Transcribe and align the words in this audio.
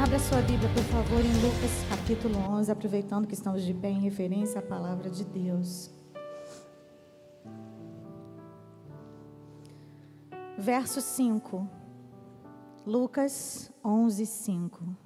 Abra 0.00 0.16
sua 0.20 0.40
Bíblia, 0.42 0.70
por 0.72 0.84
favor, 0.84 1.20
em 1.20 1.32
Lucas 1.42 1.72
capítulo 1.90 2.38
11, 2.38 2.70
aproveitando 2.70 3.26
que 3.26 3.34
estamos 3.34 3.64
de 3.64 3.74
pé 3.74 3.88
em 3.88 3.98
referência 3.98 4.60
à 4.60 4.62
palavra 4.62 5.10
de 5.10 5.24
Deus. 5.24 5.90
Verso 10.56 11.00
5. 11.00 11.68
Lucas 12.86 13.72
11, 13.84 14.24
5. 14.24 14.96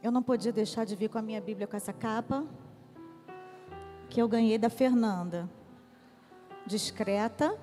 Eu 0.00 0.12
não 0.12 0.22
podia 0.22 0.52
deixar 0.52 0.86
de 0.86 0.94
vir 0.94 1.08
com 1.08 1.18
a 1.18 1.22
minha 1.22 1.40
Bíblia 1.40 1.66
com 1.66 1.76
essa 1.76 1.92
capa, 1.92 2.46
que 4.08 4.22
eu 4.22 4.28
ganhei 4.28 4.56
da 4.56 4.70
Fernanda. 4.70 5.50
Discreta, 6.64 7.58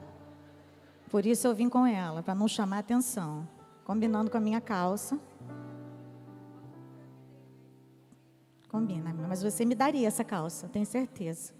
por 1.13 1.27
isso 1.27 1.45
eu 1.45 1.53
vim 1.53 1.69
com 1.69 1.85
ela, 1.85 2.23
para 2.23 2.33
não 2.33 2.47
chamar 2.47 2.79
atenção. 2.79 3.47
Combinando 3.85 4.31
com 4.31 4.37
a 4.37 4.39
minha 4.39 4.59
calça. 4.59 5.19
Combina, 8.67 9.13
mas 9.13 9.43
você 9.43 9.63
me 9.63 9.75
daria 9.75 10.07
essa 10.07 10.23
calça, 10.23 10.67
tenho 10.67 10.87
certeza. 10.87 11.53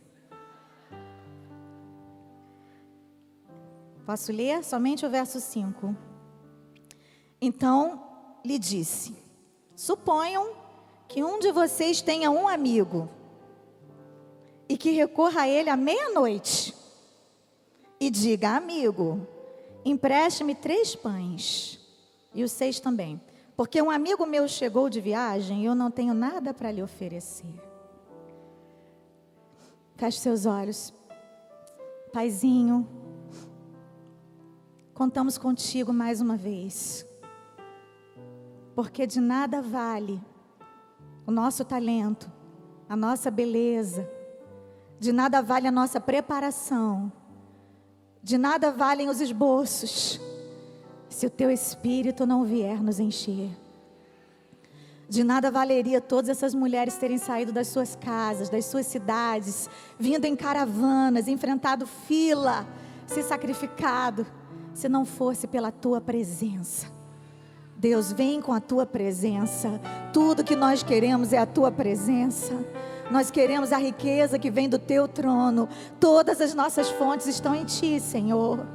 Posso 4.03 4.31
ler 4.31 4.63
somente 4.63 5.05
o 5.05 5.09
verso 5.11 5.39
5? 5.39 5.95
Então 7.39 8.03
lhe 8.43 8.57
disse: 8.57 9.15
Suponham 9.75 10.55
que 11.07 11.23
um 11.23 11.37
de 11.37 11.51
vocês 11.51 12.01
tenha 12.01 12.31
um 12.31 12.47
amigo 12.47 13.07
e 14.67 14.75
que 14.75 14.89
recorra 14.89 15.41
a 15.41 15.47
ele 15.47 15.69
à 15.69 15.77
meia-noite 15.77 16.73
e 17.99 18.09
diga: 18.09 18.57
Amigo, 18.57 19.27
empreste-me 19.85 20.55
três 20.55 20.95
pães 20.95 21.79
e 22.33 22.43
os 22.43 22.51
seis 22.51 22.79
também, 22.79 23.21
porque 23.55 23.81
um 23.81 23.91
amigo 23.91 24.25
meu 24.25 24.47
chegou 24.47 24.89
de 24.89 24.99
viagem 25.01 25.61
e 25.61 25.65
eu 25.65 25.75
não 25.75 25.91
tenho 25.91 26.13
nada 26.13 26.53
para 26.53 26.71
lhe 26.71 26.81
oferecer. 26.81 27.53
Feche 29.95 30.19
seus 30.19 30.45
olhos, 30.45 30.93
Paizinho. 32.11 32.87
Contamos 34.93 35.37
contigo 35.37 35.91
mais 35.91 36.21
uma 36.21 36.37
vez, 36.37 37.05
porque 38.75 39.07
de 39.07 39.19
nada 39.19 39.61
vale 39.61 40.21
o 41.25 41.31
nosso 41.31 41.65
talento, 41.65 42.31
a 42.87 42.95
nossa 42.95 43.31
beleza, 43.31 44.07
de 44.99 45.11
nada 45.11 45.41
vale 45.41 45.67
a 45.67 45.71
nossa 45.71 45.99
preparação 45.99 47.11
de 48.23 48.37
nada 48.37 48.71
valem 48.71 49.09
os 49.09 49.19
esboços 49.19 50.19
se 51.09 51.27
o 51.27 51.29
teu 51.29 51.51
espírito 51.51 52.25
não 52.25 52.45
vier 52.45 52.81
nos 52.81 52.97
encher. 52.97 53.51
De 55.09 55.23
nada 55.23 55.51
valeria 55.51 55.99
todas 55.99 56.29
essas 56.29 56.55
mulheres 56.55 56.95
terem 56.95 57.17
saído 57.17 57.51
das 57.51 57.67
suas 57.67 57.97
casas, 57.97 58.49
das 58.49 58.65
suas 58.65 58.87
cidades, 58.87 59.69
vindo 59.99 60.23
em 60.23 60.35
caravanas, 60.37 61.27
enfrentado 61.27 61.85
fila, 61.85 62.65
se 63.05 63.21
sacrificado, 63.21 64.25
se 64.73 64.87
não 64.87 65.05
fosse 65.05 65.45
pela 65.45 65.71
tua 65.71 65.99
presença. 65.99 66.87
Deus, 67.75 68.13
vem 68.13 68.41
com 68.41 68.53
a 68.53 68.61
tua 68.61 68.85
presença. 68.85 69.81
Tudo 70.13 70.45
que 70.45 70.55
nós 70.55 70.81
queremos 70.81 71.33
é 71.33 71.37
a 71.37 71.45
tua 71.45 71.69
presença. 71.69 72.53
Nós 73.11 73.29
queremos 73.29 73.71
a 73.71 73.77
riqueza 73.77 74.39
que 74.39 74.49
vem 74.49 74.69
do 74.69 74.79
teu 74.79 75.07
trono. 75.07 75.67
Todas 75.99 76.39
as 76.39 76.53
nossas 76.53 76.89
fontes 76.89 77.27
estão 77.27 77.53
em 77.53 77.65
ti, 77.65 77.99
Senhor. 77.99 78.65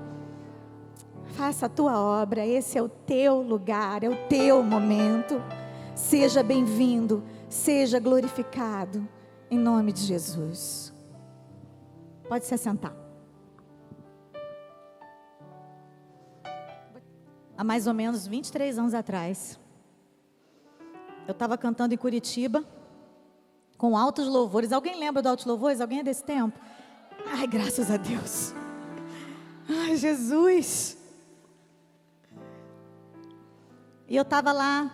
Faça 1.34 1.66
a 1.66 1.68
tua 1.68 1.98
obra, 1.98 2.44
esse 2.44 2.76
é 2.76 2.82
o 2.82 2.88
teu 2.88 3.40
lugar, 3.40 4.02
é 4.02 4.08
o 4.08 4.16
teu 4.28 4.62
momento. 4.62 5.42
Seja 5.94 6.42
bem-vindo, 6.42 7.22
seja 7.48 7.98
glorificado, 7.98 9.06
em 9.50 9.58
nome 9.58 9.92
de 9.92 10.00
Jesus. 10.02 10.92
Pode 12.28 12.44
se 12.44 12.54
assentar. 12.54 12.94
Há 17.56 17.64
mais 17.64 17.86
ou 17.86 17.94
menos 17.94 18.26
23 18.26 18.78
anos 18.78 18.94
atrás, 18.94 19.58
eu 21.26 21.32
estava 21.32 21.58
cantando 21.58 21.94
em 21.94 21.96
Curitiba 21.96 22.64
com 23.78 23.96
altos 23.96 24.26
louvores. 24.26 24.72
Alguém 24.72 24.98
lembra 24.98 25.22
do 25.22 25.28
altos 25.28 25.46
louvores? 25.46 25.80
Alguém 25.80 26.00
é 26.00 26.02
desse 26.02 26.24
tempo? 26.24 26.58
Ai, 27.24 27.46
graças 27.46 27.90
a 27.90 27.96
Deus. 27.96 28.52
Ai, 29.68 29.96
Jesus. 29.96 30.98
E 34.08 34.16
eu 34.16 34.22
estava 34.22 34.52
lá, 34.52 34.90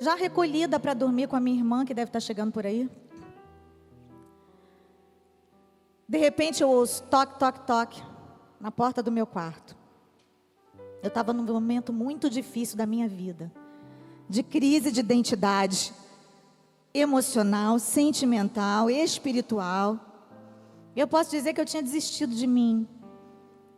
já 0.00 0.14
recolhida 0.14 0.80
para 0.80 0.94
dormir 0.94 1.28
com 1.28 1.36
a 1.36 1.40
minha 1.40 1.56
irmã, 1.56 1.84
que 1.84 1.94
deve 1.94 2.08
estar 2.08 2.18
tá 2.18 2.24
chegando 2.24 2.52
por 2.52 2.66
aí. 2.66 2.90
De 6.08 6.18
repente 6.18 6.62
eu 6.62 6.68
ouço 6.68 7.04
toque, 7.04 7.38
toque, 7.38 7.60
toque 7.60 8.02
na 8.60 8.70
porta 8.70 9.02
do 9.02 9.12
meu 9.12 9.26
quarto. 9.26 9.76
Eu 11.02 11.08
estava 11.08 11.32
num 11.32 11.44
momento 11.44 11.92
muito 11.92 12.28
difícil 12.28 12.76
da 12.76 12.84
minha 12.84 13.08
vida, 13.08 13.50
de 14.28 14.42
crise 14.42 14.90
de 14.90 15.00
identidade 15.00 15.94
emocional, 16.94 17.78
sentimental, 17.78 18.90
espiritual. 18.90 19.98
Eu 20.94 21.08
posso 21.08 21.30
dizer 21.30 21.54
que 21.54 21.60
eu 21.60 21.64
tinha 21.64 21.82
desistido 21.82 22.34
de 22.34 22.46
mim. 22.46 22.86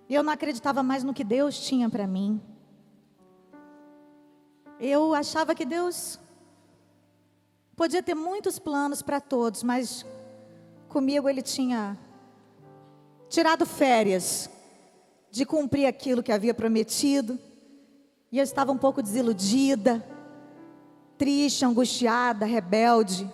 Eu 0.08 0.22
não 0.22 0.32
acreditava 0.32 0.82
mais 0.82 1.04
no 1.04 1.14
que 1.14 1.24
Deus 1.24 1.58
tinha 1.58 1.88
para 1.88 2.06
mim. 2.06 2.40
Eu 4.80 5.14
achava 5.14 5.54
que 5.54 5.64
Deus 5.64 6.18
podia 7.76 8.02
ter 8.02 8.14
muitos 8.14 8.58
planos 8.58 9.00
para 9.00 9.20
todos, 9.20 9.62
mas 9.62 10.04
comigo 10.88 11.28
Ele 11.28 11.42
tinha 11.42 11.98
tirado 13.28 13.64
férias 13.64 14.50
de 15.30 15.46
cumprir 15.46 15.86
aquilo 15.86 16.22
que 16.22 16.32
havia 16.32 16.52
prometido. 16.52 17.38
E 18.30 18.38
eu 18.38 18.44
estava 18.44 18.72
um 18.72 18.78
pouco 18.78 19.00
desiludida 19.00 20.04
triste, 21.16 21.64
angustiada, 21.64 22.44
rebelde. 22.44 23.30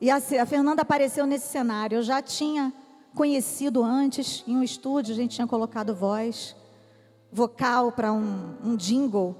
E 0.00 0.10
a, 0.10 0.20
Fernanda 0.20 0.82
apareceu 0.82 1.26
nesse 1.26 1.48
cenário. 1.48 1.96
Eu 1.96 2.02
já 2.02 2.20
tinha 2.20 2.72
conhecido 3.14 3.82
antes, 3.82 4.44
em 4.46 4.56
um 4.56 4.62
estúdio, 4.62 5.14
a 5.14 5.16
gente 5.16 5.34
tinha 5.34 5.46
colocado 5.46 5.94
voz, 5.94 6.54
vocal 7.32 7.90
para 7.92 8.12
um, 8.12 8.56
um 8.62 8.76
jingle. 8.76 9.34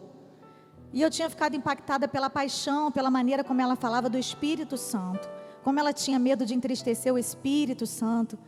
E 0.92 1.02
eu 1.02 1.10
tinha 1.10 1.28
ficado 1.28 1.54
impactada 1.54 2.08
pela 2.08 2.30
paixão, 2.30 2.90
pela 2.90 3.10
maneira 3.10 3.44
como 3.44 3.60
ela 3.60 3.76
falava 3.76 4.08
do 4.08 4.16
Espírito 4.16 4.78
Santo, 4.78 5.28
como 5.62 5.78
ela 5.78 5.92
tinha 5.92 6.18
medo 6.18 6.46
de 6.46 6.54
entristecer 6.54 7.12
o 7.12 7.18
Espírito 7.18 7.86
Santo. 7.86 8.38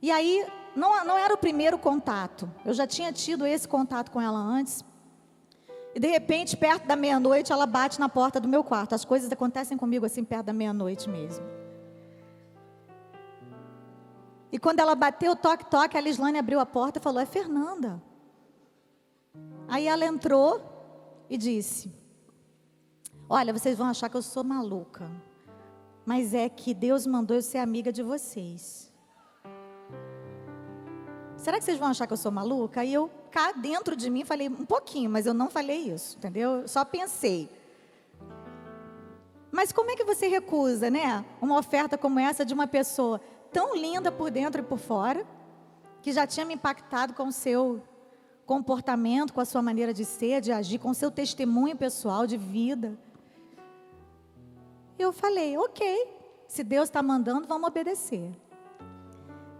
E 0.00 0.12
aí, 0.12 0.46
não, 0.76 1.04
não 1.04 1.18
era 1.18 1.34
o 1.34 1.38
primeiro 1.38 1.76
contato, 1.76 2.48
eu 2.64 2.72
já 2.72 2.86
tinha 2.86 3.12
tido 3.12 3.44
esse 3.44 3.66
contato 3.66 4.12
com 4.12 4.20
ela 4.20 4.38
antes, 4.38 4.84
e 5.94 5.98
de 5.98 6.06
repente, 6.06 6.56
perto 6.56 6.86
da 6.86 6.94
meia-noite, 6.94 7.52
ela 7.52 7.66
bate 7.66 7.98
na 7.98 8.08
porta 8.08 8.38
do 8.38 8.48
meu 8.48 8.62
quarto. 8.62 8.94
As 8.94 9.04
coisas 9.04 9.30
acontecem 9.30 9.76
comigo 9.76 10.06
assim, 10.06 10.22
perto 10.22 10.46
da 10.46 10.52
meia-noite 10.52 11.08
mesmo. 11.08 11.44
E 14.52 14.58
quando 14.58 14.80
ela 14.80 14.94
bateu 14.94 15.34
toque-toque, 15.34 15.96
a 15.96 16.00
Lislane 16.00 16.38
abriu 16.38 16.60
a 16.60 16.66
porta 16.66 16.98
e 16.98 17.02
falou: 17.02 17.20
É 17.20 17.26
Fernanda. 17.26 18.02
Aí 19.68 19.86
ela 19.86 20.04
entrou 20.04 20.60
e 21.28 21.36
disse: 21.36 21.92
Olha, 23.28 23.52
vocês 23.52 23.76
vão 23.76 23.88
achar 23.88 24.08
que 24.08 24.16
eu 24.16 24.22
sou 24.22 24.42
maluca, 24.44 25.10
mas 26.04 26.34
é 26.34 26.48
que 26.48 26.74
Deus 26.74 27.06
mandou 27.06 27.36
eu 27.36 27.42
ser 27.42 27.58
amiga 27.58 27.92
de 27.92 28.02
vocês. 28.02 28.89
Será 31.50 31.58
que 31.58 31.64
vocês 31.64 31.78
vão 31.78 31.88
achar 31.88 32.06
que 32.06 32.12
eu 32.12 32.16
sou 32.16 32.30
maluca? 32.30 32.84
E 32.84 32.94
eu 32.94 33.10
cá 33.28 33.50
dentro 33.50 33.96
de 33.96 34.08
mim 34.08 34.24
falei 34.24 34.48
um 34.48 34.64
pouquinho, 34.64 35.10
mas 35.10 35.26
eu 35.26 35.34
não 35.34 35.50
falei 35.50 35.78
isso, 35.78 36.16
entendeu? 36.16 36.60
Eu 36.60 36.68
só 36.68 36.84
pensei. 36.84 37.50
Mas 39.50 39.72
como 39.72 39.90
é 39.90 39.96
que 39.96 40.04
você 40.04 40.28
recusa, 40.28 40.88
né? 40.88 41.24
Uma 41.42 41.58
oferta 41.58 41.98
como 41.98 42.20
essa 42.20 42.44
de 42.44 42.54
uma 42.54 42.68
pessoa 42.68 43.20
tão 43.52 43.74
linda 43.74 44.12
por 44.12 44.30
dentro 44.30 44.60
e 44.60 44.64
por 44.64 44.78
fora, 44.78 45.26
que 46.00 46.12
já 46.12 46.24
tinha 46.24 46.46
me 46.46 46.54
impactado 46.54 47.14
com 47.14 47.26
o 47.26 47.32
seu 47.32 47.82
comportamento, 48.46 49.32
com 49.32 49.40
a 49.40 49.44
sua 49.44 49.60
maneira 49.60 49.92
de 49.92 50.04
ser, 50.04 50.40
de 50.40 50.52
agir, 50.52 50.78
com 50.78 50.90
o 50.90 50.94
seu 50.94 51.10
testemunho 51.10 51.76
pessoal 51.76 52.28
de 52.28 52.36
vida. 52.36 52.96
Eu 54.96 55.12
falei, 55.12 55.58
ok, 55.58 56.16
se 56.46 56.62
Deus 56.62 56.84
está 56.84 57.02
mandando, 57.02 57.48
vamos 57.48 57.66
obedecer. 57.66 58.30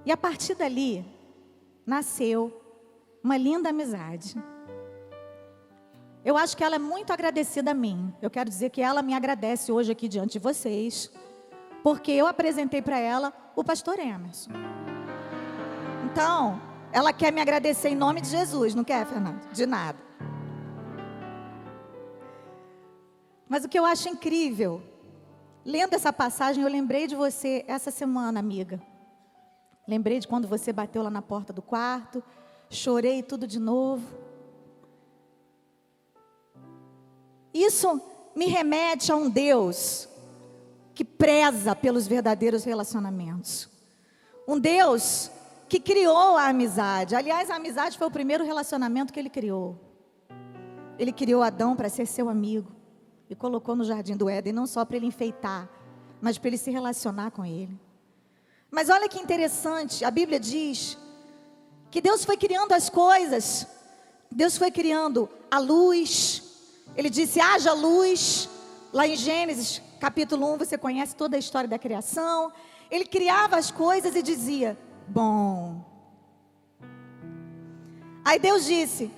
E 0.06 0.12
a 0.12 0.16
partir 0.16 0.54
dali, 0.54 1.04
nasceu 1.90 2.40
uma 3.22 3.36
linda 3.36 3.70
amizade. 3.70 4.36
Eu 6.24 6.36
acho 6.36 6.56
que 6.56 6.62
ela 6.62 6.76
é 6.76 6.78
muito 6.78 7.12
agradecida 7.12 7.72
a 7.72 7.74
mim. 7.74 8.14
Eu 8.22 8.30
quero 8.30 8.48
dizer 8.48 8.70
que 8.70 8.80
ela 8.80 9.02
me 9.02 9.12
agradece 9.12 9.72
hoje 9.72 9.90
aqui 9.90 10.06
diante 10.06 10.34
de 10.34 10.38
vocês, 10.38 11.10
porque 11.82 12.12
eu 12.12 12.26
apresentei 12.28 12.80
para 12.80 12.98
ela 12.98 13.32
o 13.56 13.64
pastor 13.64 13.98
Emerson. 13.98 14.52
Então, 16.06 16.60
Ela 16.92 17.12
quer 17.12 17.32
me 17.32 17.40
agradecer 17.40 17.88
em 17.90 17.94
nome 17.94 18.20
de 18.20 18.28
Jesus, 18.28 18.74
não 18.74 18.82
quer, 18.82 19.06
Fernando? 19.06 19.48
De 19.52 19.64
nada. 19.64 19.98
Mas 23.48 23.64
o 23.64 23.68
que 23.68 23.78
eu 23.78 23.86
acho 23.86 24.08
incrível, 24.08 24.82
lendo 25.64 25.94
essa 25.94 26.12
passagem, 26.12 26.64
eu 26.64 26.68
lembrei 26.68 27.06
de 27.06 27.14
você 27.14 27.64
essa 27.68 27.92
semana, 27.92 28.40
amiga. 28.40 28.80
Lembrei 29.90 30.20
de 30.20 30.28
quando 30.28 30.46
você 30.46 30.72
bateu 30.72 31.02
lá 31.02 31.10
na 31.10 31.20
porta 31.20 31.52
do 31.52 31.60
quarto, 31.60 32.22
chorei 32.70 33.24
tudo 33.24 33.44
de 33.44 33.58
novo. 33.58 34.06
Isso 37.52 38.00
me 38.36 38.46
remete 38.46 39.10
a 39.10 39.16
um 39.16 39.28
Deus 39.28 40.08
que 40.94 41.04
preza 41.04 41.74
pelos 41.74 42.06
verdadeiros 42.06 42.62
relacionamentos. 42.62 43.68
Um 44.46 44.60
Deus 44.60 45.28
que 45.68 45.80
criou 45.80 46.36
a 46.36 46.46
amizade. 46.46 47.16
Aliás, 47.16 47.50
a 47.50 47.56
amizade 47.56 47.98
foi 47.98 48.06
o 48.06 48.12
primeiro 48.12 48.44
relacionamento 48.44 49.12
que 49.12 49.18
ele 49.18 49.28
criou. 49.28 49.76
Ele 51.00 51.10
criou 51.10 51.42
Adão 51.42 51.74
para 51.74 51.88
ser 51.88 52.06
seu 52.06 52.28
amigo 52.28 52.70
e 53.28 53.34
colocou 53.34 53.74
no 53.74 53.82
jardim 53.82 54.16
do 54.16 54.28
Éden, 54.28 54.52
não 54.52 54.68
só 54.68 54.84
para 54.84 54.98
ele 54.98 55.06
enfeitar, 55.06 55.68
mas 56.20 56.38
para 56.38 56.46
ele 56.46 56.58
se 56.58 56.70
relacionar 56.70 57.32
com 57.32 57.44
ele. 57.44 57.89
Mas 58.70 58.88
olha 58.88 59.08
que 59.08 59.18
interessante, 59.18 60.04
a 60.04 60.10
Bíblia 60.10 60.38
diz 60.38 60.96
que 61.90 62.00
Deus 62.00 62.24
foi 62.24 62.36
criando 62.36 62.72
as 62.72 62.88
coisas, 62.88 63.66
Deus 64.30 64.56
foi 64.56 64.70
criando 64.70 65.28
a 65.50 65.58
luz, 65.58 66.42
ele 66.96 67.10
disse: 67.10 67.40
haja 67.40 67.72
luz, 67.72 68.48
lá 68.92 69.06
em 69.06 69.16
Gênesis 69.16 69.82
capítulo 69.98 70.54
1, 70.54 70.58
você 70.58 70.78
conhece 70.78 71.14
toda 71.14 71.36
a 71.36 71.38
história 71.38 71.68
da 71.68 71.78
criação. 71.78 72.52
Ele 72.90 73.04
criava 73.04 73.56
as 73.56 73.70
coisas 73.70 74.14
e 74.16 74.22
dizia: 74.22 74.78
bom. 75.06 75.84
Aí 78.24 78.38
Deus 78.38 78.64
disse: 78.64 79.10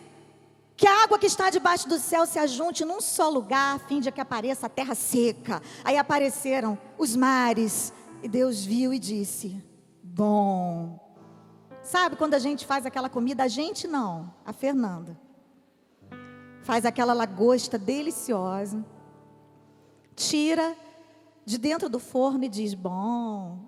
que 0.76 0.86
a 0.86 1.04
água 1.04 1.18
que 1.18 1.26
está 1.26 1.48
debaixo 1.50 1.88
do 1.88 1.98
céu 1.98 2.26
se 2.26 2.38
ajunte 2.38 2.84
num 2.84 3.00
só 3.00 3.28
lugar, 3.28 3.76
a 3.76 3.78
fim 3.78 4.00
de 4.00 4.10
que 4.10 4.20
apareça 4.20 4.66
a 4.66 4.68
terra 4.68 4.94
seca. 4.94 5.62
Aí 5.84 5.96
apareceram 5.96 6.76
os 6.98 7.14
mares, 7.14 7.92
e 8.22 8.28
Deus 8.28 8.64
viu 8.64 8.92
e 8.92 8.98
disse: 8.98 9.62
Bom. 10.02 11.00
Sabe 11.82 12.16
quando 12.16 12.34
a 12.34 12.38
gente 12.38 12.64
faz 12.64 12.86
aquela 12.86 13.08
comida? 13.08 13.42
A 13.42 13.48
gente 13.48 13.88
não, 13.88 14.32
a 14.44 14.52
Fernanda. 14.52 15.18
Faz 16.62 16.84
aquela 16.84 17.12
lagosta 17.12 17.76
deliciosa, 17.76 18.84
tira 20.14 20.76
de 21.44 21.58
dentro 21.58 21.88
do 21.88 21.98
forno 21.98 22.44
e 22.44 22.48
diz: 22.48 22.74
Bom, 22.74 23.58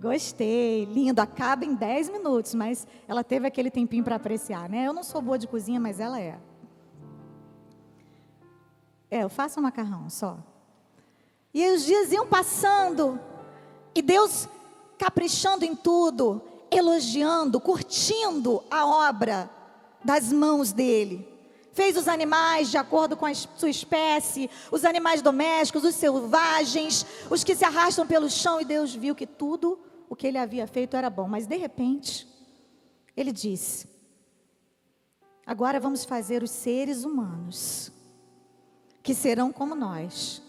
Gostei, 0.00 0.84
lindo. 0.84 1.20
Acaba 1.20 1.64
em 1.64 1.74
10 1.74 2.10
minutos, 2.10 2.54
mas 2.54 2.86
ela 3.08 3.24
teve 3.24 3.46
aquele 3.46 3.70
tempinho 3.70 4.04
para 4.04 4.16
apreciar, 4.16 4.68
né? 4.68 4.86
Eu 4.86 4.92
não 4.92 5.02
sou 5.02 5.22
boa 5.22 5.38
de 5.38 5.46
cozinha, 5.46 5.80
mas 5.80 5.98
ela 5.98 6.20
é. 6.20 6.38
É, 9.10 9.22
eu 9.22 9.28
faço 9.28 9.58
um 9.58 9.62
macarrão 9.62 10.10
só. 10.10 10.38
E 11.54 11.66
os 11.72 11.84
dias 11.84 12.12
iam 12.12 12.26
passando, 12.26 13.18
e 14.00 14.02
Deus 14.02 14.48
caprichando 14.98 15.64
em 15.64 15.74
tudo, 15.74 16.42
elogiando, 16.70 17.60
curtindo 17.60 18.62
a 18.70 18.86
obra 18.86 19.50
das 20.04 20.32
mãos 20.32 20.72
dele. 20.72 21.26
Fez 21.72 21.96
os 21.96 22.08
animais 22.08 22.70
de 22.70 22.78
acordo 22.78 23.16
com 23.16 23.26
a 23.26 23.34
sua 23.34 23.68
espécie, 23.68 24.48
os 24.70 24.84
animais 24.84 25.20
domésticos, 25.20 25.84
os 25.84 25.94
selvagens, 25.94 27.04
os 27.30 27.44
que 27.44 27.54
se 27.54 27.64
arrastam 27.64 28.06
pelo 28.06 28.30
chão, 28.30 28.60
e 28.60 28.64
Deus 28.64 28.94
viu 28.94 29.14
que 29.14 29.26
tudo 29.26 29.78
o 30.08 30.16
que 30.16 30.26
ele 30.26 30.38
havia 30.38 30.66
feito 30.66 30.96
era 30.96 31.10
bom, 31.10 31.28
mas 31.28 31.46
de 31.46 31.56
repente, 31.56 32.26
ele 33.14 33.30
disse: 33.30 33.88
Agora 35.44 35.78
vamos 35.78 36.04
fazer 36.04 36.42
os 36.42 36.50
seres 36.50 37.04
humanos, 37.04 37.92
que 39.02 39.14
serão 39.14 39.52
como 39.52 39.74
nós, 39.74 40.40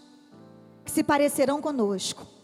que 0.86 0.92
se 0.92 1.04
parecerão 1.04 1.62
conosco. 1.62 2.37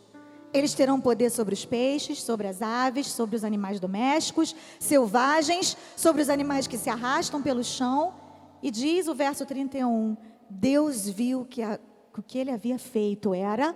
Eles 0.53 0.73
terão 0.73 1.01
poder 1.01 1.31
sobre 1.31 1.53
os 1.53 1.65
peixes, 1.65 2.21
sobre 2.21 2.47
as 2.47 2.61
aves, 2.61 3.07
sobre 3.07 3.35
os 3.35 3.43
animais 3.43 3.79
domésticos, 3.79 4.55
selvagens, 4.79 5.75
sobre 5.95 6.21
os 6.21 6.29
animais 6.29 6.67
que 6.67 6.77
se 6.77 6.89
arrastam 6.89 7.41
pelo 7.41 7.63
chão. 7.63 8.13
E 8.61 8.69
diz 8.69 9.07
o 9.07 9.15
verso 9.15 9.45
31: 9.45 10.15
Deus 10.49 11.09
viu 11.09 11.45
que 11.45 11.63
a, 11.63 11.79
o 12.15 12.21
que 12.21 12.37
ele 12.37 12.51
havia 12.51 12.77
feito 12.77 13.33
era 13.33 13.75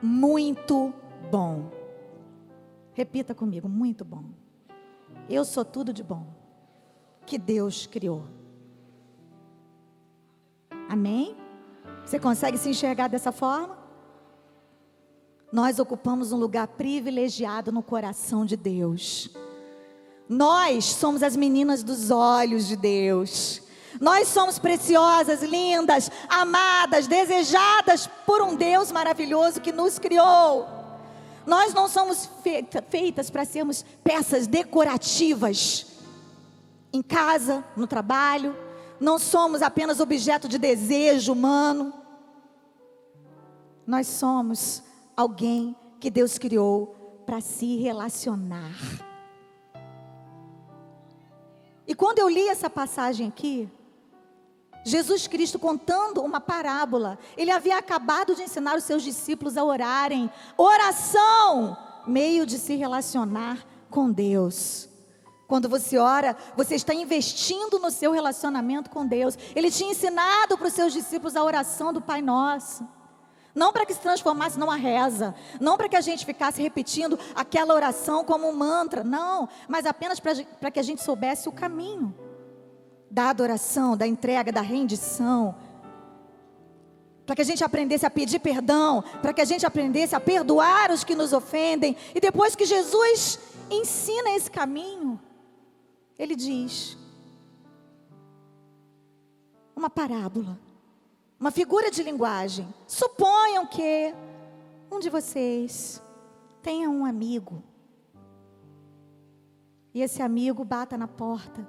muito 0.00 0.94
bom. 1.30 1.70
Repita 2.92 3.34
comigo, 3.34 3.68
muito 3.68 4.04
bom. 4.04 4.24
Eu 5.28 5.44
sou 5.44 5.64
tudo 5.64 5.92
de 5.92 6.02
bom 6.02 6.26
que 7.26 7.36
Deus 7.36 7.86
criou. 7.86 8.24
Amém? 10.88 11.36
Você 12.04 12.18
consegue 12.18 12.56
se 12.56 12.70
enxergar 12.70 13.08
dessa 13.08 13.30
forma? 13.30 13.77
Nós 15.50 15.78
ocupamos 15.78 16.32
um 16.32 16.36
lugar 16.36 16.68
privilegiado 16.68 17.72
no 17.72 17.82
coração 17.82 18.44
de 18.44 18.56
Deus. 18.56 19.30
Nós 20.28 20.84
somos 20.84 21.22
as 21.22 21.34
meninas 21.34 21.82
dos 21.82 22.10
olhos 22.10 22.66
de 22.68 22.76
Deus. 22.76 23.62
Nós 23.98 24.28
somos 24.28 24.58
preciosas, 24.58 25.42
lindas, 25.42 26.10
amadas, 26.28 27.06
desejadas 27.06 28.06
por 28.26 28.42
um 28.42 28.54
Deus 28.54 28.92
maravilhoso 28.92 29.60
que 29.60 29.72
nos 29.72 29.98
criou. 29.98 30.68
Nós 31.46 31.72
não 31.72 31.88
somos 31.88 32.28
feita, 32.42 32.82
feitas 32.82 33.30
para 33.30 33.46
sermos 33.46 33.82
peças 34.04 34.46
decorativas 34.46 35.86
em 36.92 37.00
casa, 37.00 37.64
no 37.74 37.86
trabalho. 37.86 38.54
Não 39.00 39.18
somos 39.18 39.62
apenas 39.62 39.98
objeto 39.98 40.46
de 40.46 40.58
desejo 40.58 41.32
humano. 41.32 41.94
Nós 43.86 44.06
somos 44.06 44.82
alguém 45.18 45.74
que 45.98 46.12
Deus 46.12 46.38
criou 46.38 47.22
para 47.26 47.40
se 47.40 47.76
relacionar. 47.78 48.72
E 51.84 51.92
quando 51.92 52.20
eu 52.20 52.28
li 52.28 52.46
essa 52.46 52.70
passagem 52.70 53.26
aqui, 53.26 53.68
Jesus 54.84 55.26
Cristo 55.26 55.58
contando 55.58 56.22
uma 56.22 56.40
parábola. 56.40 57.18
Ele 57.36 57.50
havia 57.50 57.76
acabado 57.76 58.36
de 58.36 58.44
ensinar 58.44 58.76
os 58.76 58.84
seus 58.84 59.02
discípulos 59.02 59.56
a 59.56 59.64
orarem. 59.64 60.30
Oração, 60.56 61.76
meio 62.06 62.46
de 62.46 62.56
se 62.56 62.76
relacionar 62.76 63.66
com 63.90 64.12
Deus. 64.12 64.88
Quando 65.48 65.68
você 65.68 65.98
ora, 65.98 66.36
você 66.56 66.76
está 66.76 66.94
investindo 66.94 67.80
no 67.80 67.90
seu 67.90 68.12
relacionamento 68.12 68.88
com 68.88 69.04
Deus. 69.04 69.36
Ele 69.56 69.68
tinha 69.68 69.90
ensinado 69.90 70.56
para 70.56 70.68
os 70.68 70.74
seus 70.74 70.92
discípulos 70.92 71.34
a 71.34 71.42
oração 71.42 71.92
do 71.92 72.00
Pai 72.00 72.22
Nosso. 72.22 72.86
Não 73.58 73.72
para 73.72 73.84
que 73.84 73.92
se 73.92 74.00
transformasse 74.00 74.56
numa 74.56 74.76
reza, 74.76 75.34
não 75.60 75.76
para 75.76 75.88
que 75.88 75.96
a 75.96 76.00
gente 76.00 76.24
ficasse 76.24 76.62
repetindo 76.62 77.18
aquela 77.34 77.74
oração 77.74 78.24
como 78.24 78.48
um 78.48 78.52
mantra, 78.52 79.02
não, 79.02 79.48
mas 79.66 79.84
apenas 79.84 80.20
para 80.20 80.70
que 80.70 80.78
a 80.78 80.82
gente 80.82 81.02
soubesse 81.02 81.48
o 81.48 81.52
caminho 81.52 82.14
da 83.10 83.30
adoração, 83.30 83.96
da 83.96 84.06
entrega, 84.06 84.52
da 84.52 84.60
rendição. 84.60 85.56
Para 87.26 87.34
que 87.34 87.42
a 87.42 87.44
gente 87.44 87.64
aprendesse 87.64 88.06
a 88.06 88.10
pedir 88.10 88.38
perdão, 88.38 89.02
para 89.20 89.32
que 89.32 89.40
a 89.40 89.44
gente 89.44 89.66
aprendesse 89.66 90.14
a 90.14 90.20
perdoar 90.20 90.92
os 90.92 91.02
que 91.02 91.16
nos 91.16 91.32
ofendem. 91.32 91.96
E 92.14 92.20
depois 92.20 92.54
que 92.54 92.64
Jesus 92.64 93.40
ensina 93.68 94.30
esse 94.36 94.48
caminho, 94.48 95.20
ele 96.16 96.36
diz: 96.36 96.96
uma 99.74 99.90
parábola, 99.90 100.56
uma 101.38 101.50
figura 101.50 101.90
de 101.90 102.02
linguagem. 102.02 102.66
Suponham 102.86 103.66
que 103.66 104.14
um 104.90 104.98
de 104.98 105.08
vocês 105.08 106.02
tenha 106.62 106.90
um 106.90 107.04
amigo, 107.04 107.62
e 109.94 110.02
esse 110.02 110.22
amigo 110.22 110.64
bata 110.64 110.96
na 110.96 111.08
porta 111.08 111.66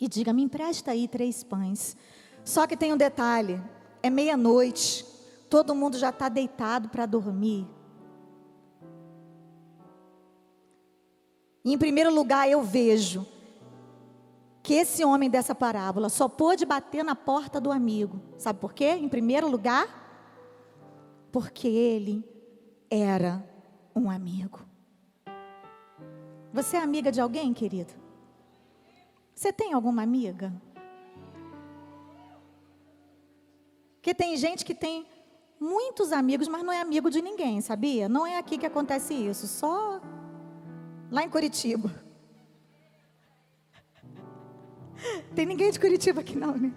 e 0.00 0.08
diga: 0.08 0.32
me 0.32 0.42
empresta 0.42 0.92
aí 0.92 1.06
três 1.08 1.42
pães. 1.42 1.96
Só 2.44 2.66
que 2.66 2.76
tem 2.76 2.92
um 2.92 2.96
detalhe: 2.96 3.60
é 4.02 4.10
meia-noite, 4.10 5.04
todo 5.50 5.74
mundo 5.74 5.98
já 5.98 6.10
está 6.10 6.28
deitado 6.28 6.88
para 6.88 7.06
dormir. 7.06 7.66
E, 11.64 11.72
em 11.72 11.78
primeiro 11.78 12.14
lugar, 12.14 12.48
eu 12.48 12.62
vejo 12.62 13.26
que 14.66 14.74
esse 14.74 15.04
homem 15.04 15.30
dessa 15.30 15.54
parábola 15.54 16.08
só 16.08 16.28
pôde 16.28 16.66
bater 16.66 17.04
na 17.04 17.14
porta 17.14 17.60
do 17.60 17.70
amigo. 17.70 18.20
Sabe 18.36 18.58
por 18.58 18.72
quê? 18.72 18.96
Em 18.96 19.08
primeiro 19.08 19.48
lugar, 19.48 19.86
porque 21.30 21.68
ele 21.68 22.28
era 22.90 23.48
um 23.94 24.10
amigo. 24.10 24.66
Você 26.52 26.76
é 26.76 26.82
amiga 26.82 27.12
de 27.12 27.20
alguém, 27.20 27.54
querido? 27.54 27.94
Você 29.36 29.52
tem 29.52 29.72
alguma 29.72 30.02
amiga? 30.02 30.52
Porque 33.98 34.12
tem 34.12 34.36
gente 34.36 34.64
que 34.64 34.74
tem 34.74 35.06
muitos 35.60 36.10
amigos, 36.10 36.48
mas 36.48 36.64
não 36.64 36.72
é 36.72 36.80
amigo 36.80 37.08
de 37.08 37.22
ninguém, 37.22 37.60
sabia? 37.60 38.08
Não 38.08 38.26
é 38.26 38.36
aqui 38.36 38.58
que 38.58 38.66
acontece 38.66 39.14
isso, 39.14 39.46
só 39.46 40.00
lá 41.08 41.22
em 41.22 41.30
Curitiba. 41.30 42.05
Tem 45.34 45.46
ninguém 45.46 45.70
de 45.70 45.78
Curitiba 45.78 46.20
aqui 46.20 46.36
não, 46.36 46.56
né? 46.56 46.72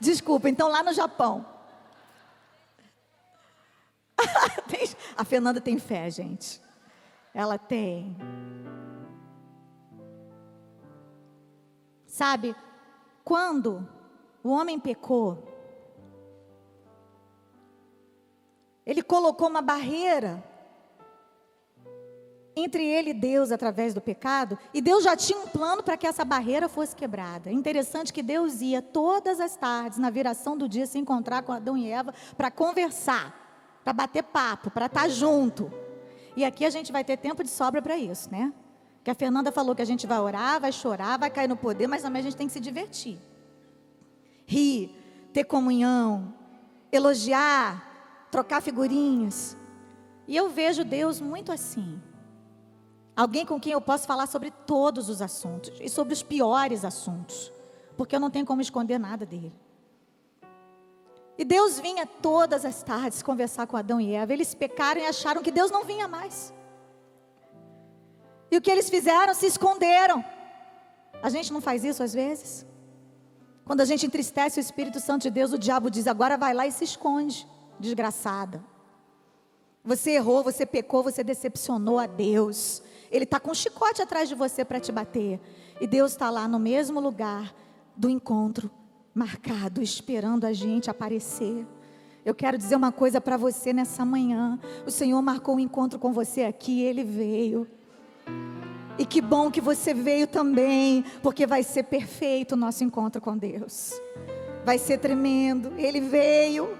Desculpa, 0.00 0.48
então 0.48 0.68
lá 0.68 0.82
no 0.82 0.92
Japão. 0.92 1.44
A 5.16 5.24
Fernanda 5.24 5.60
tem 5.60 5.78
fé, 5.78 6.10
gente. 6.10 6.60
Ela 7.34 7.58
tem. 7.58 8.16
Sabe, 12.06 12.54
quando 13.24 13.88
o 14.42 14.50
homem 14.50 14.78
pecou, 14.78 15.48
ele 18.84 19.02
colocou 19.02 19.48
uma 19.48 19.62
barreira 19.62 20.44
entre 22.54 22.84
ele 22.84 23.10
e 23.10 23.14
Deus 23.14 23.50
através 23.50 23.94
do 23.94 24.00
pecado, 24.00 24.58
e 24.74 24.80
Deus 24.80 25.04
já 25.04 25.16
tinha 25.16 25.38
um 25.38 25.48
plano 25.48 25.82
para 25.82 25.96
que 25.96 26.06
essa 26.06 26.24
barreira 26.24 26.68
fosse 26.68 26.94
quebrada. 26.94 27.50
É 27.50 27.52
interessante 27.52 28.12
que 28.12 28.22
Deus 28.22 28.60
ia 28.60 28.82
todas 28.82 29.40
as 29.40 29.56
tardes, 29.56 29.98
na 29.98 30.10
viração 30.10 30.56
do 30.56 30.68
dia, 30.68 30.86
se 30.86 30.98
encontrar 30.98 31.42
com 31.42 31.52
Adão 31.52 31.76
e 31.76 31.90
Eva 31.90 32.12
para 32.36 32.50
conversar, 32.50 33.80
para 33.82 33.92
bater 33.92 34.22
papo, 34.22 34.70
para 34.70 34.86
estar 34.86 35.08
junto. 35.08 35.72
E 36.36 36.44
aqui 36.44 36.64
a 36.64 36.70
gente 36.70 36.92
vai 36.92 37.04
ter 37.04 37.16
tempo 37.16 37.42
de 37.42 37.50
sobra 37.50 37.80
para 37.80 37.96
isso, 37.96 38.30
né? 38.30 38.52
Que 39.02 39.10
a 39.10 39.14
Fernanda 39.14 39.50
falou 39.50 39.74
que 39.74 39.82
a 39.82 39.86
gente 39.86 40.06
vai 40.06 40.18
orar, 40.18 40.60
vai 40.60 40.72
chorar, 40.72 41.18
vai 41.18 41.30
cair 41.30 41.48
no 41.48 41.56
poder, 41.56 41.86
mas 41.86 42.02
também 42.02 42.20
a 42.20 42.22
gente 42.22 42.36
tem 42.36 42.46
que 42.46 42.52
se 42.52 42.60
divertir. 42.60 43.18
Rir, 44.46 44.94
ter 45.32 45.44
comunhão, 45.44 46.34
elogiar, 46.92 48.26
trocar 48.30 48.60
figurinhas. 48.62 49.56
E 50.28 50.36
eu 50.36 50.48
vejo 50.48 50.84
Deus 50.84 51.20
muito 51.20 51.50
assim. 51.50 52.00
Alguém 53.14 53.44
com 53.44 53.60
quem 53.60 53.72
eu 53.72 53.80
posso 53.80 54.06
falar 54.06 54.26
sobre 54.26 54.50
todos 54.66 55.08
os 55.08 55.20
assuntos 55.20 55.72
e 55.80 55.88
sobre 55.88 56.14
os 56.14 56.22
piores 56.22 56.84
assuntos, 56.84 57.52
porque 57.96 58.16
eu 58.16 58.20
não 58.20 58.30
tenho 58.30 58.46
como 58.46 58.62
esconder 58.62 58.98
nada 58.98 59.26
dele. 59.26 59.52
E 61.36 61.44
Deus 61.44 61.78
vinha 61.78 62.06
todas 62.06 62.64
as 62.64 62.82
tardes 62.82 63.22
conversar 63.22 63.66
com 63.66 63.76
Adão 63.76 64.00
e 64.00 64.14
Eva. 64.14 64.32
Eles 64.32 64.54
pecaram 64.54 65.00
e 65.00 65.06
acharam 65.06 65.42
que 65.42 65.50
Deus 65.50 65.70
não 65.70 65.84
vinha 65.84 66.06
mais. 66.06 66.52
E 68.50 68.56
o 68.56 68.60
que 68.60 68.70
eles 68.70 68.88
fizeram? 68.88 69.34
Se 69.34 69.46
esconderam. 69.46 70.24
A 71.22 71.30
gente 71.30 71.52
não 71.52 71.60
faz 71.60 71.84
isso 71.84 72.02
às 72.02 72.12
vezes? 72.12 72.66
Quando 73.64 73.80
a 73.80 73.84
gente 73.84 74.04
entristece 74.04 74.58
o 74.58 74.60
Espírito 74.60 75.00
Santo 75.00 75.22
de 75.22 75.30
Deus, 75.30 75.52
o 75.52 75.58
diabo 75.58 75.90
diz: 75.90 76.06
agora 76.06 76.36
vai 76.36 76.52
lá 76.52 76.66
e 76.66 76.72
se 76.72 76.84
esconde, 76.84 77.46
desgraçada. 77.78 78.62
Você 79.84 80.12
errou, 80.12 80.42
você 80.42 80.64
pecou, 80.64 81.02
você 81.02 81.24
decepcionou 81.24 81.98
a 81.98 82.06
Deus. 82.06 82.82
Ele 83.12 83.24
está 83.24 83.38
com 83.38 83.50
um 83.50 83.54
chicote 83.54 84.00
atrás 84.00 84.28
de 84.28 84.34
você 84.34 84.64
para 84.64 84.80
te 84.80 84.90
bater. 84.90 85.38
E 85.78 85.86
Deus 85.86 86.12
está 86.12 86.30
lá 86.30 86.48
no 86.48 86.58
mesmo 86.58 86.98
lugar 86.98 87.54
do 87.94 88.08
encontro, 88.08 88.70
marcado, 89.14 89.82
esperando 89.82 90.46
a 90.46 90.52
gente 90.54 90.90
aparecer. 90.90 91.66
Eu 92.24 92.34
quero 92.34 92.56
dizer 92.56 92.74
uma 92.74 92.90
coisa 92.90 93.20
para 93.20 93.36
você 93.36 93.72
nessa 93.72 94.04
manhã. 94.04 94.58
O 94.86 94.90
Senhor 94.90 95.20
marcou 95.20 95.56
um 95.56 95.60
encontro 95.60 95.98
com 95.98 96.10
você 96.10 96.44
aqui, 96.44 96.80
ele 96.82 97.04
veio. 97.04 97.68
E 98.98 99.04
que 99.04 99.20
bom 99.20 99.50
que 99.50 99.60
você 99.60 99.92
veio 99.92 100.26
também, 100.26 101.04
porque 101.22 101.46
vai 101.46 101.62
ser 101.62 101.82
perfeito 101.82 102.52
o 102.52 102.56
nosso 102.56 102.82
encontro 102.82 103.20
com 103.20 103.36
Deus. 103.36 103.92
Vai 104.64 104.78
ser 104.78 104.98
tremendo. 104.98 105.72
Ele 105.76 106.00
veio. 106.00 106.76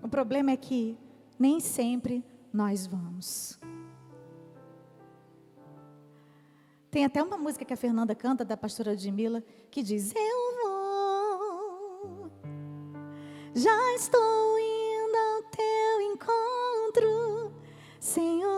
O 0.00 0.08
problema 0.08 0.52
é 0.52 0.56
que 0.56 0.96
nem 1.38 1.58
sempre 1.58 2.24
nós 2.52 2.86
vamos. 2.86 3.57
Tem 6.90 7.04
até 7.04 7.22
uma 7.22 7.36
música 7.36 7.66
que 7.66 7.74
a 7.74 7.76
Fernanda 7.76 8.14
canta, 8.14 8.44
da 8.44 8.56
pastora 8.56 8.92
Ludmilla, 8.92 9.44
que 9.70 9.82
diz: 9.82 10.14
Eu 10.14 10.54
vou, 10.62 12.30
já 13.54 13.94
estou 13.94 14.58
indo 14.58 15.16
ao 15.16 15.42
teu 15.50 16.00
encontro, 16.12 17.52
Senhor. 18.00 18.48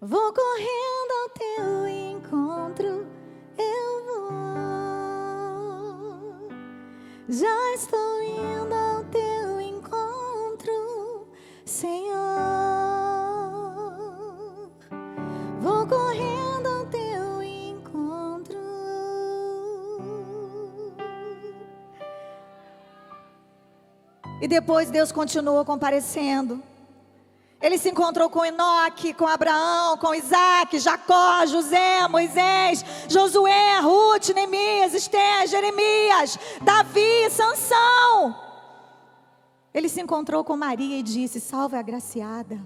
Vou 0.00 0.32
correndo 0.32 1.12
ao 1.22 1.28
teu 1.30 1.88
encontro, 1.88 3.06
eu 3.58 4.04
vou, 4.06 4.30
já 7.28 7.74
estou 7.74 8.22
indo 8.22 8.25
E 24.40 24.46
depois 24.46 24.90
Deus 24.90 25.10
continuou 25.10 25.64
comparecendo. 25.64 26.62
Ele 27.60 27.78
se 27.78 27.88
encontrou 27.88 28.28
com 28.28 28.44
Enoque, 28.44 29.14
com 29.14 29.26
Abraão, 29.26 29.96
com 29.96 30.14
Isaac, 30.14 30.78
Jacó, 30.78 31.46
José, 31.46 32.06
Moisés, 32.06 32.84
Josué, 33.08 33.80
Ruth, 33.80 34.28
Neemias, 34.34 34.92
Esther, 34.92 35.46
Jeremias, 35.46 36.38
Davi, 36.62 37.30
Sansão. 37.30 38.36
Ele 39.72 39.88
se 39.88 40.00
encontrou 40.00 40.44
com 40.44 40.56
Maria 40.56 40.98
e 40.98 41.02
disse: 41.02 41.40
Salve 41.40 41.76
a 41.76 41.80
agraciada. 41.80 42.60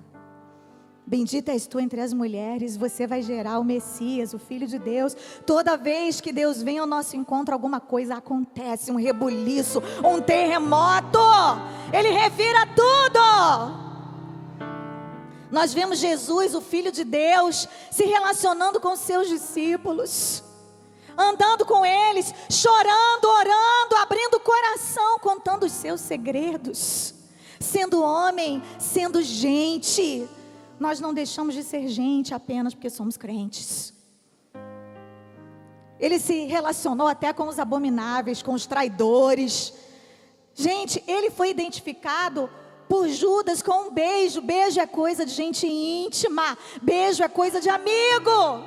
Bendita 1.10 1.50
és 1.50 1.66
tu 1.66 1.80
entre 1.80 2.00
as 2.00 2.12
mulheres, 2.12 2.76
você 2.76 3.04
vai 3.04 3.20
gerar 3.20 3.58
o 3.58 3.64
Messias, 3.64 4.32
o 4.32 4.38
Filho 4.38 4.64
de 4.64 4.78
Deus. 4.78 5.16
Toda 5.44 5.76
vez 5.76 6.20
que 6.20 6.32
Deus 6.32 6.62
vem 6.62 6.78
ao 6.78 6.86
nosso 6.86 7.16
encontro, 7.16 7.52
alguma 7.52 7.80
coisa 7.80 8.14
acontece, 8.14 8.92
um 8.92 8.94
rebuliço, 8.94 9.82
um 10.04 10.20
terremoto. 10.22 11.18
Ele 11.92 12.10
revira 12.10 12.60
tudo. 12.76 13.18
Nós 15.50 15.74
vemos 15.74 15.98
Jesus, 15.98 16.54
o 16.54 16.60
Filho 16.60 16.92
de 16.92 17.02
Deus, 17.02 17.66
se 17.90 18.04
relacionando 18.04 18.78
com 18.78 18.94
seus 18.94 19.28
discípulos, 19.28 20.44
andando 21.18 21.66
com 21.66 21.84
eles, 21.84 22.32
chorando, 22.48 23.24
orando, 23.24 23.96
abrindo 24.00 24.34
o 24.34 24.40
coração, 24.40 25.18
contando 25.18 25.66
os 25.66 25.72
seus 25.72 26.00
segredos, 26.00 27.12
sendo 27.58 28.00
homem, 28.00 28.62
sendo 28.78 29.20
gente 29.20 30.28
nós 30.80 30.98
não 30.98 31.12
deixamos 31.12 31.54
de 31.54 31.62
ser 31.62 31.86
gente 31.88 32.32
apenas 32.32 32.74
porque 32.74 32.88
somos 32.88 33.18
crentes. 33.18 33.92
Ele 36.00 36.18
se 36.18 36.46
relacionou 36.46 37.06
até 37.06 37.34
com 37.34 37.46
os 37.46 37.58
abomináveis, 37.58 38.42
com 38.42 38.54
os 38.54 38.64
traidores. 38.66 39.74
Gente, 40.54 41.04
ele 41.06 41.30
foi 41.30 41.50
identificado 41.50 42.48
por 42.88 43.06
Judas 43.08 43.60
com 43.60 43.88
um 43.88 43.90
beijo. 43.92 44.40
Beijo 44.40 44.80
é 44.80 44.86
coisa 44.86 45.26
de 45.26 45.32
gente 45.32 45.66
íntima, 45.66 46.56
beijo 46.80 47.22
é 47.22 47.28
coisa 47.28 47.60
de 47.60 47.68
amigo. 47.68 48.64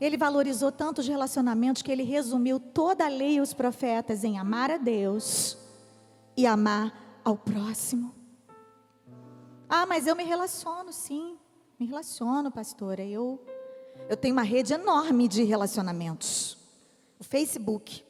Ele 0.00 0.16
valorizou 0.16 0.70
tanto 0.70 1.00
os 1.00 1.08
relacionamentos 1.08 1.82
que 1.82 1.90
ele 1.90 2.04
resumiu 2.04 2.60
toda 2.60 3.04
a 3.04 3.08
lei 3.08 3.34
e 3.34 3.40
os 3.40 3.52
profetas 3.52 4.22
em 4.22 4.38
amar 4.38 4.70
a 4.70 4.78
Deus 4.78 5.58
e 6.36 6.46
amar 6.46 7.20
ao 7.24 7.36
próximo. 7.36 8.19
Ah, 9.72 9.86
mas 9.86 10.08
eu 10.08 10.16
me 10.16 10.24
relaciono, 10.24 10.92
sim. 10.92 11.38
Me 11.78 11.86
relaciono, 11.86 12.50
pastora. 12.50 13.04
Eu, 13.04 13.40
eu 14.08 14.16
tenho 14.16 14.34
uma 14.34 14.42
rede 14.42 14.74
enorme 14.74 15.28
de 15.28 15.44
relacionamentos. 15.44 16.58
O 17.20 17.22
Facebook. 17.22 18.04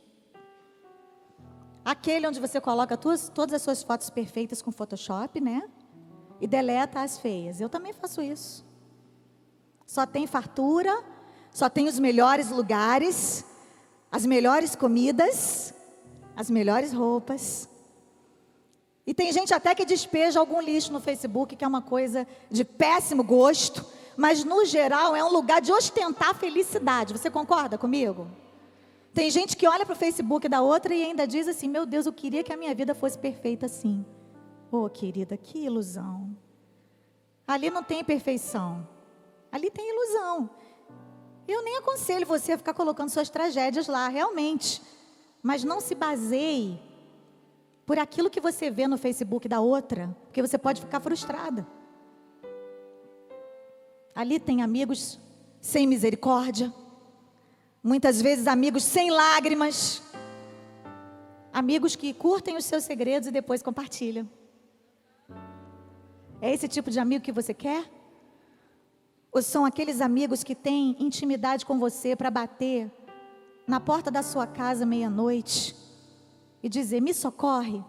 Aquele 1.84 2.26
onde 2.26 2.40
você 2.40 2.62
coloca 2.62 2.96
tuas, 2.96 3.28
todas 3.28 3.54
as 3.56 3.60
suas 3.62 3.82
fotos 3.82 4.08
perfeitas 4.08 4.62
com 4.62 4.72
Photoshop, 4.72 5.38
né? 5.38 5.68
E 6.40 6.46
deleta 6.46 7.02
as 7.02 7.18
feias. 7.18 7.60
Eu 7.60 7.68
também 7.68 7.92
faço 7.92 8.22
isso. 8.22 8.64
Só 9.86 10.06
tem 10.06 10.26
fartura, 10.26 11.04
só 11.52 11.68
tem 11.68 11.88
os 11.88 11.98
melhores 11.98 12.48
lugares, 12.50 13.44
as 14.10 14.24
melhores 14.24 14.74
comidas, 14.74 15.74
as 16.34 16.48
melhores 16.48 16.94
roupas. 16.94 17.68
E 19.10 19.12
tem 19.12 19.32
gente 19.32 19.52
até 19.52 19.74
que 19.74 19.84
despeja 19.84 20.38
algum 20.38 20.60
lixo 20.60 20.92
no 20.92 21.00
Facebook, 21.00 21.56
que 21.56 21.64
é 21.64 21.66
uma 21.66 21.82
coisa 21.82 22.24
de 22.48 22.64
péssimo 22.64 23.24
gosto, 23.24 23.84
mas 24.16 24.44
no 24.44 24.64
geral 24.64 25.16
é 25.16 25.24
um 25.24 25.32
lugar 25.32 25.60
de 25.60 25.72
ostentar 25.72 26.32
felicidade. 26.32 27.12
Você 27.12 27.28
concorda 27.28 27.76
comigo? 27.76 28.28
Tem 29.12 29.28
gente 29.28 29.56
que 29.56 29.66
olha 29.66 29.84
para 29.84 29.94
o 29.94 29.98
Facebook 29.98 30.48
da 30.48 30.62
outra 30.62 30.94
e 30.94 31.02
ainda 31.02 31.26
diz 31.26 31.48
assim: 31.48 31.68
Meu 31.68 31.84
Deus, 31.84 32.06
eu 32.06 32.12
queria 32.12 32.44
que 32.44 32.52
a 32.52 32.56
minha 32.56 32.72
vida 32.72 32.94
fosse 32.94 33.18
perfeita 33.18 33.66
assim. 33.66 34.06
Oh, 34.70 34.88
querida, 34.88 35.36
que 35.36 35.58
ilusão. 35.58 36.30
Ali 37.48 37.68
não 37.68 37.82
tem 37.82 38.04
perfeição. 38.04 38.86
Ali 39.50 39.72
tem 39.72 39.90
ilusão. 39.90 40.48
Eu 41.48 41.64
nem 41.64 41.78
aconselho 41.78 42.24
você 42.24 42.52
a 42.52 42.58
ficar 42.58 42.74
colocando 42.74 43.08
suas 43.08 43.28
tragédias 43.28 43.88
lá, 43.88 44.06
realmente. 44.06 44.80
Mas 45.42 45.64
não 45.64 45.80
se 45.80 45.96
baseie 45.96 46.80
por 47.84 47.98
aquilo 47.98 48.30
que 48.30 48.40
você 48.40 48.70
vê 48.70 48.86
no 48.86 48.96
Facebook 48.96 49.48
da 49.48 49.60
outra, 49.60 50.16
porque 50.24 50.42
você 50.42 50.56
pode 50.56 50.80
ficar 50.80 51.00
frustrada. 51.00 51.66
Ali 54.14 54.38
tem 54.38 54.62
amigos 54.62 55.18
sem 55.60 55.86
misericórdia, 55.86 56.72
muitas 57.82 58.20
vezes 58.20 58.46
amigos 58.46 58.84
sem 58.84 59.10
lágrimas, 59.10 60.02
amigos 61.52 61.96
que 61.96 62.12
curtem 62.12 62.56
os 62.56 62.64
seus 62.64 62.84
segredos 62.84 63.28
e 63.28 63.32
depois 63.32 63.62
compartilham. 63.62 64.28
É 66.40 66.52
esse 66.52 66.68
tipo 66.68 66.90
de 66.90 66.98
amigo 66.98 67.24
que 67.24 67.32
você 67.32 67.52
quer? 67.52 67.84
Ou 69.32 69.42
são 69.42 69.64
aqueles 69.64 70.00
amigos 70.00 70.42
que 70.42 70.54
têm 70.54 70.96
intimidade 70.98 71.66
com 71.66 71.78
você 71.78 72.16
para 72.16 72.30
bater 72.30 72.90
na 73.66 73.78
porta 73.78 74.10
da 74.10 74.22
sua 74.22 74.46
casa 74.46 74.86
meia-noite 74.86 75.76
e 76.62 76.68
dizer: 76.68 77.00
me 77.00 77.14
socorre? 77.14 77.82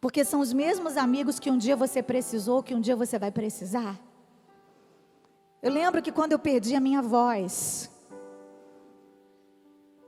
Porque 0.00 0.24
são 0.24 0.40
os 0.40 0.52
mesmos 0.52 0.96
amigos 0.96 1.38
que 1.38 1.50
um 1.50 1.58
dia 1.58 1.76
você 1.76 2.02
precisou, 2.02 2.62
que 2.62 2.74
um 2.74 2.80
dia 2.80 2.96
você 2.96 3.18
vai 3.18 3.30
precisar. 3.30 4.00
Eu 5.62 5.70
lembro 5.70 6.00
que 6.00 6.10
quando 6.10 6.32
eu 6.32 6.38
perdi 6.38 6.74
a 6.74 6.80
minha 6.80 7.02
voz, 7.02 7.90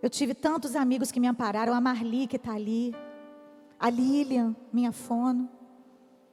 eu 0.02 0.08
tive 0.08 0.34
tantos 0.34 0.74
amigos 0.74 1.12
que 1.12 1.20
me 1.20 1.28
ampararam, 1.28 1.74
a 1.74 1.80
Marli 1.80 2.26
que 2.26 2.36
está 2.36 2.54
ali, 2.54 2.94
a 3.78 3.90
Lilian, 3.90 4.56
minha 4.72 4.92
fono, 4.92 5.48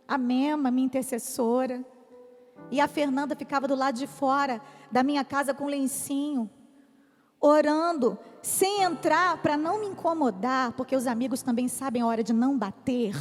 a 0.08 0.18
Mema, 0.18 0.72
minha 0.72 0.86
intercessora, 0.86 1.86
e 2.72 2.80
a 2.80 2.88
Fernanda 2.88 3.36
ficava 3.36 3.68
do 3.68 3.76
lado 3.76 3.96
de 3.96 4.08
fora 4.08 4.62
da 4.92 5.04
minha 5.04 5.26
casa 5.26 5.54
com 5.54 5.66
um 5.66 5.68
lencinho, 5.68 6.50
orando, 7.40 8.18
sem 8.42 8.84
entrar 8.84 9.42
para 9.42 9.58
não 9.58 9.80
me 9.80 9.88
incomodar, 9.88 10.72
porque 10.74 10.96
os 10.96 11.08
amigos 11.08 11.42
também 11.42 11.68
sabem 11.68 12.02
a 12.02 12.08
hora 12.08 12.24
de 12.24 12.34
não 12.34 12.58
bater. 12.58 13.16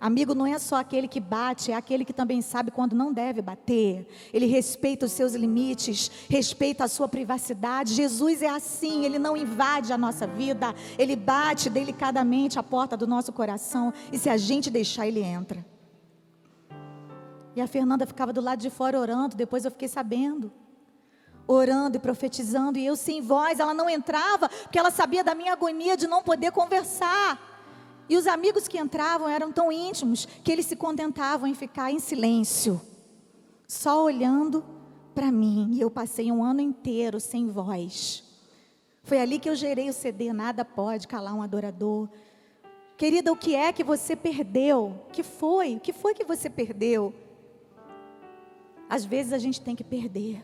Amigo 0.00 0.32
não 0.32 0.46
é 0.46 0.56
só 0.60 0.76
aquele 0.76 1.08
que 1.08 1.18
bate, 1.18 1.72
é 1.72 1.74
aquele 1.74 2.04
que 2.04 2.12
também 2.12 2.40
sabe 2.40 2.70
quando 2.70 2.94
não 2.94 3.12
deve 3.12 3.42
bater. 3.42 4.06
Ele 4.32 4.46
respeita 4.46 5.06
os 5.06 5.12
seus 5.12 5.34
limites, 5.34 6.08
respeita 6.28 6.84
a 6.84 6.88
sua 6.88 7.08
privacidade. 7.08 7.94
Jesus 7.94 8.40
é 8.42 8.48
assim, 8.48 9.04
ele 9.04 9.18
não 9.18 9.36
invade 9.36 9.92
a 9.92 9.98
nossa 9.98 10.24
vida, 10.24 10.72
ele 10.96 11.16
bate 11.16 11.68
delicadamente 11.68 12.60
a 12.60 12.62
porta 12.62 12.96
do 12.96 13.08
nosso 13.08 13.32
coração 13.32 13.92
e 14.12 14.18
se 14.18 14.30
a 14.30 14.36
gente 14.36 14.70
deixar, 14.70 15.08
ele 15.08 15.20
entra. 15.20 15.66
E 17.56 17.60
a 17.60 17.66
Fernanda 17.66 18.06
ficava 18.06 18.32
do 18.32 18.40
lado 18.40 18.60
de 18.60 18.70
fora 18.70 19.00
orando, 19.00 19.34
depois 19.34 19.64
eu 19.64 19.70
fiquei 19.72 19.88
sabendo. 19.88 20.52
Orando 21.48 21.96
e 21.96 22.00
profetizando, 22.00 22.78
e 22.78 22.84
eu 22.84 22.94
sem 22.94 23.22
voz, 23.22 23.58
ela 23.58 23.72
não 23.72 23.88
entrava, 23.88 24.48
porque 24.48 24.78
ela 24.78 24.90
sabia 24.90 25.24
da 25.24 25.34
minha 25.34 25.54
agonia 25.54 25.96
de 25.96 26.06
não 26.06 26.22
poder 26.22 26.52
conversar. 26.52 27.40
E 28.06 28.16
os 28.16 28.26
amigos 28.26 28.68
que 28.68 28.78
entravam 28.78 29.28
eram 29.28 29.50
tão 29.50 29.72
íntimos 29.72 30.26
que 30.44 30.52
eles 30.52 30.66
se 30.66 30.76
contentavam 30.76 31.48
em 31.48 31.54
ficar 31.54 31.90
em 31.90 31.98
silêncio, 31.98 32.80
só 33.66 34.04
olhando 34.04 34.62
para 35.14 35.32
mim. 35.32 35.70
E 35.72 35.80
eu 35.80 35.90
passei 35.90 36.30
um 36.30 36.44
ano 36.44 36.60
inteiro 36.60 37.18
sem 37.18 37.48
voz. 37.48 38.22
Foi 39.02 39.18
ali 39.18 39.38
que 39.38 39.48
eu 39.48 39.56
gerei 39.56 39.88
o 39.88 39.92
CD 39.92 40.32
Nada 40.34 40.66
Pode 40.66 41.08
Calar 41.08 41.34
um 41.34 41.42
Adorador. 41.42 42.08
Querida, 42.96 43.32
o 43.32 43.36
que 43.36 43.54
é 43.54 43.72
que 43.72 43.82
você 43.82 44.14
perdeu? 44.14 45.02
O 45.08 45.10
que 45.10 45.22
foi? 45.22 45.76
O 45.76 45.80
que 45.80 45.92
foi 45.92 46.12
que 46.12 46.24
você 46.24 46.50
perdeu? 46.50 47.14
Às 48.88 49.04
vezes 49.04 49.32
a 49.32 49.38
gente 49.38 49.60
tem 49.60 49.74
que 49.74 49.84
perder. 49.84 50.42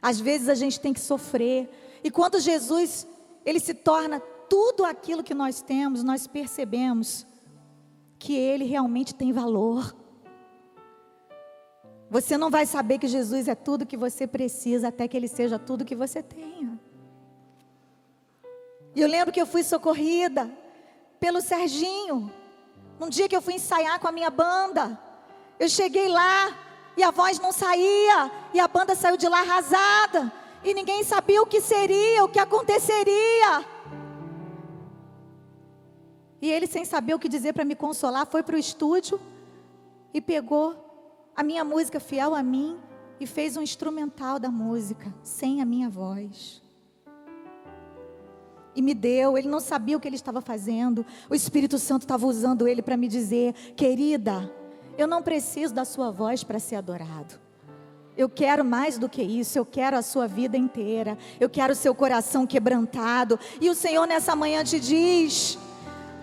Às 0.00 0.20
vezes 0.20 0.48
a 0.48 0.54
gente 0.54 0.80
tem 0.80 0.92
que 0.92 1.00
sofrer. 1.00 1.68
E 2.02 2.10
quando 2.10 2.40
Jesus, 2.40 3.06
ele 3.44 3.60
se 3.60 3.74
torna 3.74 4.20
tudo 4.48 4.84
aquilo 4.84 5.22
que 5.22 5.34
nós 5.34 5.60
temos, 5.60 6.02
nós 6.02 6.26
percebemos 6.26 7.26
que 8.18 8.34
ele 8.34 8.64
realmente 8.64 9.14
tem 9.14 9.32
valor. 9.32 9.94
Você 12.10 12.38
não 12.38 12.50
vai 12.50 12.64
saber 12.64 12.98
que 12.98 13.06
Jesus 13.06 13.48
é 13.48 13.54
tudo 13.54 13.86
que 13.86 13.96
você 13.96 14.26
precisa 14.26 14.88
até 14.88 15.06
que 15.06 15.16
ele 15.16 15.28
seja 15.28 15.58
tudo 15.58 15.84
que 15.84 15.94
você 15.94 16.22
tenha. 16.22 16.80
E 18.94 19.00
eu 19.00 19.08
lembro 19.08 19.32
que 19.32 19.40
eu 19.40 19.46
fui 19.46 19.62
socorrida 19.62 20.50
pelo 21.20 21.40
Serginho. 21.40 22.32
Um 22.98 23.08
dia 23.08 23.28
que 23.28 23.36
eu 23.36 23.42
fui 23.42 23.54
ensaiar 23.54 24.00
com 24.00 24.08
a 24.08 24.12
minha 24.12 24.30
banda, 24.30 24.98
eu 25.60 25.68
cheguei 25.68 26.08
lá 26.08 26.67
e 26.98 27.02
a 27.04 27.12
voz 27.12 27.38
não 27.38 27.52
saía, 27.52 28.28
e 28.52 28.58
a 28.58 28.66
banda 28.66 28.96
saiu 28.96 29.16
de 29.16 29.28
lá 29.28 29.40
arrasada, 29.42 30.32
e 30.64 30.74
ninguém 30.74 31.04
sabia 31.04 31.40
o 31.40 31.46
que 31.46 31.60
seria, 31.60 32.24
o 32.24 32.28
que 32.28 32.40
aconteceria. 32.40 33.64
E 36.42 36.50
ele, 36.50 36.66
sem 36.66 36.84
saber 36.84 37.14
o 37.14 37.18
que 37.18 37.28
dizer 37.28 37.52
para 37.52 37.64
me 37.64 37.76
consolar, 37.76 38.26
foi 38.26 38.42
para 38.42 38.56
o 38.56 38.58
estúdio 38.58 39.20
e 40.12 40.20
pegou 40.20 41.30
a 41.36 41.44
minha 41.44 41.64
música 41.64 42.00
fiel 42.00 42.34
a 42.34 42.42
mim 42.42 42.76
e 43.20 43.28
fez 43.28 43.56
um 43.56 43.62
instrumental 43.62 44.40
da 44.40 44.50
música, 44.50 45.14
sem 45.22 45.62
a 45.62 45.64
minha 45.64 45.88
voz. 45.88 46.60
E 48.74 48.82
me 48.82 48.92
deu, 48.92 49.38
ele 49.38 49.48
não 49.48 49.60
sabia 49.60 49.96
o 49.96 50.00
que 50.00 50.08
ele 50.08 50.16
estava 50.16 50.40
fazendo, 50.40 51.06
o 51.30 51.34
Espírito 51.34 51.78
Santo 51.78 52.02
estava 52.02 52.26
usando 52.26 52.66
ele 52.66 52.82
para 52.82 52.96
me 52.96 53.06
dizer: 53.06 53.52
querida, 53.76 54.52
eu 54.98 55.06
não 55.06 55.22
preciso 55.22 55.72
da 55.72 55.84
sua 55.84 56.10
voz 56.10 56.42
para 56.42 56.58
ser 56.58 56.74
adorado. 56.74 57.38
Eu 58.16 58.28
quero 58.28 58.64
mais 58.64 58.98
do 58.98 59.08
que 59.08 59.22
isso, 59.22 59.56
eu 59.56 59.64
quero 59.64 59.96
a 59.96 60.02
sua 60.02 60.26
vida 60.26 60.56
inteira, 60.56 61.16
eu 61.38 61.48
quero 61.48 61.72
o 61.72 61.76
seu 61.76 61.94
coração 61.94 62.44
quebrantado. 62.44 63.38
E 63.60 63.70
o 63.70 63.74
Senhor 63.76 64.08
nessa 64.08 64.34
manhã 64.34 64.64
te 64.64 64.80
diz: 64.80 65.56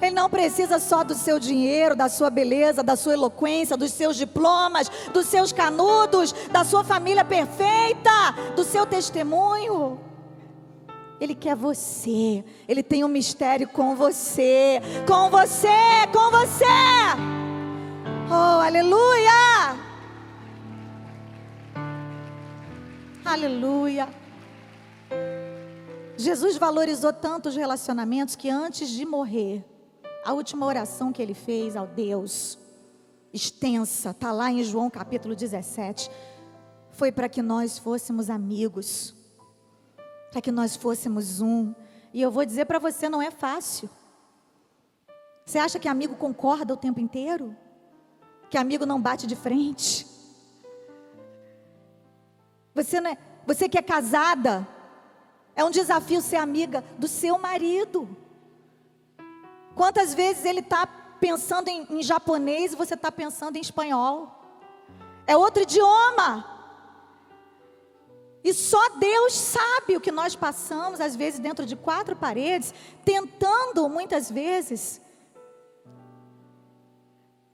ele 0.01 0.13
não 0.13 0.29
precisa 0.29 0.77
só 0.77 1.05
do 1.05 1.15
seu 1.15 1.39
dinheiro, 1.39 1.95
da 1.95 2.09
sua 2.09 2.29
beleza, 2.29 2.83
da 2.83 2.97
sua 2.97 3.13
eloquência, 3.13 3.77
dos 3.77 3.93
seus 3.93 4.17
diplomas, 4.17 4.91
dos 5.13 5.25
seus 5.27 5.53
canudos, 5.53 6.33
da 6.51 6.65
sua 6.65 6.83
família 6.83 7.23
perfeita, 7.23 8.11
do 8.57 8.65
seu 8.65 8.85
testemunho. 8.85 9.97
Ele 11.17 11.33
quer 11.33 11.55
você. 11.55 12.43
Ele 12.67 12.83
tem 12.83 13.05
um 13.05 13.07
mistério 13.07 13.69
com 13.69 13.95
você. 13.95 14.81
Com 15.07 15.29
você, 15.29 15.69
com 16.11 16.29
você. 16.29 17.54
Oh, 18.27 18.59
aleluia! 18.59 19.31
Aleluia. 23.23 24.09
Jesus 26.17 26.57
valorizou 26.57 27.13
tanto 27.13 27.49
os 27.49 27.55
relacionamentos 27.55 28.35
que 28.35 28.49
antes 28.49 28.89
de 28.89 29.05
morrer, 29.05 29.63
a 30.23 30.33
última 30.33 30.65
oração 30.65 31.13
que 31.13 31.21
ele 31.21 31.35
fez 31.35 31.75
ao 31.75 31.85
Deus, 31.85 32.57
extensa, 33.31 34.09
está 34.09 34.31
lá 34.31 34.49
em 34.49 34.63
João 34.63 34.89
capítulo 34.89 35.35
17, 35.35 36.09
foi 36.93 37.11
para 37.11 37.29
que 37.29 37.43
nós 37.43 37.77
fôssemos 37.77 38.31
amigos, 38.31 39.13
para 40.31 40.41
que 40.41 40.51
nós 40.51 40.75
fôssemos 40.75 41.41
um. 41.41 41.75
E 42.11 42.23
eu 42.23 42.31
vou 42.31 42.43
dizer 42.43 42.65
para 42.65 42.79
você, 42.79 43.07
não 43.07 43.21
é 43.21 43.29
fácil. 43.29 43.87
Você 45.45 45.59
acha 45.59 45.77
que 45.77 45.87
amigo 45.87 46.15
concorda 46.15 46.73
o 46.73 46.77
tempo 46.77 46.99
inteiro? 46.99 47.55
Que 48.49 48.57
amigo 48.57 48.85
não 48.85 49.01
bate 49.01 49.27
de 49.27 49.35
frente? 49.35 50.07
Você, 52.73 52.99
não 52.99 53.11
é, 53.11 53.17
você 53.45 53.69
que 53.69 53.77
é 53.77 53.81
casada, 53.81 54.67
é 55.55 55.63
um 55.63 55.71
desafio 55.71 56.21
ser 56.21 56.35
amiga 56.35 56.83
do 56.97 57.07
seu 57.07 57.37
marido. 57.37 58.15
Quantas 59.73 60.13
vezes 60.13 60.45
ele 60.45 60.59
está 60.59 60.85
pensando 61.19 61.69
em, 61.69 61.87
em 61.89 62.03
japonês 62.03 62.73
e 62.73 62.75
você 62.75 62.93
está 62.93 63.11
pensando 63.11 63.55
em 63.55 63.61
espanhol? 63.61 64.31
É 65.25 65.35
outro 65.35 65.63
idioma. 65.63 66.55
E 68.43 68.53
só 68.53 68.89
Deus 68.89 69.33
sabe 69.33 69.97
o 69.97 70.01
que 70.01 70.11
nós 70.11 70.35
passamos, 70.35 71.01
às 71.01 71.15
vezes, 71.15 71.39
dentro 71.39 71.65
de 71.65 71.75
quatro 71.75 72.15
paredes, 72.15 72.73
tentando, 73.03 73.89
muitas 73.89 74.29
vezes, 74.29 75.01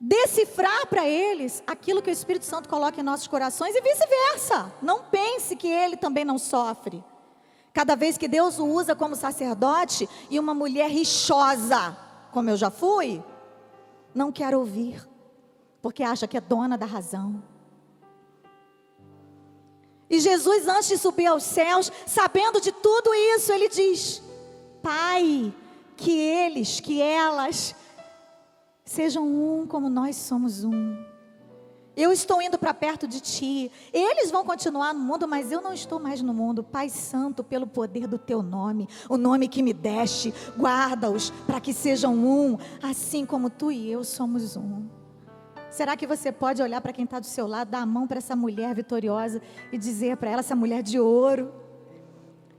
decifrar 0.03 0.87
para 0.87 1.07
eles 1.07 1.61
aquilo 1.67 2.01
que 2.01 2.09
o 2.09 2.11
Espírito 2.11 2.43
Santo 2.43 2.67
coloca 2.67 2.99
em 2.99 3.03
nossos 3.03 3.27
corações 3.27 3.75
e 3.75 3.81
vice-versa. 3.81 4.73
Não 4.81 5.03
pense 5.03 5.55
que 5.55 5.67
ele 5.67 5.95
também 5.95 6.25
não 6.25 6.39
sofre. 6.39 7.03
Cada 7.71 7.95
vez 7.95 8.17
que 8.17 8.27
Deus 8.27 8.57
o 8.57 8.65
usa 8.65 8.95
como 8.95 9.15
sacerdote 9.15 10.09
e 10.27 10.39
uma 10.39 10.55
mulher 10.55 10.89
rixosa, 10.89 11.95
como 12.31 12.49
eu 12.49 12.57
já 12.57 12.71
fui, 12.71 13.23
não 14.13 14.31
quer 14.31 14.55
ouvir, 14.55 15.07
porque 15.83 16.01
acha 16.01 16.27
que 16.27 16.35
é 16.35 16.41
dona 16.41 16.79
da 16.79 16.87
razão. 16.87 17.41
E 20.09 20.19
Jesus, 20.19 20.67
antes 20.67 20.89
de 20.89 20.97
subir 20.97 21.27
aos 21.27 21.43
céus, 21.43 21.91
sabendo 22.07 22.59
de 22.59 22.71
tudo 22.71 23.13
isso, 23.13 23.53
ele 23.53 23.69
diz: 23.69 24.21
Pai, 24.81 25.53
que 25.95 26.11
eles, 26.11 26.79
que 26.81 27.01
elas, 27.01 27.73
sejam 28.91 29.25
um 29.25 29.65
como 29.65 29.89
nós 29.89 30.15
somos 30.17 30.63
um. 30.63 30.97
Eu 31.95 32.11
estou 32.11 32.41
indo 32.41 32.57
para 32.57 32.73
perto 32.73 33.07
de 33.07 33.19
ti. 33.19 33.71
Eles 33.91 34.31
vão 34.31 34.45
continuar 34.45 34.93
no 34.93 34.99
mundo, 34.99 35.27
mas 35.27 35.51
eu 35.51 35.61
não 35.61 35.73
estou 35.73 35.99
mais 35.99 36.21
no 36.21 36.33
mundo. 36.33 36.63
Pai 36.63 36.89
Santo, 36.89 37.43
pelo 37.43 37.67
poder 37.67 38.07
do 38.07 38.17
teu 38.17 38.41
nome, 38.41 38.87
o 39.09 39.17
nome 39.17 39.47
que 39.47 39.61
me 39.61 39.73
deste, 39.73 40.33
guarda-os 40.57 41.31
para 41.45 41.59
que 41.59 41.73
sejam 41.73 42.15
um, 42.15 42.57
assim 42.81 43.25
como 43.25 43.49
tu 43.49 43.71
e 43.71 43.89
eu 43.89 44.03
somos 44.03 44.55
um. 44.55 44.85
Será 45.69 45.95
que 45.95 46.05
você 46.05 46.31
pode 46.31 46.61
olhar 46.61 46.81
para 46.81 46.91
quem 46.91 47.05
está 47.05 47.19
do 47.19 47.25
seu 47.25 47.47
lado, 47.47 47.69
dar 47.69 47.81
a 47.81 47.85
mão 47.85 48.07
para 48.07 48.17
essa 48.17 48.35
mulher 48.35 48.75
vitoriosa 48.75 49.41
e 49.71 49.77
dizer 49.77 50.17
para 50.17 50.31
ela, 50.31 50.39
essa 50.41 50.55
mulher 50.55 50.83
de 50.83 50.99
ouro: 50.99 51.53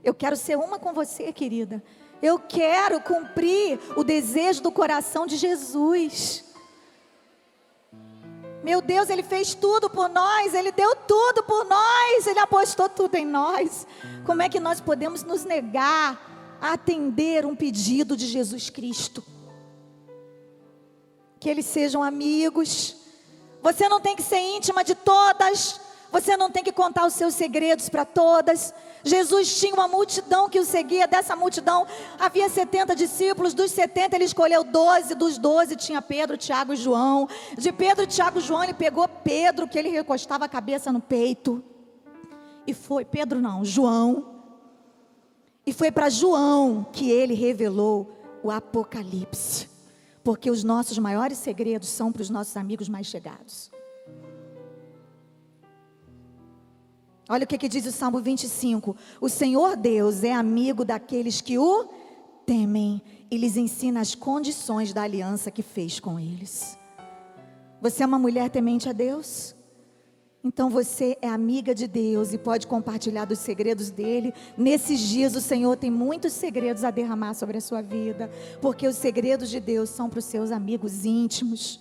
Eu 0.03 0.15
quero 0.15 0.35
ser 0.35 0.57
uma 0.57 0.79
com 0.79 0.93
você, 0.93 1.31
querida. 1.31 1.83
Eu 2.23 2.39
quero 2.39 3.01
cumprir 3.01 3.77
o 3.97 4.03
desejo 4.03 4.61
do 4.61 4.71
coração 4.71 5.27
de 5.27 5.35
Jesus. 5.35 6.45
Meu 8.63 8.81
Deus, 8.81 9.09
Ele 9.09 9.23
fez 9.23 9.53
tudo 9.53 9.89
por 9.89 10.07
nós, 10.07 10.53
Ele 10.53 10.71
deu 10.71 10.95
tudo 10.95 11.43
por 11.43 11.65
nós, 11.65 12.25
Ele 12.25 12.39
apostou 12.39 12.87
tudo 12.87 13.15
em 13.15 13.25
nós. 13.25 13.85
Como 14.25 14.41
é 14.41 14.47
que 14.47 14.61
nós 14.61 14.79
podemos 14.79 15.21
nos 15.21 15.43
negar 15.43 16.57
a 16.61 16.71
atender 16.71 17.45
um 17.45 17.57
pedido 17.57 18.15
de 18.15 18.25
Jesus 18.25 18.69
Cristo? 18.69 19.21
Que 21.41 21.49
eles 21.49 21.65
sejam 21.65 22.01
amigos. 22.01 22.95
Você 23.61 23.89
não 23.89 23.99
tem 23.99 24.15
que 24.15 24.23
ser 24.23 24.39
íntima 24.39 24.81
de 24.81 24.95
todas, 24.95 25.81
você 26.13 26.37
não 26.37 26.51
tem 26.51 26.63
que 26.63 26.71
contar 26.71 27.07
os 27.07 27.13
seus 27.13 27.33
segredos 27.33 27.89
para 27.89 28.05
todas. 28.05 28.71
Jesus 29.03 29.59
tinha 29.59 29.73
uma 29.73 29.87
multidão 29.87 30.47
que 30.47 30.59
o 30.59 30.63
seguia, 30.63 31.07
dessa 31.07 31.35
multidão 31.35 31.87
havia 32.19 32.47
70 32.47 32.95
discípulos, 32.95 33.55
dos 33.55 33.71
70 33.71 34.15
ele 34.15 34.25
escolheu 34.25 34.63
12, 34.63 35.15
dos 35.15 35.39
12 35.39 35.75
tinha 35.75 36.03
Pedro, 36.03 36.37
Tiago 36.37 36.71
e 36.71 36.75
João. 36.75 37.27
De 37.57 37.71
Pedro, 37.71 38.05
Tiago 38.05 38.37
e 38.37 38.41
João, 38.43 38.63
ele 38.63 38.75
pegou 38.75 39.07
Pedro, 39.07 39.67
que 39.67 39.79
ele 39.79 39.89
recostava 39.89 40.45
a 40.45 40.47
cabeça 40.47 40.91
no 40.91 41.01
peito. 41.01 41.63
E 42.67 42.75
foi, 42.75 43.03
Pedro 43.03 43.41
não, 43.41 43.65
João. 43.65 44.43
E 45.65 45.73
foi 45.73 45.91
para 45.91 46.09
João 46.09 46.85
que 46.93 47.09
ele 47.09 47.33
revelou 47.33 48.15
o 48.43 48.51
Apocalipse. 48.51 49.67
Porque 50.23 50.51
os 50.51 50.63
nossos 50.63 50.99
maiores 50.99 51.39
segredos 51.39 51.89
são 51.89 52.11
para 52.11 52.21
os 52.21 52.29
nossos 52.29 52.55
amigos 52.55 52.87
mais 52.87 53.07
chegados. 53.07 53.72
Olha 57.29 57.45
o 57.45 57.47
que, 57.47 57.57
que 57.57 57.69
diz 57.69 57.85
o 57.85 57.91
Salmo 57.91 58.19
25: 58.19 58.95
O 59.21 59.29
Senhor 59.29 59.75
Deus 59.77 60.23
é 60.23 60.33
amigo 60.33 60.83
daqueles 60.83 61.41
que 61.41 61.57
o 61.57 61.87
temem 62.45 63.01
e 63.31 63.37
lhes 63.37 63.55
ensina 63.55 64.01
as 64.01 64.13
condições 64.13 64.93
da 64.93 65.03
aliança 65.03 65.49
que 65.49 65.61
fez 65.61 65.99
com 65.99 66.19
eles. 66.19 66.77
Você 67.81 68.03
é 68.03 68.05
uma 68.05 68.19
mulher 68.19 68.49
temente 68.49 68.89
a 68.89 68.91
Deus? 68.91 69.55
Então 70.45 70.69
você 70.69 71.17
é 71.21 71.29
amiga 71.29 71.73
de 71.73 71.87
Deus 71.87 72.33
e 72.33 72.37
pode 72.37 72.67
compartilhar 72.67 73.23
dos 73.23 73.39
segredos 73.39 73.89
dele. 73.89 74.33
Nesses 74.57 74.99
dias 74.99 75.37
o 75.37 75.41
Senhor 75.41 75.77
tem 75.77 75.89
muitos 75.89 76.33
segredos 76.33 76.83
a 76.83 76.91
derramar 76.91 77.33
sobre 77.33 77.57
a 77.57 77.61
sua 77.61 77.81
vida, 77.81 78.29
porque 78.61 78.85
os 78.85 78.97
segredos 78.97 79.49
de 79.49 79.61
Deus 79.61 79.89
são 79.89 80.09
para 80.09 80.19
os 80.19 80.25
seus 80.25 80.51
amigos 80.51 81.05
íntimos. 81.05 81.79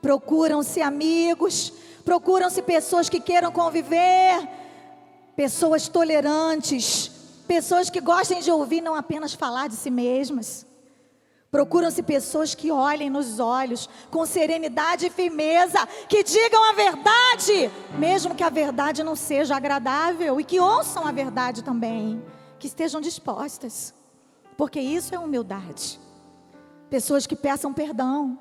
Procuram-se 0.00 0.80
amigos, 0.80 1.72
procuram-se 2.04 2.62
pessoas 2.62 3.08
que 3.08 3.18
queiram 3.18 3.50
conviver, 3.50 4.48
pessoas 5.38 5.86
tolerantes, 5.86 7.12
pessoas 7.46 7.88
que 7.88 8.00
gostem 8.00 8.40
de 8.40 8.50
ouvir 8.50 8.80
não 8.80 8.96
apenas 8.96 9.34
falar 9.34 9.68
de 9.68 9.76
si 9.76 9.88
mesmas. 9.88 10.66
Procuram-se 11.48 12.02
pessoas 12.02 12.56
que 12.56 12.72
olhem 12.72 13.08
nos 13.08 13.38
olhos 13.38 13.88
com 14.10 14.26
serenidade 14.26 15.06
e 15.06 15.10
firmeza, 15.10 15.86
que 16.08 16.24
digam 16.24 16.68
a 16.68 16.72
verdade, 16.72 17.70
mesmo 17.96 18.34
que 18.34 18.42
a 18.42 18.50
verdade 18.50 19.04
não 19.04 19.14
seja 19.14 19.54
agradável, 19.54 20.40
e 20.40 20.44
que 20.44 20.58
ouçam 20.58 21.06
a 21.06 21.12
verdade 21.12 21.62
também, 21.62 22.20
que 22.58 22.66
estejam 22.66 23.00
dispostas, 23.00 23.94
porque 24.56 24.80
isso 24.80 25.14
é 25.14 25.20
humildade. 25.20 26.00
Pessoas 26.90 27.28
que 27.28 27.36
peçam 27.36 27.72
perdão, 27.72 28.36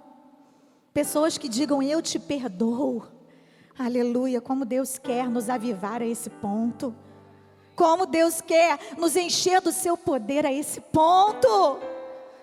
pessoas 0.95 1.37
que 1.37 1.47
digam 1.47 1.83
eu 1.83 2.01
te 2.01 2.17
perdoo. 2.17 3.16
Aleluia, 3.79 4.41
como 4.41 4.65
Deus 4.65 4.97
quer 4.97 5.29
nos 5.29 5.49
avivar 5.49 6.01
a 6.01 6.05
esse 6.05 6.31
ponto. 6.31 6.95
Como 7.75 8.07
Deus 8.07 8.41
quer 8.41 8.79
nos 8.97 9.15
encher 9.15 9.61
do 9.61 9.71
seu 9.71 9.95
poder 9.95 10.47
a 10.47 10.51
esse 10.51 10.81
ponto. 10.81 11.79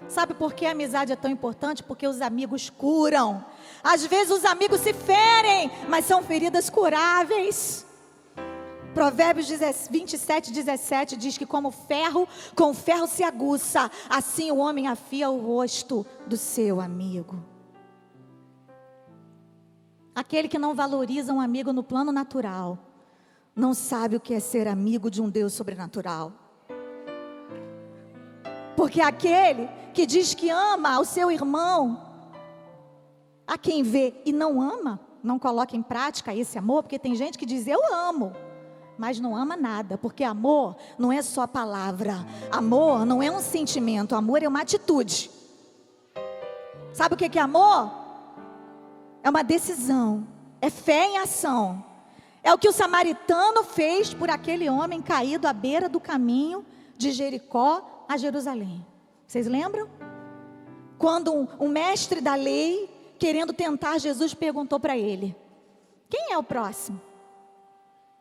Sabe 0.09 0.33
por 0.35 0.53
que 0.53 0.65
a 0.65 0.71
amizade 0.71 1.13
é 1.13 1.17
tão 1.17 1.29
importante? 1.29 1.83
Porque 1.83 2.07
os 2.07 2.21
amigos 2.21 2.71
curam. 2.71 3.45
Às 3.83 4.07
vezes 4.07 4.31
os 4.31 4.45
amigos 4.45 4.81
se 4.81 4.93
ferem, 4.93 5.73
mas 5.89 6.05
são 6.05 6.23
feridas 6.23 6.71
curáveis. 6.71 7.85
Provérbios 8.95 9.49
27, 9.91 10.53
17 10.53 11.17
diz 11.17 11.37
que 11.37 11.45
como 11.45 11.73
ferro, 11.73 12.29
com 12.55 12.73
ferro 12.73 13.09
se 13.09 13.25
aguça, 13.25 13.91
assim 14.09 14.53
o 14.53 14.59
homem 14.59 14.87
afia 14.87 15.29
o 15.29 15.45
rosto 15.45 16.07
do 16.29 16.37
seu 16.37 16.81
amigo. 16.81 17.54
Aquele 20.15 20.49
que 20.49 20.59
não 20.59 20.75
valoriza 20.75 21.33
um 21.33 21.41
amigo 21.41 21.73
no 21.73 21.83
plano 21.83 22.13
natural, 22.13 22.79
não 23.55 23.75
sabe 23.75 24.17
o 24.17 24.21
que 24.21 24.33
é 24.33 24.41
ser 24.41 24.69
amigo 24.69 25.11
de 25.11 25.21
um 25.21 25.29
Deus 25.29 25.53
sobrenatural. 25.53 26.33
Porque 28.77 29.01
aquele 29.01 29.69
que 29.93 30.07
diz 30.07 30.35
que 30.35 30.51
ama 30.51 30.95
ao 30.95 31.05
seu 31.05 31.31
irmão, 31.31 32.01
a 33.47 33.59
quem 33.59 33.83
vê 33.83 34.15
e 34.25 34.33
não 34.33 34.61
ama, 34.61 35.01
não 35.23 35.39
coloca 35.39 35.77
em 35.77 35.83
prática 35.83 36.35
esse 36.35 36.59
amor, 36.59 36.83
porque 36.83 36.99
tem 36.99 37.15
gente 37.15 37.39
que 37.39 37.47
diz 37.47 37.67
eu 37.67 37.81
amo, 37.93 38.33
mas 38.99 39.19
não 39.19 39.37
ama 39.37 39.57
nada, 39.57 39.99
porque 39.99 40.23
amor 40.23 40.77
não 40.99 41.13
é 41.13 41.23
só 41.23 41.47
palavra, 41.47 42.25
amor 42.51 43.05
não 43.05 43.23
é 43.23 43.31
um 43.31 43.41
sentimento, 43.41 44.15
amor 44.15 44.43
é 44.43 44.49
uma 44.49 44.61
atitude. 44.61 45.31
Sabe 46.93 47.15
o 47.15 47.19
que 47.19 47.39
é 47.39 47.43
amor? 47.43 48.04
É 49.25 49.31
uma 49.31 49.43
decisão, 49.43 50.29
é 50.61 50.69
fé 50.69 51.07
em 51.07 51.17
ação. 51.17 51.83
É 52.43 52.53
o 52.53 52.59
que 52.59 52.69
o 52.69 52.73
samaritano 52.73 53.65
fez 53.65 54.13
por 54.13 54.29
aquele 54.29 54.69
homem 54.69 55.01
caído 55.01 55.49
à 55.49 55.53
beira 55.55 55.89
do 55.89 55.99
caminho 55.99 56.63
de 56.95 57.11
Jericó 57.11 58.05
a 58.07 58.19
Jerusalém. 58.19 58.87
Vocês 59.27 59.47
lembram? 59.47 59.89
Quando 60.99 61.33
um, 61.33 61.49
um 61.59 61.69
mestre 61.69 62.21
da 62.21 62.35
lei, 62.35 62.91
querendo 63.19 63.55
tentar 63.55 63.97
Jesus, 63.97 64.35
perguntou 64.35 64.79
para 64.79 64.95
ele: 64.95 65.35
Quem 66.11 66.33
é 66.33 66.37
o 66.37 66.43
próximo? 66.43 67.01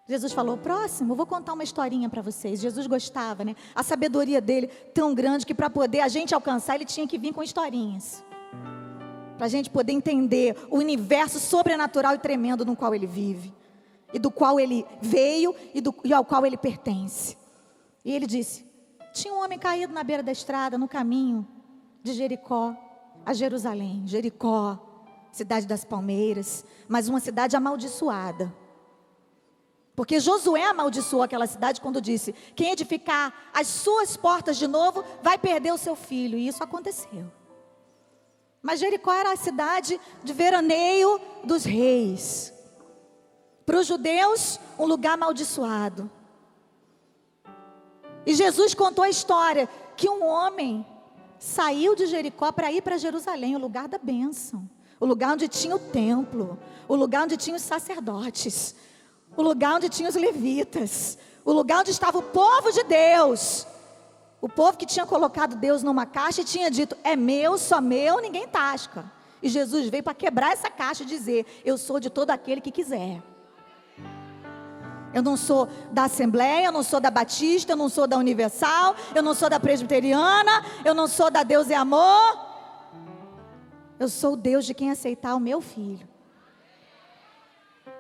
Jesus 0.08 0.32
falou: 0.32 0.56
Próximo, 0.56 1.16
vou 1.16 1.26
contar 1.26 1.52
uma 1.52 1.66
historinha 1.66 2.10
para 2.10 2.22
vocês. 2.22 2.62
Jesus 2.62 2.88
gostava, 2.88 3.44
né? 3.44 3.58
A 3.76 3.84
sabedoria 3.84 4.40
dele 4.40 4.68
tão 4.94 5.14
grande 5.14 5.46
que 5.46 5.54
para 5.54 5.70
poder 5.70 6.00
a 6.00 6.08
gente 6.08 6.34
alcançar, 6.34 6.76
ele 6.76 6.86
tinha 6.86 7.06
que 7.06 7.18
vir 7.18 7.34
com 7.34 7.44
historinhas 7.44 8.24
para 9.38 9.46
a 9.46 9.50
gente 9.50 9.70
poder 9.70 9.92
entender 9.92 10.56
o 10.70 10.78
universo 10.78 11.40
sobrenatural 11.40 12.16
e 12.16 12.20
tremendo 12.20 12.66
no 12.66 12.76
qual 12.76 12.94
ele 12.94 13.08
vive, 13.08 13.54
e 14.14 14.20
do 14.20 14.30
qual 14.30 14.60
ele 14.60 14.86
veio 15.02 15.56
e, 15.74 15.82
do, 15.82 15.94
e 16.04 16.14
ao 16.14 16.24
qual 16.24 16.46
ele 16.46 16.58
pertence. 16.58 17.38
E 18.06 18.14
ele 18.14 18.28
disse: 18.28 18.66
Tinha 19.14 19.34
um 19.34 19.44
homem 19.44 19.58
caído 19.58 19.94
na 19.94 20.04
beira 20.04 20.22
da 20.22 20.32
estrada, 20.32 20.78
no 20.78 20.88
caminho 20.88 21.48
de 22.04 22.14
Jericó 22.14 22.76
a 23.26 23.34
Jerusalém. 23.34 24.04
Jericó, 24.06 24.80
cidade 25.32 25.66
das 25.66 25.84
palmeiras, 25.84 26.64
mas 26.88 27.08
uma 27.08 27.20
cidade 27.20 27.56
amaldiçoada. 27.56 28.54
Porque 29.96 30.20
Josué 30.20 30.66
amaldiçoou 30.66 31.22
aquela 31.22 31.48
cidade 31.48 31.80
quando 31.80 32.02
disse: 32.02 32.34
Quem 32.56 32.72
edificar 32.72 33.34
as 33.54 33.68
suas 33.68 34.18
portas 34.18 34.58
de 34.58 34.68
novo 34.68 35.04
vai 35.22 35.38
perder 35.38 35.72
o 35.72 35.78
seu 35.78 35.96
filho. 35.96 36.38
E 36.38 36.48
isso 36.48 36.64
aconteceu. 36.64 37.32
Mas 38.64 38.80
Jericó 38.80 39.12
era 39.14 39.34
a 39.34 39.36
cidade 39.36 40.00
de 40.24 40.32
veraneio 40.32 41.20
dos 41.44 41.66
reis. 41.66 42.54
Para 43.66 43.80
os 43.80 43.86
judeus, 43.86 44.58
um 44.80 44.86
lugar 44.86 45.16
amaldiçoado. 45.16 46.10
E 48.26 48.34
Jesus 48.34 48.74
contou 48.74 49.04
a 49.04 49.10
história 49.10 49.68
que 49.98 50.10
um 50.10 50.26
homem 50.26 50.86
saiu 51.38 51.94
de 51.94 52.06
Jericó 52.06 52.54
para 52.54 52.72
ir 52.72 52.82
para 52.82 52.98
Jerusalém, 52.98 53.54
o 53.54 53.60
lugar 53.60 53.90
da 53.90 53.98
bênção, 53.98 54.68
o 54.98 55.06
lugar 55.06 55.34
onde 55.34 55.50
tinha 55.50 55.76
o 55.76 55.80
templo, 55.80 56.58
o 56.88 56.96
lugar 56.96 57.26
onde 57.26 57.36
tinha 57.36 57.58
os 57.58 57.62
sacerdotes, 57.62 58.76
o 59.36 59.42
lugar 59.42 59.76
onde 59.76 59.90
tinha 59.90 60.08
os 60.08 60.16
levitas, 60.16 61.18
o 61.44 61.52
lugar 61.52 61.82
onde 61.82 61.92
estava 61.92 62.18
o 62.18 62.24
povo 62.24 62.72
de 62.72 62.84
Deus. 62.84 63.68
O 64.44 64.50
povo 64.50 64.78
que 64.78 64.86
tinha 64.86 65.06
colocado 65.06 65.56
Deus 65.56 65.84
numa 65.84 66.06
caixa 66.06 66.42
e 66.42 66.44
tinha 66.44 66.70
dito: 66.70 66.98
é 67.02 67.16
meu, 67.16 67.58
só 67.58 67.80
meu, 67.80 68.20
ninguém 68.20 68.46
tasca. 68.46 69.10
E 69.42 69.48
Jesus 69.48 69.88
veio 69.88 70.04
para 70.04 70.14
quebrar 70.14 70.52
essa 70.52 70.70
caixa 70.70 71.04
e 71.04 71.06
dizer: 71.06 71.46
eu 71.64 71.78
sou 71.78 71.98
de 71.98 72.10
todo 72.10 72.30
aquele 72.30 72.60
que 72.60 72.70
quiser. 72.70 73.24
Eu 75.14 75.24
não 75.24 75.38
sou 75.38 75.70
da 75.94 76.04
Assembleia, 76.04 76.66
eu 76.66 76.74
não 76.74 76.84
sou 76.84 77.00
da 77.00 77.10
Batista, 77.10 77.72
eu 77.72 77.78
não 77.78 77.88
sou 77.88 78.06
da 78.06 78.18
Universal, 78.18 78.98
eu 79.16 79.24
não 79.24 79.34
sou 79.34 79.50
da 79.50 79.62
Presbiteriana, 79.62 80.66
eu 80.84 80.94
não 80.94 81.08
sou 81.08 81.32
da 81.32 81.44
Deus 81.44 81.70
é 81.70 81.76
Amor. 81.76 82.38
Eu 83.98 84.10
sou 84.10 84.34
o 84.34 84.38
Deus 84.38 84.66
de 84.66 84.74
quem 84.74 84.92
aceitar 84.92 85.36
o 85.36 85.40
meu 85.40 85.62
filho. 85.62 86.06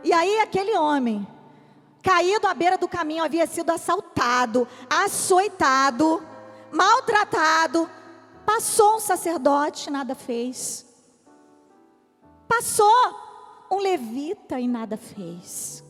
E 0.03 0.11
aí 0.11 0.41
aquele 0.41 0.77
homem, 0.77 1.25
caído 2.01 2.47
à 2.47 2.53
beira 2.53 2.77
do 2.77 2.89
caminho, 2.89 3.23
havia 3.23 3.47
sido 3.47 3.69
assaltado, 3.69 4.67
açoitado, 4.89 6.21
maltratado. 6.73 7.89
Passou 8.45 8.97
um 8.97 8.99
sacerdote, 8.99 9.89
nada 9.89 10.15
fez. 10.15 10.85
Passou. 12.47 13.21
levita 13.81 14.59
e 14.59 14.67
nada 14.67 14.97
fez. 14.97 15.83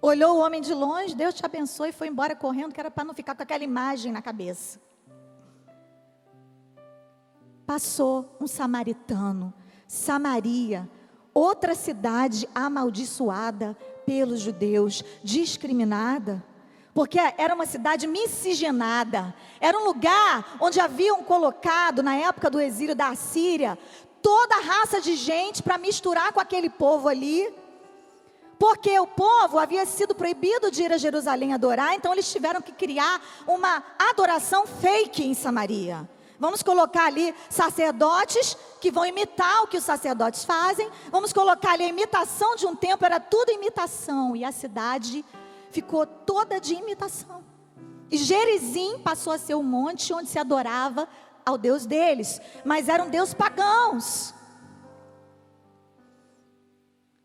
Olhou 0.00 0.36
o 0.36 0.40
homem 0.40 0.60
de 0.60 0.72
longe, 0.72 1.14
Deus 1.14 1.34
te 1.34 1.44
abençoe 1.44 1.88
e 1.88 1.92
foi 1.92 2.06
embora 2.06 2.36
correndo, 2.36 2.72
que 2.72 2.78
era 2.78 2.90
para 2.90 3.04
não 3.04 3.14
ficar 3.14 3.34
com 3.34 3.42
aquela 3.42 3.64
imagem 3.64 4.12
na 4.12 4.22
cabeça. 4.22 4.80
Passou 7.66 8.36
um 8.40 8.46
samaritano, 8.46 9.52
Samaria, 9.88 10.88
outra 11.34 11.74
cidade 11.74 12.48
amaldiçoada 12.54 13.76
pelos 14.06 14.40
judeus, 14.40 15.02
discriminada, 15.24 16.42
porque 16.98 17.20
era 17.38 17.54
uma 17.54 17.64
cidade 17.64 18.08
miscigenada, 18.08 19.32
era 19.60 19.78
um 19.78 19.84
lugar 19.84 20.56
onde 20.58 20.80
haviam 20.80 21.22
colocado, 21.22 22.02
na 22.02 22.16
época 22.16 22.50
do 22.50 22.60
exílio 22.60 22.92
da 22.92 23.10
Assíria, 23.10 23.78
toda 24.20 24.56
a 24.56 24.60
raça 24.60 25.00
de 25.00 25.14
gente 25.14 25.62
para 25.62 25.78
misturar 25.78 26.32
com 26.32 26.40
aquele 26.40 26.68
povo 26.68 27.06
ali. 27.06 27.54
Porque 28.58 28.98
o 28.98 29.06
povo 29.06 29.60
havia 29.60 29.86
sido 29.86 30.12
proibido 30.12 30.72
de 30.72 30.82
ir 30.82 30.92
a 30.92 30.98
Jerusalém 30.98 31.54
adorar, 31.54 31.94
então 31.94 32.12
eles 32.12 32.32
tiveram 32.32 32.60
que 32.60 32.72
criar 32.72 33.22
uma 33.46 33.80
adoração 34.10 34.66
fake 34.66 35.24
em 35.24 35.34
Samaria. 35.34 36.04
Vamos 36.36 36.64
colocar 36.64 37.04
ali 37.04 37.32
sacerdotes 37.48 38.56
que 38.80 38.90
vão 38.90 39.06
imitar 39.06 39.62
o 39.62 39.68
que 39.68 39.76
os 39.76 39.84
sacerdotes 39.84 40.44
fazem. 40.44 40.90
Vamos 41.12 41.32
colocar 41.32 41.74
ali 41.74 41.84
a 41.84 41.88
imitação 41.88 42.56
de 42.56 42.66
um 42.66 42.74
templo, 42.74 43.06
era 43.06 43.20
tudo 43.20 43.52
imitação. 43.52 44.34
E 44.34 44.44
a 44.44 44.50
cidade 44.50 45.24
ficou 45.70 46.06
toda 46.06 46.60
de 46.60 46.74
imitação. 46.74 47.44
E 48.10 48.16
Gerizim 48.16 48.98
passou 48.98 49.32
a 49.32 49.38
ser 49.38 49.54
o 49.54 49.62
monte 49.62 50.12
onde 50.12 50.28
se 50.28 50.38
adorava 50.38 51.08
ao 51.44 51.58
Deus 51.58 51.86
deles, 51.86 52.40
mas 52.64 52.88
eram 52.88 53.10
deus 53.10 53.34
pagãos. 53.34 54.34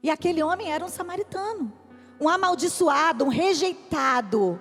E 0.01 0.09
aquele 0.09 0.43
homem 0.43 0.71
era 0.71 0.83
um 0.83 0.89
samaritano, 0.89 1.71
um 2.19 2.27
amaldiçoado, 2.27 3.23
um 3.23 3.29
rejeitado. 3.29 4.59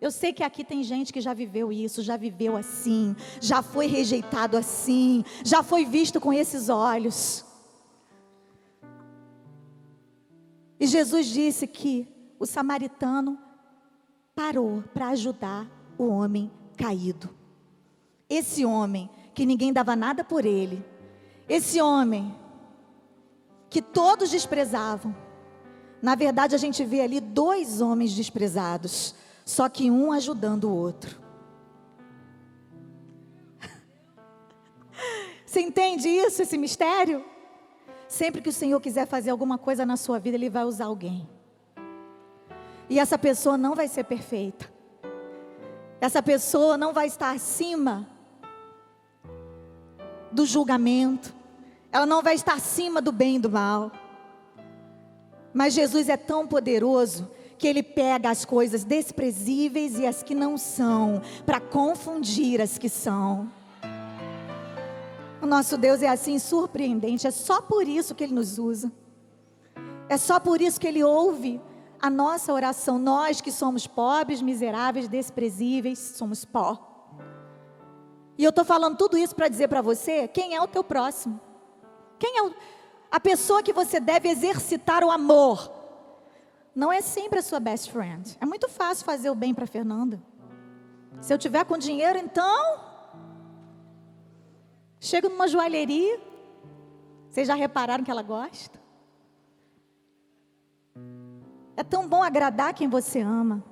Eu 0.00 0.10
sei 0.10 0.32
que 0.32 0.42
aqui 0.42 0.64
tem 0.64 0.82
gente 0.82 1.12
que 1.12 1.20
já 1.20 1.32
viveu 1.32 1.72
isso, 1.72 2.02
já 2.02 2.16
viveu 2.16 2.56
assim, 2.56 3.16
já 3.40 3.62
foi 3.62 3.86
rejeitado 3.86 4.56
assim, 4.56 5.24
já 5.44 5.62
foi 5.62 5.84
visto 5.84 6.20
com 6.20 6.32
esses 6.32 6.68
olhos. 6.68 7.44
E 10.78 10.86
Jesus 10.86 11.26
disse 11.26 11.66
que 11.66 12.15
o 12.38 12.46
samaritano 12.46 13.38
parou 14.34 14.82
para 14.92 15.08
ajudar 15.08 15.66
o 15.98 16.08
homem 16.08 16.50
caído. 16.76 17.30
Esse 18.28 18.64
homem 18.64 19.08
que 19.34 19.46
ninguém 19.46 19.72
dava 19.72 19.96
nada 19.96 20.24
por 20.24 20.44
ele, 20.44 20.84
esse 21.48 21.80
homem 21.80 22.34
que 23.70 23.80
todos 23.80 24.30
desprezavam. 24.30 25.14
Na 26.02 26.14
verdade, 26.14 26.54
a 26.54 26.58
gente 26.58 26.84
vê 26.84 27.00
ali 27.00 27.20
dois 27.20 27.80
homens 27.80 28.14
desprezados 28.14 29.14
só 29.46 29.68
que 29.68 29.88
um 29.90 30.10
ajudando 30.10 30.64
o 30.64 30.74
outro. 30.74 31.20
Você 35.46 35.60
entende 35.60 36.08
isso, 36.08 36.42
esse 36.42 36.58
mistério? 36.58 37.24
Sempre 38.08 38.42
que 38.42 38.48
o 38.48 38.52
Senhor 38.52 38.80
quiser 38.80 39.06
fazer 39.06 39.30
alguma 39.30 39.56
coisa 39.56 39.86
na 39.86 39.96
sua 39.96 40.18
vida, 40.18 40.36
Ele 40.36 40.50
vai 40.50 40.64
usar 40.64 40.86
alguém. 40.86 41.28
E 42.88 42.98
essa 42.98 43.18
pessoa 43.18 43.56
não 43.56 43.74
vai 43.74 43.88
ser 43.88 44.04
perfeita. 44.04 44.70
Essa 46.00 46.22
pessoa 46.22 46.76
não 46.76 46.92
vai 46.92 47.06
estar 47.06 47.30
acima 47.30 48.06
do 50.30 50.44
julgamento. 50.44 51.34
Ela 51.90 52.06
não 52.06 52.22
vai 52.22 52.34
estar 52.34 52.54
acima 52.54 53.00
do 53.00 53.10
bem 53.10 53.36
e 53.36 53.40
do 53.40 53.50
mal. 53.50 53.90
Mas 55.52 55.74
Jesus 55.74 56.08
é 56.08 56.16
tão 56.16 56.46
poderoso 56.46 57.30
que 57.58 57.66
ele 57.66 57.82
pega 57.82 58.30
as 58.30 58.44
coisas 58.44 58.84
desprezíveis 58.84 59.98
e 59.98 60.06
as 60.06 60.22
que 60.22 60.34
não 60.34 60.58
são, 60.58 61.22
para 61.46 61.58
confundir 61.58 62.60
as 62.60 62.76
que 62.76 62.88
são. 62.88 63.50
O 65.40 65.46
nosso 65.46 65.78
Deus 65.78 66.02
é 66.02 66.08
assim 66.08 66.38
surpreendente, 66.38 67.26
é 67.26 67.30
só 67.30 67.62
por 67.62 67.88
isso 67.88 68.14
que 68.14 68.24
ele 68.24 68.34
nos 68.34 68.58
usa. 68.58 68.92
É 70.08 70.18
só 70.18 70.38
por 70.38 70.60
isso 70.60 70.78
que 70.78 70.86
ele 70.86 71.02
ouve 71.02 71.60
a 72.00 72.10
nossa 72.10 72.52
oração. 72.52 72.98
Nós 72.98 73.40
que 73.40 73.52
somos 73.52 73.86
pobres, 73.86 74.42
miseráveis, 74.42 75.08
desprezíveis, 75.08 75.98
somos 75.98 76.44
pó. 76.44 76.96
E 78.38 78.44
eu 78.44 78.50
estou 78.50 78.64
falando 78.64 78.96
tudo 78.96 79.16
isso 79.16 79.34
para 79.34 79.48
dizer 79.48 79.68
para 79.68 79.80
você 79.80 80.28
quem 80.28 80.54
é 80.54 80.60
o 80.60 80.68
teu 80.68 80.84
próximo. 80.84 81.40
Quem 82.18 82.38
é 82.38 82.42
o, 82.42 82.54
a 83.10 83.20
pessoa 83.20 83.62
que 83.62 83.72
você 83.72 83.98
deve 83.98 84.28
exercitar 84.28 85.02
o 85.02 85.10
amor 85.10 85.70
não 86.74 86.92
é 86.92 87.00
sempre 87.00 87.38
a 87.38 87.42
sua 87.42 87.58
best 87.58 87.90
friend. 87.90 88.36
É 88.40 88.44
muito 88.44 88.68
fácil 88.68 89.04
fazer 89.04 89.30
o 89.30 89.34
bem 89.34 89.54
para 89.54 89.66
Fernanda. 89.66 90.22
Se 91.20 91.32
eu 91.32 91.38
tiver 91.38 91.64
com 91.64 91.78
dinheiro, 91.78 92.18
então. 92.18 92.80
Chego 95.00 95.28
numa 95.28 95.48
joalheria. 95.48 96.20
Vocês 97.30 97.48
já 97.48 97.54
repararam 97.54 98.04
que 98.04 98.10
ela 98.10 98.22
gosta? 98.22 98.78
É 101.76 101.84
tão 101.84 102.08
bom 102.08 102.22
agradar 102.22 102.72
quem 102.72 102.88
você 102.88 103.20
ama. 103.20 103.62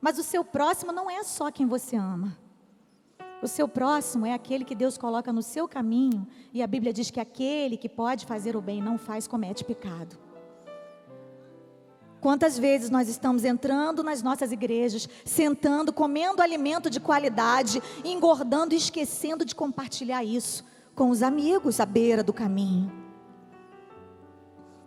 Mas 0.00 0.18
o 0.18 0.22
seu 0.22 0.44
próximo 0.44 0.92
não 0.92 1.10
é 1.10 1.22
só 1.22 1.50
quem 1.50 1.66
você 1.66 1.96
ama. 1.96 2.36
O 3.42 3.48
seu 3.48 3.66
próximo 3.66 4.24
é 4.24 4.32
aquele 4.32 4.64
que 4.64 4.74
Deus 4.74 4.96
coloca 4.96 5.32
no 5.32 5.42
seu 5.42 5.66
caminho. 5.66 6.26
E 6.54 6.62
a 6.62 6.66
Bíblia 6.66 6.92
diz 6.92 7.10
que 7.10 7.18
aquele 7.18 7.76
que 7.76 7.88
pode 7.88 8.24
fazer 8.24 8.56
o 8.56 8.60
bem 8.60 8.80
não 8.80 8.96
faz, 8.96 9.26
comete 9.26 9.64
pecado. 9.64 10.16
Quantas 12.20 12.56
vezes 12.56 12.88
nós 12.88 13.08
estamos 13.08 13.44
entrando 13.44 14.04
nas 14.04 14.22
nossas 14.22 14.52
igrejas, 14.52 15.08
sentando, 15.24 15.92
comendo 15.92 16.40
alimento 16.40 16.88
de 16.88 17.00
qualidade, 17.00 17.82
engordando 18.04 18.74
e 18.74 18.76
esquecendo 18.76 19.44
de 19.44 19.56
compartilhar 19.56 20.22
isso 20.22 20.64
com 20.94 21.10
os 21.10 21.20
amigos 21.20 21.80
à 21.80 21.86
beira 21.86 22.22
do 22.22 22.32
caminho. 22.32 23.01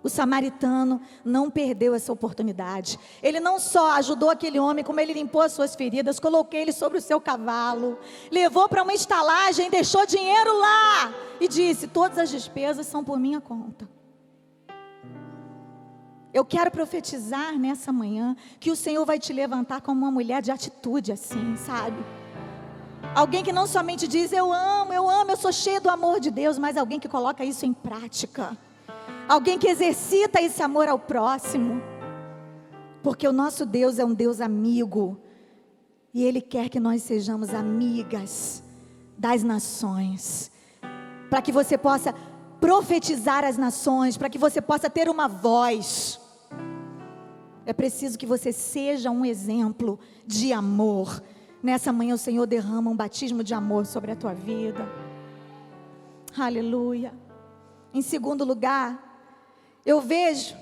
O 0.06 0.10
samaritano 0.10 1.02
não 1.24 1.50
perdeu 1.50 1.96
essa 1.96 2.14
oportunidade. 2.14 3.00
Ele 3.24 3.40
não 3.40 3.60
só 3.60 3.94
ajudou 3.94 4.30
aquele 4.30 4.60
homem, 4.60 4.86
como 4.86 5.00
ele 5.00 5.14
limpou 5.14 5.42
as 5.42 5.52
suas 5.52 5.74
feridas, 5.74 6.20
colocou 6.20 6.60
ele 6.60 6.72
sobre 6.72 7.00
o 7.00 7.02
seu 7.02 7.20
cavalo, 7.20 7.98
levou 8.30 8.70
para 8.70 8.84
uma 8.84 8.94
estalagem, 8.94 9.68
deixou 9.68 10.06
dinheiro 10.06 10.60
lá 10.60 11.12
e 11.42 11.48
disse: 11.48 11.88
Todas 11.88 12.20
as 12.20 12.30
despesas 12.30 12.86
são 12.86 13.04
por 13.04 13.18
minha 13.18 13.42
conta. 13.42 13.90
Eu 16.32 16.46
quero 16.46 16.70
profetizar 16.70 17.58
nessa 17.58 17.92
manhã 17.92 18.36
que 18.60 18.70
o 18.70 18.76
Senhor 18.76 19.04
vai 19.08 19.18
te 19.18 19.34
levantar 19.34 19.82
como 19.82 20.02
uma 20.02 20.12
mulher 20.12 20.44
de 20.44 20.52
atitude 20.52 21.14
assim, 21.14 21.56
sabe? 21.58 21.98
Alguém 23.16 23.44
que 23.44 23.52
não 23.52 23.66
somente 23.66 24.08
diz 24.08 24.32
eu 24.32 24.54
amo, 24.54 24.94
eu 24.94 25.10
amo, 25.10 25.32
eu 25.32 25.38
sou 25.38 25.52
cheio 25.52 25.82
do 25.82 25.90
amor 25.90 26.20
de 26.20 26.30
Deus, 26.30 26.60
mas 26.60 26.78
alguém 26.78 27.00
que 27.00 27.10
coloca 27.10 27.44
isso 27.44 27.66
em 27.66 27.74
prática. 27.74 28.56
Alguém 29.28 29.58
que 29.58 29.68
exercita 29.68 30.40
esse 30.40 30.62
amor 30.62 30.88
ao 30.88 31.00
próximo. 31.00 31.82
Porque 33.02 33.28
o 33.28 33.34
nosso 33.34 33.66
Deus 33.66 33.98
é 33.98 34.06
um 34.06 34.14
Deus 34.14 34.40
amigo. 34.40 35.20
E 36.14 36.24
Ele 36.24 36.42
quer 36.42 36.70
que 36.70 36.80
nós 36.80 37.02
sejamos 37.02 37.54
amigas 37.54 38.64
das 39.18 39.42
nações. 39.42 40.52
Para 41.30 41.42
que 41.42 41.52
você 41.52 41.78
possa 41.78 42.14
profetizar 42.62 43.44
as 43.44 43.58
nações, 43.58 44.16
para 44.16 44.30
que 44.30 44.38
você 44.38 44.62
possa 44.62 44.90
ter 44.90 45.10
uma 45.10 45.28
voz. 45.28 46.20
É 47.66 47.74
preciso 47.74 48.18
que 48.18 48.26
você 48.26 48.52
seja 48.52 49.10
um 49.10 49.26
exemplo 49.26 50.00
de 50.26 50.54
amor. 50.54 51.22
Nessa 51.64 51.92
manhã 51.92 52.14
o 52.14 52.18
Senhor 52.18 52.46
derrama 52.46 52.92
um 52.92 52.96
batismo 52.96 53.44
de 53.44 53.56
amor 53.56 53.88
sobre 53.88 54.12
a 54.12 54.16
tua 54.16 54.34
vida. 54.34 54.88
Aleluia. 56.38 57.12
Em 57.92 58.02
segundo 58.02 58.44
lugar, 58.44 59.05
eu 59.86 60.02
vejo 60.02 60.56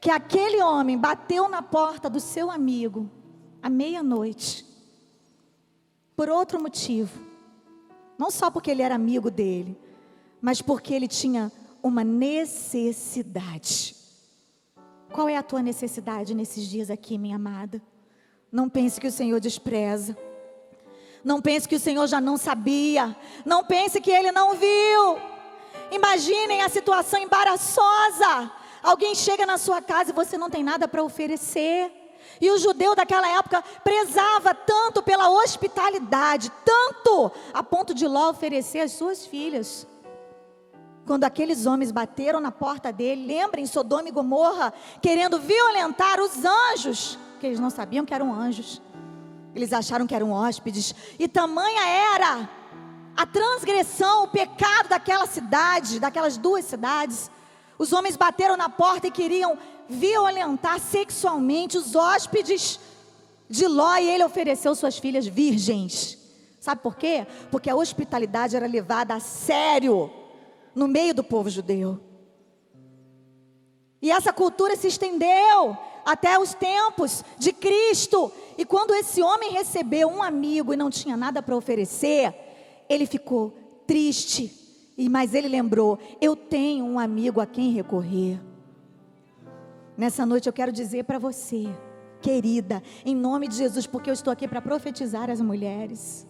que 0.00 0.10
aquele 0.10 0.62
homem 0.62 0.96
bateu 0.98 1.48
na 1.48 1.62
porta 1.62 2.08
do 2.08 2.18
seu 2.20 2.50
amigo 2.50 3.10
à 3.62 3.68
meia-noite. 3.68 4.66
Por 6.16 6.28
outro 6.28 6.60
motivo. 6.60 7.18
Não 8.18 8.30
só 8.30 8.50
porque 8.50 8.70
ele 8.70 8.82
era 8.82 8.94
amigo 8.94 9.30
dele, 9.30 9.76
mas 10.40 10.62
porque 10.62 10.94
ele 10.94 11.08
tinha 11.08 11.50
uma 11.82 12.04
necessidade. 12.04 13.96
Qual 15.12 15.28
é 15.28 15.36
a 15.36 15.42
tua 15.42 15.62
necessidade 15.62 16.34
nesses 16.34 16.66
dias 16.66 16.90
aqui, 16.90 17.18
minha 17.18 17.36
amada? 17.36 17.82
Não 18.50 18.68
pense 18.68 19.00
que 19.00 19.06
o 19.06 19.12
Senhor 19.12 19.40
despreza. 19.40 20.16
Não 21.24 21.40
pense 21.40 21.68
que 21.68 21.76
o 21.76 21.80
Senhor 21.80 22.06
já 22.06 22.20
não 22.20 22.36
sabia. 22.36 23.16
Não 23.44 23.64
pense 23.64 24.00
que 24.00 24.10
ele 24.10 24.30
não 24.30 24.54
viu. 24.54 25.33
Imaginem 25.94 26.62
a 26.62 26.68
situação 26.68 27.20
embaraçosa. 27.20 28.50
Alguém 28.82 29.14
chega 29.14 29.46
na 29.46 29.58
sua 29.58 29.80
casa 29.80 30.10
e 30.10 30.14
você 30.14 30.36
não 30.36 30.50
tem 30.50 30.62
nada 30.62 30.86
para 30.86 31.02
oferecer. 31.02 31.90
E 32.40 32.50
o 32.50 32.58
judeu 32.58 32.94
daquela 32.94 33.28
época 33.28 33.62
prezava 33.82 34.54
tanto 34.54 35.02
pela 35.02 35.30
hospitalidade, 35.30 36.50
tanto 36.64 37.30
a 37.52 37.62
ponto 37.62 37.94
de 37.94 38.06
Ló 38.06 38.30
oferecer 38.30 38.80
as 38.80 38.92
suas 38.92 39.26
filhas 39.26 39.86
quando 41.06 41.24
aqueles 41.24 41.66
homens 41.66 41.92
bateram 41.92 42.40
na 42.40 42.50
porta 42.50 42.92
dele, 42.92 43.26
lembrem 43.26 43.66
Sodoma 43.66 44.08
e 44.08 44.12
Gomorra, 44.12 44.72
querendo 45.02 45.38
violentar 45.38 46.20
os 46.20 46.44
anjos, 46.44 47.18
que 47.38 47.46
eles 47.46 47.60
não 47.60 47.70
sabiam 47.70 48.06
que 48.06 48.14
eram 48.14 48.32
anjos. 48.32 48.80
Eles 49.54 49.72
acharam 49.72 50.06
que 50.06 50.14
eram 50.14 50.32
hóspedes, 50.32 50.94
e 51.18 51.28
tamanha 51.28 51.86
era 51.86 52.48
a 53.16 53.26
transgressão, 53.26 54.24
o 54.24 54.28
pecado 54.28 54.88
daquela 54.88 55.26
cidade, 55.26 56.00
daquelas 56.00 56.36
duas 56.36 56.64
cidades. 56.64 57.30
Os 57.78 57.92
homens 57.92 58.16
bateram 58.16 58.56
na 58.56 58.68
porta 58.68 59.06
e 59.06 59.10
queriam 59.10 59.56
violentar 59.88 60.80
sexualmente 60.80 61.76
os 61.76 61.94
hóspedes 61.94 62.80
de 63.48 63.66
Ló, 63.66 63.96
e 63.96 64.08
ele 64.08 64.24
ofereceu 64.24 64.74
suas 64.74 64.98
filhas 64.98 65.26
virgens. 65.26 66.18
Sabe 66.60 66.80
por 66.80 66.96
quê? 66.96 67.26
Porque 67.50 67.68
a 67.68 67.76
hospitalidade 67.76 68.56
era 68.56 68.66
levada 68.66 69.14
a 69.14 69.20
sério 69.20 70.10
no 70.74 70.88
meio 70.88 71.14
do 71.14 71.22
povo 71.22 71.50
judeu. 71.50 72.00
E 74.00 74.10
essa 74.10 74.32
cultura 74.32 74.76
se 74.76 74.88
estendeu 74.88 75.76
até 76.04 76.38
os 76.38 76.52
tempos 76.54 77.24
de 77.38 77.52
Cristo. 77.52 78.30
E 78.58 78.64
quando 78.64 78.94
esse 78.94 79.22
homem 79.22 79.52
recebeu 79.52 80.08
um 80.08 80.22
amigo 80.22 80.72
e 80.72 80.76
não 80.76 80.90
tinha 80.90 81.16
nada 81.16 81.42
para 81.42 81.56
oferecer, 81.56 82.34
ele 82.94 83.06
ficou 83.06 83.54
triste. 83.86 84.52
Mas 85.10 85.34
ele 85.34 85.48
lembrou: 85.48 85.98
eu 86.20 86.36
tenho 86.36 86.84
um 86.84 86.98
amigo 86.98 87.40
a 87.40 87.46
quem 87.46 87.70
recorrer. 87.72 88.40
Nessa 89.96 90.24
noite 90.26 90.46
eu 90.46 90.52
quero 90.52 90.72
dizer 90.72 91.04
para 91.04 91.18
você, 91.18 91.66
querida, 92.20 92.82
em 93.04 93.14
nome 93.14 93.46
de 93.46 93.56
Jesus, 93.56 93.86
porque 93.86 94.10
eu 94.10 94.14
estou 94.14 94.32
aqui 94.32 94.48
para 94.48 94.60
profetizar 94.60 95.30
as 95.30 95.40
mulheres 95.40 96.26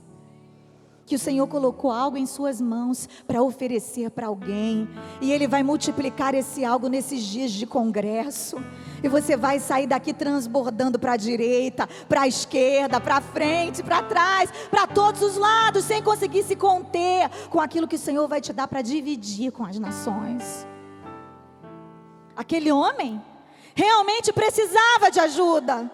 que 1.07 1.15
o 1.15 1.19
Senhor 1.19 1.47
colocou 1.47 1.91
algo 1.91 2.17
em 2.17 2.27
suas 2.27 2.61
mãos 2.61 3.09
para 3.27 3.43
oferecer 3.43 4.11
para 4.11 4.27
alguém, 4.27 4.89
e 5.21 5.33
Ele 5.33 5.47
vai 5.47 5.63
multiplicar 5.63 6.35
esse 6.35 6.65
algo 6.65 6.89
nesses 6.89 7.23
dias 7.23 7.53
de 7.53 7.67
congresso, 7.67 8.57
e 9.03 9.09
você 9.09 9.37
vai 9.37 9.59
sair 9.59 9.87
daqui 9.87 10.15
transbordando 10.15 10.99
para 10.99 11.13
a 11.13 11.17
direita, 11.17 11.87
para 12.09 12.23
a 12.23 12.29
esquerda, 12.29 13.01
para 13.01 13.21
frente, 13.21 13.83
para 13.83 14.03
trás, 14.03 14.51
para 14.71 14.87
todos 14.87 15.21
os 15.23 15.37
lados, 15.37 15.85
sem 15.85 16.03
conseguir 16.03 16.43
se 16.43 16.57
conter 16.57 17.29
com 17.51 17.61
aquilo 17.61 17.89
que 17.89 17.97
o 17.97 17.99
Senhor 17.99 18.27
vai 18.27 18.41
te 18.41 18.53
dar 18.53 18.67
para 18.67 18.81
dividir 18.81 19.53
com 19.53 19.65
as 19.65 19.79
nações. 19.79 20.67
Aquele 22.37 22.73
homem 22.73 23.23
realmente 23.75 24.33
precisava 24.33 25.11
de 25.11 25.21
ajuda, 25.21 25.91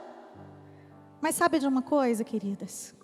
mas 1.21 1.35
sabe 1.35 1.59
de 1.59 1.67
uma 1.67 1.83
coisa, 1.83 2.25
queridas? 2.25 2.95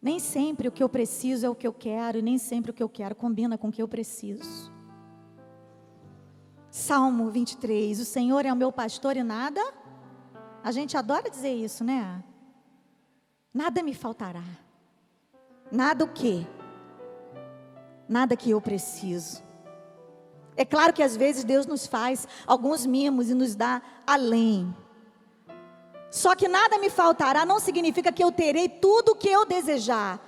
Nem 0.00 0.18
sempre 0.18 0.68
o 0.68 0.72
que 0.72 0.82
eu 0.82 0.88
preciso 0.88 1.46
é 1.46 1.50
o 1.50 1.54
que 1.54 1.66
eu 1.66 1.72
quero, 1.72 2.18
e 2.18 2.22
nem 2.22 2.38
sempre 2.38 2.70
o 2.70 2.74
que 2.74 2.82
eu 2.82 2.88
quero 2.88 3.14
combina 3.14 3.56
com 3.56 3.68
o 3.68 3.72
que 3.72 3.82
eu 3.82 3.88
preciso. 3.88 4.72
Salmo 6.70 7.30
23: 7.30 7.98
O 8.00 8.04
Senhor 8.04 8.44
é 8.44 8.52
o 8.52 8.56
meu 8.56 8.70
pastor 8.70 9.16
e 9.16 9.22
nada. 9.22 9.60
A 10.62 10.70
gente 10.70 10.96
adora 10.96 11.30
dizer 11.30 11.54
isso, 11.54 11.82
né? 11.82 12.22
Nada 13.52 13.82
me 13.82 13.94
faltará. 13.94 14.44
Nada 15.72 16.04
o 16.04 16.08
quê? 16.08 16.46
Nada 18.08 18.36
que 18.36 18.50
eu 18.50 18.60
preciso. 18.60 19.42
É 20.56 20.64
claro 20.64 20.92
que 20.92 21.02
às 21.02 21.16
vezes 21.16 21.44
Deus 21.44 21.66
nos 21.66 21.86
faz 21.86 22.26
alguns 22.46 22.86
mimos 22.86 23.30
e 23.30 23.34
nos 23.34 23.54
dá 23.54 23.82
além. 24.06 24.74
Só 26.16 26.34
que 26.34 26.48
nada 26.48 26.78
me 26.78 26.88
faltará 26.88 27.44
não 27.44 27.60
significa 27.60 28.10
que 28.10 28.24
eu 28.24 28.32
terei 28.32 28.70
tudo 28.70 29.12
o 29.12 29.14
que 29.14 29.28
eu 29.28 29.44
desejar, 29.44 30.18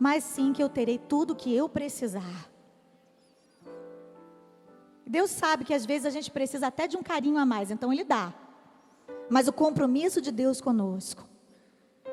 mas 0.00 0.24
sim 0.24 0.54
que 0.54 0.62
eu 0.62 0.70
terei 0.70 0.96
tudo 0.96 1.34
o 1.34 1.36
que 1.36 1.54
eu 1.54 1.68
precisar. 1.68 2.48
Deus 5.06 5.30
sabe 5.30 5.66
que 5.66 5.74
às 5.74 5.84
vezes 5.84 6.06
a 6.06 6.10
gente 6.10 6.30
precisa 6.30 6.68
até 6.68 6.88
de 6.88 6.96
um 6.96 7.02
carinho 7.02 7.36
a 7.36 7.44
mais, 7.44 7.70
então 7.70 7.92
Ele 7.92 8.04
dá. 8.04 8.32
Mas 9.28 9.46
o 9.46 9.52
compromisso 9.52 10.18
de 10.18 10.32
Deus 10.32 10.62
conosco 10.62 11.22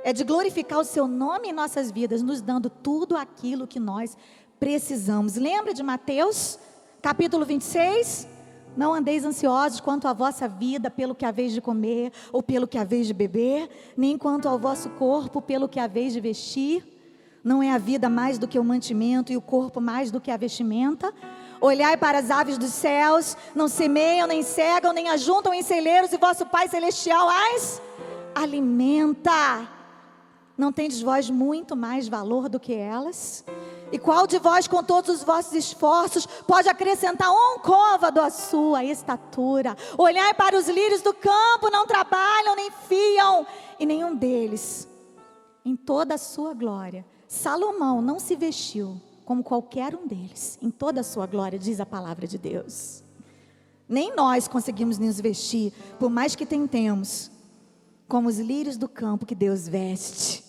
é 0.04 0.12
de 0.12 0.26
glorificar 0.26 0.80
o 0.80 0.84
Seu 0.84 1.08
nome 1.08 1.48
em 1.48 1.54
nossas 1.54 1.90
vidas, 1.90 2.22
nos 2.22 2.42
dando 2.42 2.70
tudo 2.70 3.16
aquilo 3.16 3.66
que 3.66 3.80
nós 3.80 4.18
precisamos. 4.60 5.38
Lembra 5.38 5.74
de 5.74 5.82
Mateus, 5.82 6.60
capítulo 7.02 7.46
26? 7.46 8.28
Não 8.76 8.94
andeis 8.94 9.26
ansiosos 9.26 9.80
quanto 9.80 10.08
à 10.08 10.14
vossa 10.14 10.48
vida, 10.48 10.90
pelo 10.90 11.14
que 11.14 11.26
haveis 11.26 11.54
de 11.54 11.62
comer 11.62 12.12
ou 12.32 12.42
pelo 12.42 12.68
que 12.68 12.78
haveis 12.78 13.08
de 13.08 13.14
beber, 13.14 13.70
nem 13.98 14.18
quanto 14.18 14.48
ao 14.48 14.58
vosso 14.58 14.90
corpo, 14.92 15.42
pelo 15.42 15.68
que 15.68 15.80
haveis 15.80 16.14
de 16.14 16.22
vestir. 16.22 16.88
Não 17.44 17.62
é 17.62 17.72
a 17.72 17.78
vida 17.78 18.10
mais 18.10 18.38
do 18.38 18.48
que 18.48 18.60
o 18.60 18.64
mantimento 18.64 19.34
e 19.34 19.38
o 19.38 19.42
corpo 19.42 19.82
mais 19.82 20.12
do 20.12 20.22
que 20.22 20.32
a 20.32 20.38
vestimenta? 20.38 21.14
Olhai 21.60 21.98
para 21.98 22.20
as 22.20 22.32
aves 22.32 22.58
dos 22.58 22.72
céus, 22.72 23.36
não 23.54 23.68
semeiam, 23.68 24.28
nem 24.28 24.42
cegam, 24.42 24.94
nem 24.94 25.10
ajuntam 25.10 25.54
em 25.54 25.62
celeiros, 25.62 26.14
e 26.14 26.18
vosso 26.18 26.46
Pai 26.46 26.68
Celestial 26.68 27.28
as 27.30 27.82
alimenta. 28.34 29.68
Não 30.58 30.72
tendes 30.72 31.02
vós 31.02 31.30
muito 31.30 31.76
mais 31.76 32.08
valor 32.08 32.48
do 32.48 32.60
que 32.60 32.74
elas? 32.74 33.44
E 33.92 34.00
qual 34.00 34.26
de 34.26 34.40
vós, 34.40 34.68
com 34.68 34.82
todos 34.82 35.18
os 35.18 35.24
vossos 35.24 35.54
esforços, 35.54 36.26
pode 36.26 36.70
acrescentar 36.70 37.30
um 37.30 37.60
côvado 37.60 38.22
à 38.22 38.30
sua 38.30 38.86
estatura? 38.86 39.76
Olhai 39.98 40.34
para 40.34 40.58
os 40.58 40.70
lírios 40.70 41.02
do 41.02 41.14
campo, 41.14 41.70
não 41.70 41.86
trabalham 41.86 42.56
nem 42.56 42.72
fiam, 42.72 43.46
e 43.78 43.86
nenhum 43.86 44.16
deles, 44.16 44.88
em 45.66 45.76
toda 45.76 46.16
a 46.16 46.18
sua 46.18 46.54
glória, 46.54 47.06
Salomão 47.28 48.02
não 48.02 48.20
se 48.20 48.36
vestiu 48.36 49.00
como 49.26 49.44
qualquer 49.44 49.94
um 49.94 50.08
deles, 50.08 50.58
em 50.62 50.72
toda 50.72 51.02
a 51.02 51.04
sua 51.04 51.26
glória, 51.26 51.60
diz 51.60 51.80
a 51.80 51.86
palavra 51.86 52.26
de 52.26 52.38
Deus. 52.38 53.04
Nem 53.88 54.16
nós 54.16 54.48
conseguimos 54.48 54.98
nos 54.98 55.20
vestir, 55.20 55.74
por 56.00 56.10
mais 56.10 56.34
que 56.34 56.46
tentemos, 56.46 57.30
como 58.08 58.30
os 58.30 58.40
lírios 58.40 58.78
do 58.78 58.88
campo 58.88 59.26
que 59.26 59.36
Deus 59.36 59.68
veste. 59.68 60.44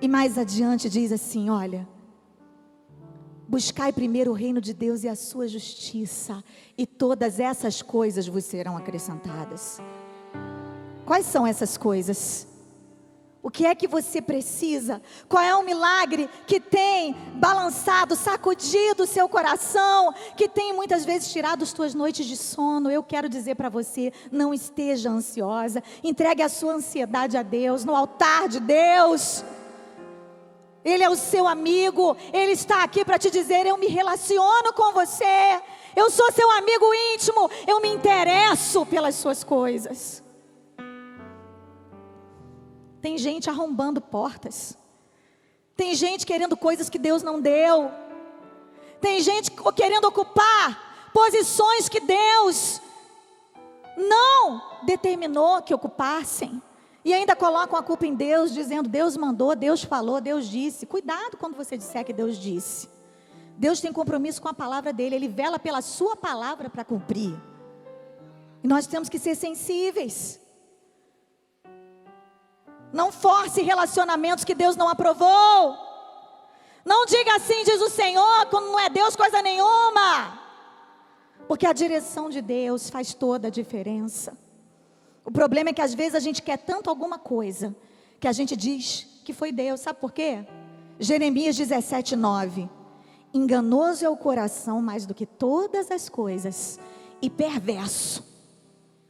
E 0.00 0.06
mais 0.06 0.38
adiante 0.38 0.88
diz 0.88 1.12
assim: 1.12 1.50
olha 1.50 1.86
Buscai 3.50 3.92
primeiro 3.92 4.30
o 4.30 4.34
reino 4.34 4.60
de 4.60 4.72
Deus 4.72 5.02
e 5.02 5.08
a 5.08 5.16
sua 5.16 5.48
justiça, 5.48 6.40
e 6.78 6.86
todas 6.86 7.40
essas 7.40 7.82
coisas 7.82 8.28
vos 8.28 8.44
serão 8.44 8.76
acrescentadas. 8.76 9.80
Quais 11.04 11.26
são 11.26 11.44
essas 11.44 11.76
coisas? 11.76 12.46
O 13.42 13.50
que 13.50 13.66
é 13.66 13.74
que 13.74 13.88
você 13.88 14.22
precisa? 14.22 15.02
Qual 15.28 15.42
é 15.42 15.52
o 15.56 15.64
milagre 15.64 16.30
que 16.46 16.60
tem 16.60 17.12
balançado, 17.40 18.14
sacudido 18.14 19.02
o 19.02 19.06
seu 19.06 19.28
coração, 19.28 20.14
que 20.36 20.48
tem 20.48 20.72
muitas 20.72 21.04
vezes 21.04 21.32
tirado 21.32 21.64
as 21.64 21.72
tuas 21.72 21.92
noites 21.92 22.26
de 22.26 22.36
sono? 22.36 22.88
Eu 22.88 23.02
quero 23.02 23.28
dizer 23.28 23.56
para 23.56 23.68
você: 23.68 24.12
não 24.30 24.54
esteja 24.54 25.10
ansiosa, 25.10 25.82
entregue 26.04 26.44
a 26.44 26.48
sua 26.48 26.74
ansiedade 26.74 27.36
a 27.36 27.42
Deus, 27.42 27.84
no 27.84 27.96
altar 27.96 28.46
de 28.46 28.60
Deus. 28.60 29.42
Ele 30.84 31.02
é 31.02 31.10
o 31.10 31.16
seu 31.16 31.46
amigo, 31.46 32.16
ele 32.32 32.52
está 32.52 32.82
aqui 32.82 33.04
para 33.04 33.18
te 33.18 33.30
dizer: 33.30 33.66
eu 33.66 33.76
me 33.76 33.86
relaciono 33.86 34.72
com 34.72 34.92
você, 34.92 35.60
eu 35.94 36.10
sou 36.10 36.32
seu 36.32 36.50
amigo 36.52 36.86
íntimo, 37.14 37.50
eu 37.66 37.80
me 37.80 37.88
interesso 37.88 38.86
pelas 38.86 39.14
suas 39.14 39.44
coisas. 39.44 40.22
Tem 43.02 43.18
gente 43.18 43.50
arrombando 43.50 44.00
portas, 44.00 44.76
tem 45.76 45.94
gente 45.94 46.26
querendo 46.26 46.56
coisas 46.56 46.88
que 46.88 46.98
Deus 46.98 47.22
não 47.22 47.40
deu, 47.40 47.90
tem 49.00 49.20
gente 49.20 49.50
querendo 49.74 50.06
ocupar 50.06 51.10
posições 51.12 51.88
que 51.88 52.00
Deus 52.00 52.80
não 53.96 54.62
determinou 54.84 55.60
que 55.60 55.74
ocupassem. 55.74 56.62
E 57.04 57.14
ainda 57.14 57.34
colocam 57.34 57.78
a 57.78 57.82
culpa 57.82 58.06
em 58.06 58.14
Deus, 58.14 58.52
dizendo: 58.52 58.88
Deus 58.88 59.16
mandou, 59.16 59.56
Deus 59.56 59.82
falou, 59.82 60.20
Deus 60.20 60.46
disse. 60.46 60.86
Cuidado 60.86 61.36
quando 61.36 61.56
você 61.56 61.76
disser 61.76 62.04
que 62.04 62.12
Deus 62.12 62.36
disse. 62.36 62.88
Deus 63.56 63.80
tem 63.80 63.92
compromisso 63.92 64.40
com 64.40 64.48
a 64.48 64.54
palavra 64.54 64.92
dele, 64.92 65.14
ele 65.14 65.28
vela 65.28 65.58
pela 65.58 65.82
sua 65.82 66.16
palavra 66.16 66.70
para 66.70 66.84
cumprir. 66.84 67.34
E 68.62 68.68
nós 68.68 68.86
temos 68.86 69.08
que 69.08 69.18
ser 69.18 69.34
sensíveis. 69.34 70.40
Não 72.92 73.12
force 73.12 73.62
relacionamentos 73.62 74.44
que 74.44 74.54
Deus 74.54 74.76
não 74.76 74.88
aprovou. 74.88 75.76
Não 76.84 77.06
diga 77.06 77.36
assim, 77.36 77.62
diz 77.64 77.80
o 77.80 77.90
Senhor, 77.90 78.46
quando 78.46 78.66
não 78.66 78.78
é 78.78 78.88
Deus 78.88 79.14
coisa 79.14 79.42
nenhuma. 79.42 80.40
Porque 81.46 81.66
a 81.66 81.72
direção 81.72 82.30
de 82.30 82.40
Deus 82.40 82.90
faz 82.90 83.14
toda 83.14 83.48
a 83.48 83.50
diferença. 83.50 84.36
O 85.24 85.30
problema 85.30 85.70
é 85.70 85.72
que 85.72 85.82
às 85.82 85.94
vezes 85.94 86.14
a 86.14 86.20
gente 86.20 86.42
quer 86.42 86.58
tanto 86.58 86.90
alguma 86.90 87.18
coisa 87.18 87.74
que 88.18 88.28
a 88.28 88.32
gente 88.32 88.56
diz 88.56 89.06
que 89.24 89.32
foi 89.32 89.52
Deus. 89.52 89.80
Sabe 89.80 90.00
por 90.00 90.12
quê? 90.12 90.46
Jeremias 90.98 91.56
17, 91.56 92.16
9. 92.16 92.68
Enganoso 93.32 94.04
é 94.04 94.08
o 94.08 94.16
coração 94.16 94.82
mais 94.82 95.06
do 95.06 95.14
que 95.14 95.24
todas 95.24 95.90
as 95.90 96.08
coisas, 96.08 96.78
e 97.22 97.28
perverso. 97.28 98.24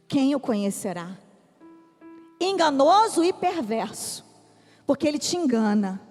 Quem 0.07 0.35
o 0.35 0.39
conhecerá? 0.39 1.17
Enganoso 2.39 3.23
e 3.23 3.31
perverso, 3.31 4.25
porque 4.85 5.07
ele 5.07 5.17
te 5.17 5.37
engana, 5.37 6.01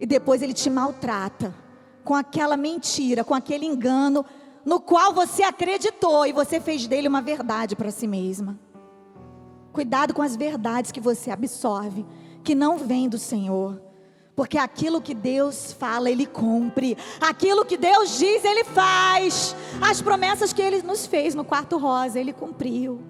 e 0.00 0.06
depois 0.06 0.42
ele 0.42 0.52
te 0.52 0.68
maltrata, 0.68 1.54
com 2.02 2.14
aquela 2.14 2.56
mentira, 2.56 3.24
com 3.24 3.34
aquele 3.34 3.64
engano 3.64 4.24
no 4.64 4.80
qual 4.80 5.12
você 5.12 5.42
acreditou 5.42 6.26
e 6.26 6.32
você 6.32 6.60
fez 6.60 6.86
dele 6.86 7.08
uma 7.08 7.20
verdade 7.20 7.76
para 7.76 7.90
si 7.90 8.06
mesma. 8.06 8.58
Cuidado 9.72 10.14
com 10.14 10.22
as 10.22 10.36
verdades 10.36 10.92
que 10.92 11.00
você 11.00 11.30
absorve, 11.30 12.06
que 12.42 12.54
não 12.54 12.78
vêm 12.78 13.08
do 13.08 13.18
Senhor. 13.18 13.82
Porque 14.36 14.58
aquilo 14.58 15.00
que 15.00 15.14
Deus 15.14 15.72
fala, 15.72 16.10
Ele 16.10 16.26
cumpre. 16.26 16.96
Aquilo 17.20 17.64
que 17.64 17.76
Deus 17.76 18.18
diz, 18.18 18.44
Ele 18.44 18.64
faz. 18.64 19.54
As 19.80 20.00
promessas 20.00 20.52
que 20.52 20.62
Ele 20.62 20.82
nos 20.82 21.06
fez 21.06 21.34
no 21.34 21.44
quarto 21.44 21.78
rosa, 21.78 22.18
Ele 22.18 22.32
cumpriu. 22.32 23.00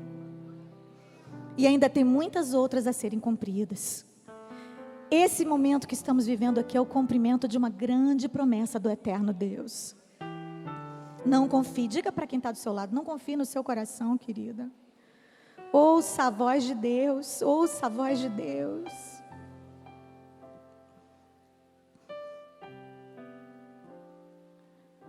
E 1.56 1.66
ainda 1.66 1.88
tem 1.88 2.04
muitas 2.04 2.52
outras 2.52 2.86
a 2.86 2.92
serem 2.92 3.20
cumpridas. 3.20 4.04
Esse 5.10 5.44
momento 5.44 5.86
que 5.86 5.94
estamos 5.94 6.26
vivendo 6.26 6.58
aqui 6.58 6.76
é 6.76 6.80
o 6.80 6.86
cumprimento 6.86 7.46
de 7.46 7.56
uma 7.56 7.68
grande 7.68 8.28
promessa 8.28 8.78
do 8.78 8.90
eterno 8.90 9.32
Deus. 9.32 9.94
Não 11.24 11.48
confie, 11.48 11.88
diga 11.88 12.12
para 12.12 12.26
quem 12.26 12.36
está 12.36 12.52
do 12.52 12.58
seu 12.58 12.72
lado, 12.72 12.94
não 12.94 13.02
confie 13.02 13.36
no 13.36 13.46
seu 13.46 13.64
coração, 13.64 14.18
querida. 14.18 14.70
Ouça 15.72 16.24
a 16.24 16.30
voz 16.30 16.64
de 16.64 16.74
Deus, 16.74 17.40
ouça 17.40 17.86
a 17.86 17.88
voz 17.88 18.18
de 18.18 18.28
Deus. 18.28 18.92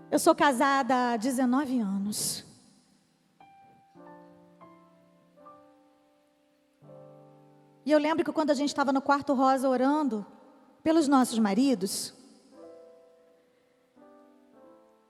Eu 0.10 0.18
sou 0.18 0.34
casada 0.34 1.12
há 1.12 1.18
19 1.18 1.80
anos. 1.80 2.46
E 7.86 7.92
eu 7.92 8.00
lembro 8.00 8.26
que 8.26 8.32
quando 8.32 8.50
a 8.50 8.56
gente 8.56 8.70
estava 8.70 8.92
no 8.92 9.02
quarto 9.02 9.34
rosa 9.36 9.70
orando 9.70 10.26
pelos 10.82 11.08
nossos 11.08 11.38
maridos, 11.38 12.15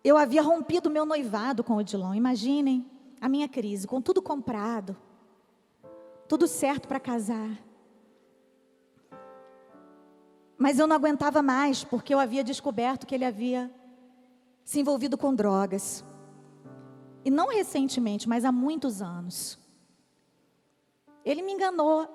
eu 0.06 0.18
havia 0.18 0.44
rompido 0.44 0.88
meu 0.88 1.04
noivado 1.04 1.64
com 1.64 1.74
o 1.74 1.78
Odilon. 1.78 2.14
Imaginem 2.14 2.86
a 3.20 3.28
minha 3.28 3.50
crise, 3.50 3.88
com 3.88 4.00
tudo 4.00 4.22
comprado, 4.22 4.96
tudo 6.28 6.48
certo 6.48 6.88
para 6.88 7.00
casar. 7.00 7.60
Mas 10.60 10.78
eu 10.78 10.86
não 10.86 10.96
aguentava 10.96 11.42
mais, 11.42 11.84
porque 11.84 12.14
eu 12.14 12.20
havia 12.20 12.44
descoberto 12.44 13.08
que 13.08 13.16
ele 13.16 13.26
havia 13.26 13.74
se 14.64 14.80
envolvido 14.80 15.18
com 15.18 15.34
drogas. 15.34 16.06
E 17.26 17.32
não 17.32 17.48
recentemente, 17.48 18.30
mas 18.30 18.46
há 18.46 18.52
muitos 18.52 19.02
anos. 19.02 19.58
Ele 21.26 21.42
me 21.42 21.52
enganou 21.52 22.08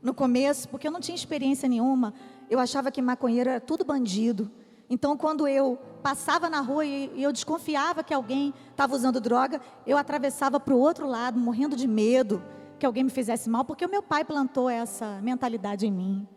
no 0.00 0.14
começo, 0.14 0.66
porque 0.70 0.88
eu 0.88 0.90
não 0.90 0.98
tinha 0.98 1.14
experiência 1.14 1.68
nenhuma. 1.68 2.14
Eu 2.48 2.58
achava 2.58 2.90
que 2.90 3.02
maconheiro 3.02 3.50
era 3.50 3.60
tudo 3.60 3.84
bandido. 3.84 4.50
Então, 4.92 5.16
quando 5.16 5.48
eu 5.48 5.78
passava 6.02 6.50
na 6.50 6.60
rua 6.60 6.84
e, 6.84 7.10
eu 7.16 7.32
desconfiava 7.32 8.04
que 8.04 8.12
alguém 8.12 8.52
estava 8.70 8.94
usando 8.94 9.22
droga, 9.22 9.58
eu 9.86 9.96
atravessava 9.96 10.60
para 10.60 10.74
o 10.74 10.78
outro 10.78 11.06
lado, 11.06 11.40
morrendo 11.40 11.74
de 11.74 11.88
medo 11.88 12.42
que 12.78 12.84
alguém 12.84 13.02
me 13.02 13.08
fizesse 13.08 13.48
mal, 13.48 13.64
porque 13.64 13.86
o 13.86 13.88
meu 13.88 14.02
pai 14.02 14.22
plantou 14.22 14.68
essa 14.68 15.18
mentalidade 15.22 15.86
em 15.86 15.90
mim. 15.90 16.28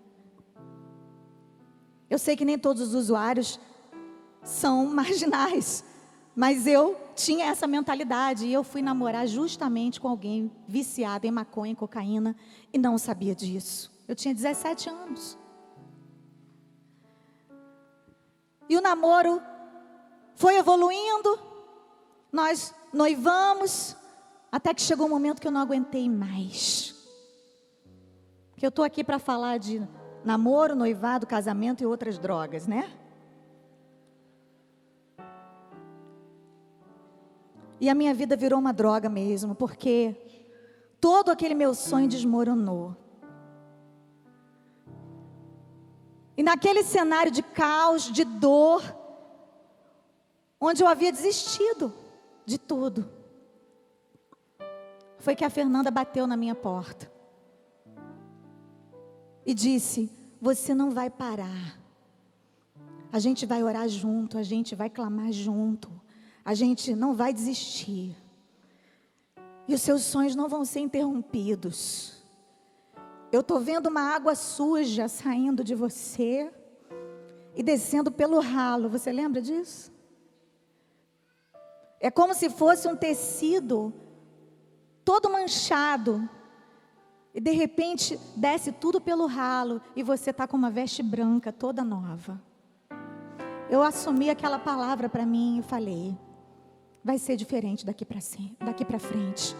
Eu 2.09 2.17
sei 2.17 2.37
que 2.37 2.45
nem 2.45 2.57
todos 2.57 2.81
os 2.81 2.93
usuários 2.93 3.59
são 4.41 4.85
marginais, 4.95 5.83
mas 6.33 6.65
eu 6.65 6.95
tinha 7.13 7.47
essa 7.47 7.67
mentalidade 7.67 8.45
e 8.45 8.53
eu 8.53 8.63
fui 8.63 8.81
namorar 8.81 9.27
justamente 9.27 9.99
com 9.99 10.07
alguém 10.07 10.49
viciado 10.65 11.27
em 11.27 11.31
maconha, 11.31 11.73
em 11.73 11.75
cocaína 11.75 12.33
e 12.71 12.77
não 12.77 12.97
sabia 12.97 13.35
disso. 13.35 13.91
Eu 14.07 14.15
tinha 14.15 14.33
17 14.33 14.87
anos. 14.87 15.37
E 18.67 18.75
o 18.77 18.81
namoro 18.81 19.41
foi 20.35 20.57
evoluindo, 20.57 21.39
nós 22.31 22.73
noivamos, 22.91 23.95
até 24.51 24.73
que 24.73 24.81
chegou 24.81 25.05
um 25.05 25.09
momento 25.09 25.41
que 25.41 25.47
eu 25.47 25.51
não 25.51 25.61
aguentei 25.61 26.09
mais. 26.09 26.95
Que 28.57 28.65
eu 28.65 28.69
estou 28.69 28.83
aqui 28.83 29.03
para 29.03 29.19
falar 29.19 29.57
de 29.57 29.85
namoro, 30.23 30.75
noivado, 30.75 31.27
casamento 31.27 31.83
e 31.83 31.85
outras 31.85 32.17
drogas, 32.17 32.65
né? 32.65 32.91
E 37.79 37.89
a 37.89 37.95
minha 37.95 38.13
vida 38.13 38.35
virou 38.35 38.59
uma 38.59 38.73
droga 38.73 39.09
mesmo, 39.09 39.53
porque 39.53 40.15
todo 40.99 41.29
aquele 41.29 41.53
meu 41.53 41.73
sonho 41.75 42.07
desmoronou. 42.07 42.95
E 46.37 46.43
naquele 46.43 46.83
cenário 46.83 47.31
de 47.31 47.41
caos, 47.41 48.11
de 48.11 48.23
dor, 48.23 48.83
onde 50.59 50.83
eu 50.83 50.87
havia 50.87 51.11
desistido 51.11 51.93
de 52.45 52.57
tudo, 52.57 53.09
foi 55.19 55.35
que 55.35 55.45
a 55.45 55.49
Fernanda 55.49 55.89
bateu 55.89 56.27
na 56.27 56.37
minha 56.37 56.55
porta 56.55 57.11
e 59.45 59.53
disse: 59.53 60.11
Você 60.41 60.75
não 60.75 60.91
vai 60.91 61.09
parar. 61.09 61.79
A 63.11 63.19
gente 63.19 63.45
vai 63.45 63.63
orar 63.63 63.87
junto, 63.87 64.37
a 64.37 64.43
gente 64.43 64.75
vai 64.75 64.89
clamar 64.89 65.31
junto 65.31 65.89
a 66.45 66.53
gente 66.53 66.95
não 66.95 67.15
vai 67.15 67.33
desistir. 67.33 68.15
E 69.67 69.73
os 69.73 69.81
seus 69.81 70.03
sonhos 70.03 70.35
não 70.35 70.47
vão 70.47 70.63
ser 70.63 70.81
interrompidos. 70.81 72.14
Eu 73.35 73.41
estou 73.41 73.59
vendo 73.59 73.87
uma 73.87 74.15
água 74.15 74.33
suja 74.33 75.09
saindo 75.09 75.61
de 75.61 75.75
você 75.75 76.49
e 77.53 77.61
descendo 77.61 78.09
pelo 78.09 78.39
ralo. 78.39 78.87
Você 78.87 79.11
lembra 79.11 79.41
disso? 79.41 79.91
É 81.99 82.09
como 82.09 82.33
se 82.33 82.49
fosse 82.49 82.87
um 82.87 82.95
tecido 82.95 83.93
todo 85.03 85.29
manchado. 85.29 86.29
E 87.33 87.41
de 87.41 87.51
repente 87.51 88.17
desce 88.37 88.71
tudo 88.71 89.01
pelo 89.01 89.25
ralo 89.25 89.81
e 89.97 90.01
você 90.01 90.29
está 90.29 90.47
com 90.47 90.55
uma 90.55 90.71
veste 90.71 91.03
branca 91.03 91.51
toda 91.51 91.83
nova. 91.83 92.41
Eu 93.69 93.83
assumi 93.83 94.29
aquela 94.29 94.59
palavra 94.59 95.09
para 95.09 95.25
mim 95.25 95.59
e 95.59 95.61
falei: 95.61 96.17
vai 97.03 97.17
ser 97.17 97.35
diferente 97.35 97.85
daqui 97.85 98.05
para 98.05 98.97
frente. 98.97 99.53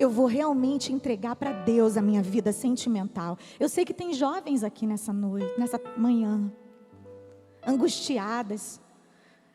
Eu 0.00 0.08
vou 0.08 0.24
realmente 0.24 0.94
entregar 0.94 1.36
para 1.36 1.52
Deus 1.52 1.98
a 1.98 2.00
minha 2.00 2.22
vida 2.22 2.52
sentimental. 2.52 3.36
Eu 3.60 3.68
sei 3.68 3.84
que 3.84 3.92
tem 3.92 4.14
jovens 4.14 4.64
aqui 4.64 4.86
nessa 4.86 5.12
noite, 5.12 5.52
nessa 5.60 5.78
manhã, 5.94 6.50
angustiadas. 7.66 8.80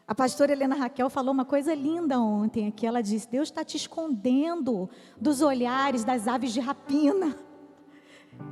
A 0.07 0.13
pastora 0.13 0.51
Helena 0.51 0.75
Raquel 0.75 1.09
falou 1.09 1.33
uma 1.33 1.45
coisa 1.45 1.73
linda 1.73 2.19
ontem 2.19 2.67
aqui. 2.67 2.85
Ela 2.85 3.01
disse: 3.01 3.27
Deus 3.27 3.47
está 3.47 3.65
te 3.65 3.75
escondendo 3.75 4.87
dos 5.19 5.41
olhares 5.41 6.03
das 6.03 6.27
aves 6.27 6.53
de 6.53 6.59
rapina. 6.59 7.35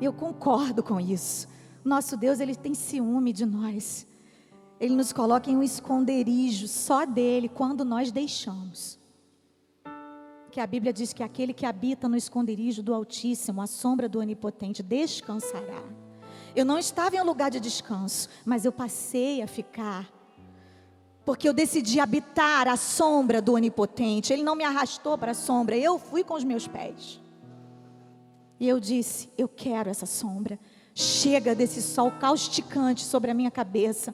Eu 0.01 0.11
concordo 0.11 0.81
com 0.81 0.99
isso. 0.99 1.47
Nosso 1.85 2.17
Deus, 2.17 2.39
ele 2.39 2.55
tem 2.55 2.73
ciúme 2.73 3.31
de 3.31 3.45
nós. 3.45 4.07
Ele 4.79 4.95
nos 4.95 5.13
coloca 5.13 5.51
em 5.51 5.55
um 5.55 5.61
esconderijo 5.61 6.67
só 6.67 7.05
dele 7.05 7.47
quando 7.47 7.85
nós 7.85 8.11
deixamos. 8.11 9.02
Que 10.53 10.59
a 10.59 10.67
Bíblia 10.67 10.93
diz 10.93 11.11
que 11.13 11.23
aquele 11.23 11.51
que 11.51 11.65
habita 11.65 12.07
no 12.07 12.15
esconderijo 12.15 12.83
do 12.83 12.93
Altíssimo, 12.93 13.59
a 13.59 13.65
sombra 13.65 14.07
do 14.07 14.19
Onipotente, 14.19 14.83
descansará. 14.83 15.81
Eu 16.55 16.63
não 16.63 16.77
estava 16.77 17.15
em 17.15 17.19
um 17.19 17.25
lugar 17.25 17.49
de 17.49 17.59
descanso, 17.59 18.29
mas 18.45 18.63
eu 18.63 18.71
passei 18.71 19.41
a 19.41 19.47
ficar. 19.47 20.07
Porque 21.25 21.49
eu 21.49 21.53
decidi 21.53 21.99
habitar 21.99 22.67
a 22.67 22.77
sombra 22.77 23.41
do 23.41 23.53
Onipotente. 23.53 24.31
Ele 24.31 24.43
não 24.43 24.53
me 24.53 24.63
arrastou 24.63 25.17
para 25.17 25.31
a 25.31 25.33
sombra, 25.33 25.75
eu 25.75 25.97
fui 25.97 26.23
com 26.23 26.35
os 26.35 26.43
meus 26.43 26.67
pés. 26.67 27.19
E 28.59 28.69
eu 28.69 28.79
disse: 28.79 29.31
Eu 29.35 29.47
quero 29.47 29.89
essa 29.89 30.05
sombra. 30.05 30.59
Chega 30.93 31.55
desse 31.55 31.81
sol 31.81 32.11
causticante 32.11 33.03
sobre 33.03 33.31
a 33.31 33.33
minha 33.33 33.49
cabeça. 33.49 34.13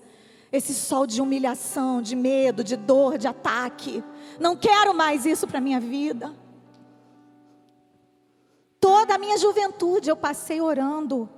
Esse 0.52 0.74
sol 0.74 1.06
de 1.06 1.22
humilhação, 1.22 2.02
de 2.02 2.16
medo, 2.16 2.64
de 2.64 2.76
dor, 2.76 3.18
de 3.18 3.28
ataque. 3.28 4.04
Não 4.40 4.56
quero 4.56 4.94
mais 4.94 5.26
isso 5.26 5.48
para 5.48 5.62
minha 5.62 5.80
vida. 5.80 6.36
Toda 8.80 9.16
a 9.16 9.18
minha 9.18 9.38
juventude 9.38 10.10
eu 10.10 10.16
passei 10.16 10.60
orando. 10.60 11.30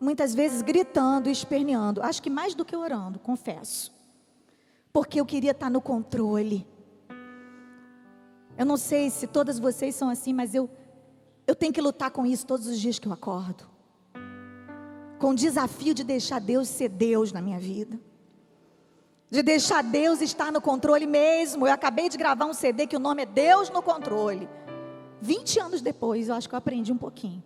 Muitas 0.00 0.34
vezes 0.34 0.62
gritando 0.62 1.28
e 1.28 1.32
esperneando. 1.32 2.02
Acho 2.02 2.22
que 2.22 2.30
mais 2.30 2.54
do 2.54 2.64
que 2.64 2.76
orando, 2.76 3.18
confesso. 3.18 3.92
Porque 4.92 5.20
eu 5.20 5.26
queria 5.26 5.50
estar 5.50 5.70
no 5.70 5.80
controle. 5.80 6.66
Eu 8.56 8.64
não 8.64 8.76
sei 8.76 9.10
se 9.10 9.26
todas 9.26 9.58
vocês 9.58 9.94
são 9.94 10.08
assim, 10.08 10.32
mas 10.32 10.54
eu, 10.54 10.70
eu 11.46 11.54
tenho 11.54 11.72
que 11.72 11.80
lutar 11.80 12.10
com 12.12 12.24
isso 12.24 12.46
todos 12.46 12.66
os 12.66 12.78
dias 12.78 12.98
que 12.98 13.08
eu 13.08 13.12
acordo 13.12 13.75
com 15.18 15.30
o 15.30 15.34
desafio 15.34 15.94
de 15.94 16.04
deixar 16.04 16.40
Deus 16.40 16.68
ser 16.68 16.88
Deus 16.88 17.32
na 17.32 17.40
minha 17.40 17.58
vida. 17.58 17.98
De 19.30 19.42
deixar 19.42 19.82
Deus 19.82 20.20
estar 20.20 20.52
no 20.52 20.60
controle 20.60 21.06
mesmo. 21.06 21.66
Eu 21.66 21.72
acabei 21.72 22.08
de 22.08 22.16
gravar 22.16 22.46
um 22.46 22.54
CD 22.54 22.86
que 22.86 22.96
o 22.96 23.00
nome 23.00 23.22
é 23.22 23.26
Deus 23.26 23.70
no 23.70 23.82
Controle. 23.82 24.48
20 25.20 25.60
anos 25.60 25.80
depois, 25.80 26.28
eu 26.28 26.34
acho 26.34 26.48
que 26.48 26.54
eu 26.54 26.58
aprendi 26.58 26.92
um 26.92 26.98
pouquinho. 26.98 27.42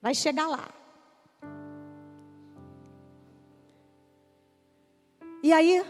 Vai 0.00 0.14
chegar 0.14 0.46
lá. 0.46 0.68
E 5.42 5.52
aí, 5.52 5.84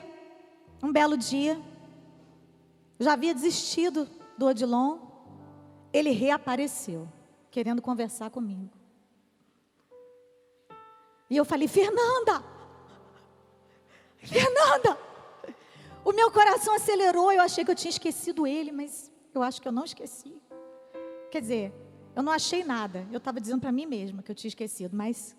um 0.83 0.93
belo 0.93 1.16
dia, 1.16 1.61
já 2.99 3.12
havia 3.12 3.35
desistido 3.35 4.09
do 4.37 4.47
Odilon, 4.47 4.99
ele 5.93 6.11
reapareceu, 6.11 7.09
querendo 7.51 7.81
conversar 7.81 8.31
comigo. 8.31 8.78
E 11.31 11.37
eu 11.37 11.45
falei, 11.45 11.68
Fernanda, 11.68 12.43
Fernanda, 14.18 14.99
o 16.05 16.12
meu 16.12 16.31
coração 16.31 16.74
acelerou, 16.74 17.31
eu 17.31 17.43
achei 17.43 17.64
que 17.64 17.70
eu 17.70 17.74
tinha 17.74 17.91
esquecido 17.91 18.47
ele, 18.47 18.72
mas 18.72 19.11
eu 19.35 19.43
acho 19.43 19.61
que 19.61 19.68
eu 19.68 19.72
não 19.72 19.85
esqueci. 19.85 20.35
Quer 21.31 21.41
dizer, 21.41 21.72
eu 22.16 22.22
não 22.22 22.33
achei 22.33 22.64
nada, 22.64 23.07
eu 23.12 23.18
estava 23.18 23.41
dizendo 23.41 23.61
para 23.61 23.70
mim 23.70 23.87
mesma 23.87 24.22
que 24.22 24.31
eu 24.31 24.35
tinha 24.35 24.49
esquecido, 24.49 24.97
mas. 24.97 25.37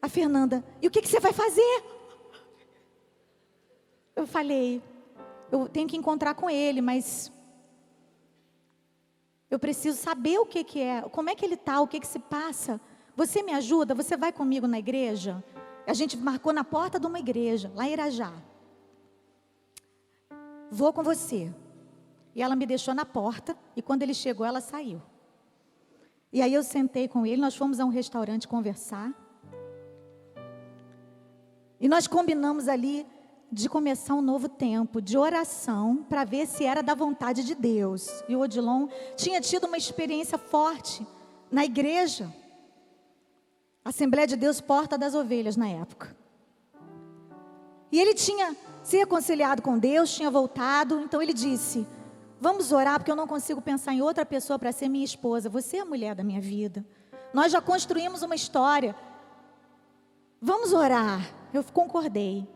A 0.00 0.08
Fernanda, 0.08 0.64
e 0.80 0.86
o 0.86 0.90
que, 0.90 1.02
que 1.02 1.08
você 1.08 1.20
vai 1.20 1.32
fazer? 1.32 1.84
Eu 4.14 4.26
falei, 4.26 4.82
eu 5.52 5.68
tenho 5.68 5.88
que 5.88 5.96
encontrar 5.96 6.34
com 6.34 6.48
ele, 6.48 6.80
mas 6.80 7.30
eu 9.50 9.58
preciso 9.58 9.96
saber 9.96 10.38
o 10.38 10.46
que, 10.46 10.64
que 10.64 10.80
é, 10.80 11.02
como 11.02 11.30
é 11.30 11.34
que 11.34 11.44
ele 11.44 11.54
está, 11.54 11.80
o 11.80 11.86
que, 11.86 12.00
que 12.00 12.06
se 12.06 12.18
passa. 12.18 12.80
Você 13.14 13.42
me 13.42 13.52
ajuda? 13.52 13.94
Você 13.94 14.16
vai 14.16 14.32
comigo 14.32 14.66
na 14.66 14.78
igreja? 14.78 15.42
A 15.86 15.94
gente 15.94 16.16
marcou 16.16 16.52
na 16.52 16.64
porta 16.64 16.98
de 16.98 17.06
uma 17.06 17.18
igreja, 17.18 17.70
lá 17.74 17.86
em 17.86 17.92
Irajá. 17.92 18.32
Vou 20.70 20.92
com 20.92 21.02
você. 21.02 21.54
E 22.34 22.42
ela 22.42 22.56
me 22.56 22.66
deixou 22.66 22.92
na 22.92 23.06
porta, 23.06 23.56
e 23.74 23.80
quando 23.80 24.02
ele 24.02 24.12
chegou, 24.12 24.44
ela 24.44 24.60
saiu. 24.60 25.00
E 26.32 26.42
aí 26.42 26.52
eu 26.52 26.62
sentei 26.62 27.08
com 27.08 27.24
ele, 27.24 27.40
nós 27.40 27.56
fomos 27.56 27.78
a 27.78 27.84
um 27.84 27.88
restaurante 27.88 28.48
conversar. 28.48 29.14
E 31.80 31.88
nós 31.88 32.06
combinamos 32.06 32.68
ali 32.68 33.06
de 33.50 33.68
começar 33.68 34.14
um 34.14 34.20
novo 34.20 34.48
tempo 34.48 35.00
de 35.00 35.16
oração 35.16 36.04
para 36.08 36.24
ver 36.24 36.46
se 36.46 36.64
era 36.64 36.82
da 36.82 36.94
vontade 36.94 37.44
de 37.44 37.54
Deus. 37.54 38.08
E 38.28 38.34
o 38.34 38.40
Odilon 38.40 38.88
tinha 39.16 39.40
tido 39.40 39.66
uma 39.66 39.76
experiência 39.76 40.36
forte 40.36 41.06
na 41.50 41.64
igreja. 41.64 42.32
Assembleia 43.84 44.26
de 44.26 44.36
Deus 44.36 44.60
Porta 44.60 44.98
das 44.98 45.14
Ovelhas 45.14 45.56
na 45.56 45.68
época. 45.68 46.16
E 47.92 48.00
ele 48.00 48.14
tinha 48.14 48.56
se 48.82 48.96
reconciliado 48.96 49.62
com 49.62 49.78
Deus, 49.78 50.14
tinha 50.14 50.30
voltado, 50.30 51.00
então 51.00 51.22
ele 51.22 51.32
disse: 51.32 51.86
Vamos 52.40 52.72
orar, 52.72 52.98
porque 52.98 53.10
eu 53.10 53.16
não 53.16 53.26
consigo 53.26 53.60
pensar 53.60 53.94
em 53.94 54.02
outra 54.02 54.26
pessoa 54.26 54.58
para 54.58 54.72
ser 54.72 54.88
minha 54.88 55.04
esposa. 55.04 55.48
Você 55.48 55.76
é 55.76 55.80
a 55.80 55.84
mulher 55.84 56.14
da 56.14 56.24
minha 56.24 56.40
vida. 56.40 56.84
Nós 57.32 57.52
já 57.52 57.60
construímos 57.60 58.22
uma 58.22 58.34
história. 58.34 58.94
Vamos 60.40 60.72
orar. 60.72 61.32
Eu 61.52 61.64
concordei. 61.64 62.46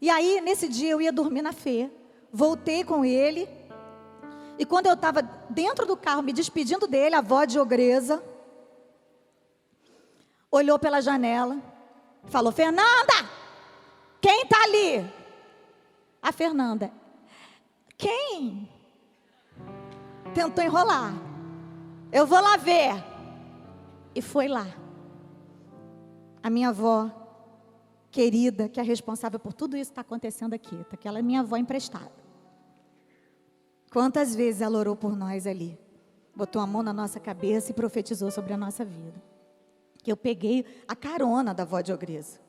E 0.00 0.08
aí, 0.08 0.40
nesse 0.40 0.68
dia, 0.68 0.90
eu 0.90 1.00
ia 1.00 1.12
dormir 1.12 1.42
na 1.42 1.52
fé. 1.52 1.90
Voltei 2.32 2.82
com 2.84 3.04
ele. 3.04 3.48
E 4.58 4.64
quando 4.64 4.86
eu 4.86 4.94
estava 4.94 5.22
dentro 5.48 5.86
do 5.86 5.96
carro, 5.96 6.22
me 6.22 6.32
despedindo 6.32 6.86
dele, 6.86 7.14
a 7.14 7.18
avó 7.18 7.44
de 7.44 7.58
ogresa 7.58 8.22
olhou 10.50 10.78
pela 10.78 11.00
janela, 11.00 11.58
falou: 12.26 12.52
Fernanda, 12.52 13.14
quem 14.20 14.42
está 14.42 14.62
ali? 14.64 15.10
A 16.22 16.32
Fernanda, 16.32 16.92
quem? 17.96 18.68
Tentou 20.34 20.64
enrolar. 20.64 21.12
Eu 22.12 22.26
vou 22.26 22.40
lá 22.40 22.56
ver. 22.56 22.92
E 24.14 24.20
foi 24.20 24.48
lá. 24.48 24.66
A 26.42 26.50
minha 26.50 26.70
avó 26.70 27.19
querida, 28.10 28.68
que 28.68 28.80
é 28.80 28.82
responsável 28.82 29.38
por 29.38 29.52
tudo 29.52 29.76
isso 29.76 29.90
que 29.90 29.92
está 29.92 30.00
acontecendo 30.00 30.54
aqui. 30.54 30.84
Tá? 30.90 30.96
Que 30.96 31.06
ela 31.06 31.18
é 31.18 31.22
minha 31.22 31.40
avó 31.40 31.56
emprestada. 31.56 32.12
Quantas 33.90 34.34
vezes 34.34 34.60
ela 34.60 34.78
orou 34.78 34.96
por 34.96 35.16
nós 35.16 35.46
ali? 35.46 35.78
Botou 36.34 36.62
a 36.62 36.66
mão 36.66 36.82
na 36.82 36.92
nossa 36.92 37.18
cabeça 37.18 37.70
e 37.70 37.74
profetizou 37.74 38.30
sobre 38.30 38.52
a 38.52 38.56
nossa 38.56 38.84
vida. 38.84 39.20
Que 40.02 40.10
eu 40.10 40.16
peguei 40.16 40.64
a 40.86 40.94
carona 40.94 41.52
da 41.52 41.64
avó 41.64 41.80
de 41.80 41.92
Ogresa. 41.92 42.40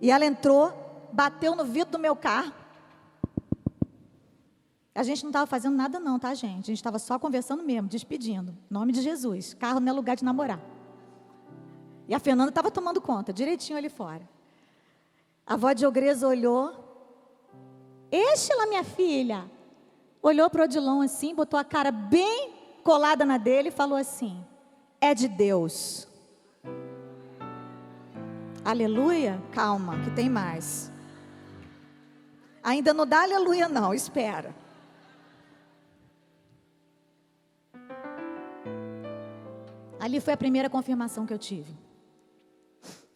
E 0.00 0.10
ela 0.10 0.24
entrou, 0.24 0.72
bateu 1.12 1.54
no 1.54 1.64
vidro 1.64 1.92
do 1.92 1.98
meu 1.98 2.16
carro. 2.16 2.52
A 4.94 5.02
gente 5.02 5.22
não 5.22 5.30
estava 5.30 5.46
fazendo 5.46 5.76
nada 5.76 6.00
não, 6.00 6.18
tá, 6.18 6.32
gente? 6.32 6.64
A 6.64 6.66
gente 6.68 6.76
estava 6.76 6.98
só 6.98 7.18
conversando 7.18 7.62
mesmo, 7.62 7.86
despedindo. 7.86 8.56
Em 8.70 8.74
nome 8.74 8.92
de 8.92 9.02
Jesus. 9.02 9.52
Carro 9.52 9.78
não 9.78 9.90
é 9.90 9.92
lugar 9.92 10.16
de 10.16 10.24
namorar. 10.24 10.75
E 12.08 12.14
a 12.14 12.18
Fernanda 12.18 12.50
estava 12.50 12.70
tomando 12.70 13.00
conta, 13.00 13.32
direitinho 13.32 13.78
ali 13.78 13.88
fora. 13.88 14.28
A 15.46 15.54
avó 15.54 15.72
de 15.72 15.86
Ogresa 15.86 16.26
olhou. 16.26 16.84
lá, 18.56 18.66
minha 18.66 18.84
filha. 18.84 19.50
Olhou 20.22 20.48
para 20.50 20.62
o 20.62 20.64
Odilon 20.64 21.02
assim, 21.02 21.34
botou 21.34 21.58
a 21.58 21.64
cara 21.64 21.90
bem 21.90 22.52
colada 22.82 23.24
na 23.24 23.38
dele 23.38 23.68
e 23.68 23.72
falou 23.72 23.98
assim: 23.98 24.44
É 25.00 25.14
de 25.14 25.28
Deus. 25.28 26.08
Aleluia? 28.64 29.40
Calma, 29.52 30.00
que 30.02 30.10
tem 30.10 30.28
mais. 30.28 30.90
Ainda 32.62 32.92
não 32.92 33.06
dá 33.06 33.22
aleluia, 33.22 33.68
não, 33.68 33.94
espera. 33.94 34.52
Ali 40.00 40.20
foi 40.20 40.32
a 40.32 40.36
primeira 40.36 40.68
confirmação 40.68 41.24
que 41.24 41.32
eu 41.32 41.38
tive. 41.38 41.85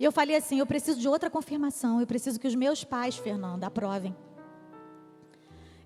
E 0.01 0.05
eu 0.05 0.11
falei 0.11 0.35
assim: 0.35 0.59
eu 0.59 0.67
preciso 0.67 0.99
de 0.99 1.07
outra 1.07 1.29
confirmação. 1.29 2.01
Eu 2.01 2.07
preciso 2.07 2.41
que 2.41 2.49
os 2.49 2.55
meus 2.55 2.83
pais, 2.83 3.19
Fernanda, 3.19 3.67
aprovem. 3.67 4.17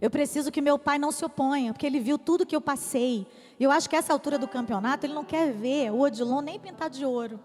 Eu 0.00 0.08
preciso 0.08 0.52
que 0.52 0.60
meu 0.60 0.78
pai 0.78 0.98
não 0.98 1.10
se 1.10 1.24
oponha, 1.24 1.72
porque 1.72 1.86
ele 1.86 1.98
viu 1.98 2.16
tudo 2.16 2.46
que 2.46 2.54
eu 2.54 2.60
passei. 2.60 3.26
E 3.58 3.64
eu 3.64 3.72
acho 3.72 3.90
que 3.90 3.96
essa 3.96 4.12
altura 4.12 4.38
do 4.38 4.46
campeonato, 4.46 5.04
ele 5.04 5.14
não 5.14 5.24
quer 5.24 5.52
ver 5.52 5.90
o 5.90 6.00
Odilon 6.00 6.40
nem 6.42 6.60
pintado 6.60 6.96
de 6.96 7.04
ouro. 7.04 7.40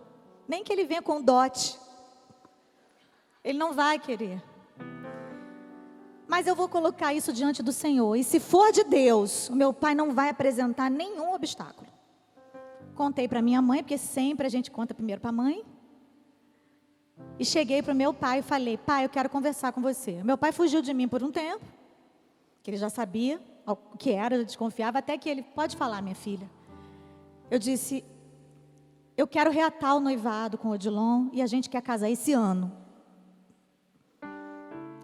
Nem 0.48 0.64
que 0.64 0.72
ele 0.72 0.86
venha 0.86 1.02
com 1.02 1.22
dote. 1.22 1.76
Ele 3.44 3.58
não 3.58 3.74
vai 3.74 3.98
querer. 3.98 4.44
Mas 6.28 6.46
eu 6.46 6.56
vou 6.56 6.70
colocar 6.70 7.14
isso 7.14 7.34
diante 7.34 7.64
do 7.64 7.72
Senhor. 7.72 8.16
E 8.16 8.24
se 8.24 8.40
for 8.40 8.72
de 8.72 8.84
Deus, 8.84 9.50
o 9.50 9.56
meu 9.56 9.74
pai 9.74 9.96
não 9.96 10.14
vai 10.14 10.30
apresentar 10.30 10.92
nenhum 10.92 11.34
obstáculo. 11.34 11.88
Contei 12.94 13.28
para 13.28 13.42
minha 13.42 13.62
mãe, 13.62 13.82
porque 13.82 13.98
sempre 13.98 14.46
a 14.46 14.50
gente 14.50 14.70
conta 14.70 14.94
primeiro 14.94 15.22
para 15.22 15.30
a 15.30 15.34
mãe. 15.34 15.66
E 17.40 17.46
cheguei 17.46 17.82
para 17.82 17.94
o 17.94 17.96
meu 17.96 18.14
pai 18.14 18.40
e 18.40 18.42
falei: 18.42 18.78
Pai, 18.78 19.06
eu 19.06 19.10
quero 19.10 19.30
conversar 19.30 19.72
com 19.72 19.82
você. 19.82 20.22
Meu 20.24 20.38
pai 20.38 20.52
fugiu 20.52 20.82
de 20.82 20.94
mim 20.94 21.08
por 21.08 21.24
um 21.24 21.32
tempo, 21.32 21.66
que 22.62 22.70
ele 22.70 22.78
já 22.78 22.90
sabia 22.90 23.42
o 23.66 23.98
que 23.98 24.12
era, 24.12 24.36
eu 24.36 24.46
desconfiava, 24.46 25.00
até 25.00 25.18
que 25.18 25.30
ele: 25.30 25.42
Pode 25.42 25.78
falar, 25.78 26.02
minha 26.02 26.16
filha. 26.16 26.50
Eu 27.50 27.58
disse: 27.58 28.04
Eu 29.16 29.28
quero 29.28 29.50
reatar 29.52 29.96
o 29.96 30.00
noivado 30.00 30.58
com 30.58 30.70
o 30.70 30.72
Odilon 30.72 31.30
e 31.32 31.42
a 31.42 31.48
gente 31.48 31.70
quer 31.70 31.82
casar 31.82 32.10
esse 32.10 32.34
ano. 32.34 32.72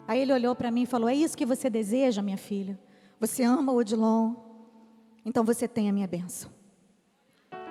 Aí 0.07 0.19
ele 0.19 0.33
olhou 0.33 0.55
para 0.55 0.69
mim 0.69 0.83
e 0.83 0.85
falou: 0.85 1.09
É 1.09 1.15
isso 1.15 1.37
que 1.37 1.45
você 1.45 1.69
deseja, 1.69 2.21
minha 2.21 2.37
filha? 2.37 2.79
Você 3.19 3.43
ama 3.43 3.71
o 3.71 3.77
Odilon? 3.77 4.35
Então 5.23 5.43
você 5.43 5.67
tem 5.67 5.89
a 5.89 5.93
minha 5.93 6.07
bênção. 6.07 6.51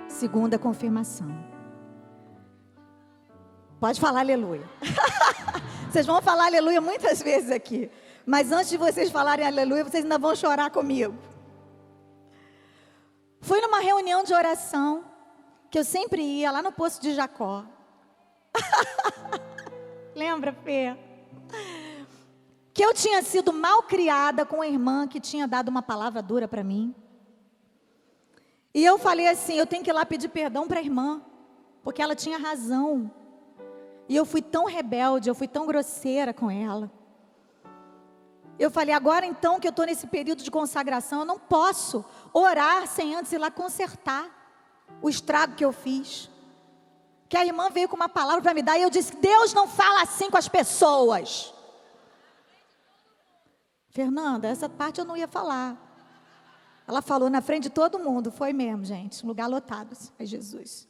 Segunda 0.07 0.59
confirmação. 0.59 1.54
Pode 3.85 4.01
falar 4.01 4.21
aleluia. 4.21 4.67
vocês 5.91 6.07
vão 6.07 6.19
falar 6.19 6.47
aleluia 6.47 6.81
muitas 6.81 7.21
vezes 7.21 7.51
aqui. 7.51 7.91
Mas 8.25 8.51
antes 8.51 8.71
de 8.71 8.77
vocês 8.77 9.11
falarem 9.11 9.45
aleluia, 9.45 9.83
vocês 9.83 10.03
ainda 10.03 10.17
vão 10.17 10.35
chorar 10.35 10.71
comigo. 10.71 11.15
Fui 13.41 13.61
numa 13.61 13.79
reunião 13.81 14.23
de 14.23 14.33
oração 14.33 15.05
que 15.69 15.77
eu 15.77 15.83
sempre 15.83 16.23
ia 16.23 16.49
lá 16.49 16.63
no 16.63 16.71
poço 16.71 16.99
de 16.99 17.13
Jacó. 17.13 17.63
Lembra, 20.15 20.51
Fê? 20.51 20.97
Que 22.73 22.83
eu 22.83 22.91
tinha 22.91 23.21
sido 23.21 23.53
mal 23.53 23.83
criada 23.83 24.47
com 24.47 24.63
a 24.63 24.67
irmã 24.67 25.07
que 25.07 25.19
tinha 25.19 25.47
dado 25.47 25.69
uma 25.69 25.83
palavra 25.83 26.23
dura 26.23 26.47
para 26.47 26.63
mim. 26.63 26.95
E 28.73 28.83
eu 28.83 28.97
falei 28.97 29.27
assim: 29.27 29.53
eu 29.53 29.67
tenho 29.67 29.83
que 29.83 29.91
ir 29.91 29.93
lá 29.93 30.03
pedir 30.07 30.29
perdão 30.29 30.67
para 30.67 30.79
a 30.79 30.83
irmã, 30.83 31.21
porque 31.83 32.01
ela 32.01 32.15
tinha 32.15 32.39
razão. 32.39 33.11
E 34.07 34.15
eu 34.15 34.25
fui 34.25 34.41
tão 34.41 34.65
rebelde, 34.65 35.29
eu 35.29 35.35
fui 35.35 35.47
tão 35.47 35.65
grosseira 35.65 36.33
com 36.33 36.49
ela. 36.49 36.91
Eu 38.57 38.71
falei, 38.71 38.93
agora 38.93 39.25
então 39.25 39.59
que 39.59 39.67
eu 39.67 39.71
estou 39.71 39.85
nesse 39.85 40.07
período 40.07 40.43
de 40.43 40.49
consagração, 40.49 41.19
eu 41.19 41.25
não 41.25 41.37
posso 41.37 42.05
orar 42.31 42.87
sem 42.87 43.15
antes 43.15 43.31
ir 43.33 43.37
lá 43.37 43.51
consertar 43.51 44.29
o 45.01 45.09
estrago 45.09 45.55
que 45.55 45.65
eu 45.65 45.73
fiz. 45.73 46.29
Que 47.27 47.35
a 47.35 47.45
irmã 47.45 47.69
veio 47.69 47.89
com 47.89 47.95
uma 47.95 48.07
palavra 48.07 48.41
para 48.41 48.53
me 48.53 48.61
dar 48.61 48.77
e 48.77 48.83
eu 48.83 48.89
disse: 48.89 49.15
Deus 49.17 49.53
não 49.53 49.67
fala 49.67 50.03
assim 50.03 50.29
com 50.29 50.37
as 50.37 50.47
pessoas. 50.47 51.53
Fernanda, 53.89 54.47
essa 54.47 54.69
parte 54.69 54.99
eu 54.99 55.05
não 55.05 55.17
ia 55.17 55.27
falar. 55.27 55.81
Ela 56.87 57.01
falou 57.01 57.29
na 57.29 57.41
frente 57.41 57.63
de 57.63 57.69
todo 57.71 57.97
mundo, 57.97 58.31
foi 58.31 58.53
mesmo, 58.53 58.85
gente, 58.85 59.23
um 59.25 59.27
lugar 59.27 59.47
lotado. 59.47 59.97
Ai, 60.19 60.25
Jesus. 60.25 60.87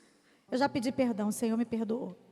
Eu 0.51 0.57
já 0.57 0.68
pedi 0.68 0.91
perdão, 0.91 1.30
o 1.30 1.32
Senhor 1.32 1.57
me 1.57 1.66
perdoou. 1.66 2.24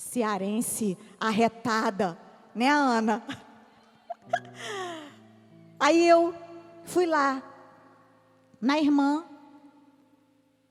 Cearense 0.00 0.96
arretada, 1.20 2.18
né, 2.54 2.70
Ana? 2.70 3.22
Aí 5.78 6.08
eu 6.08 6.34
fui 6.84 7.04
lá, 7.04 7.42
na 8.58 8.78
irmã, 8.78 9.24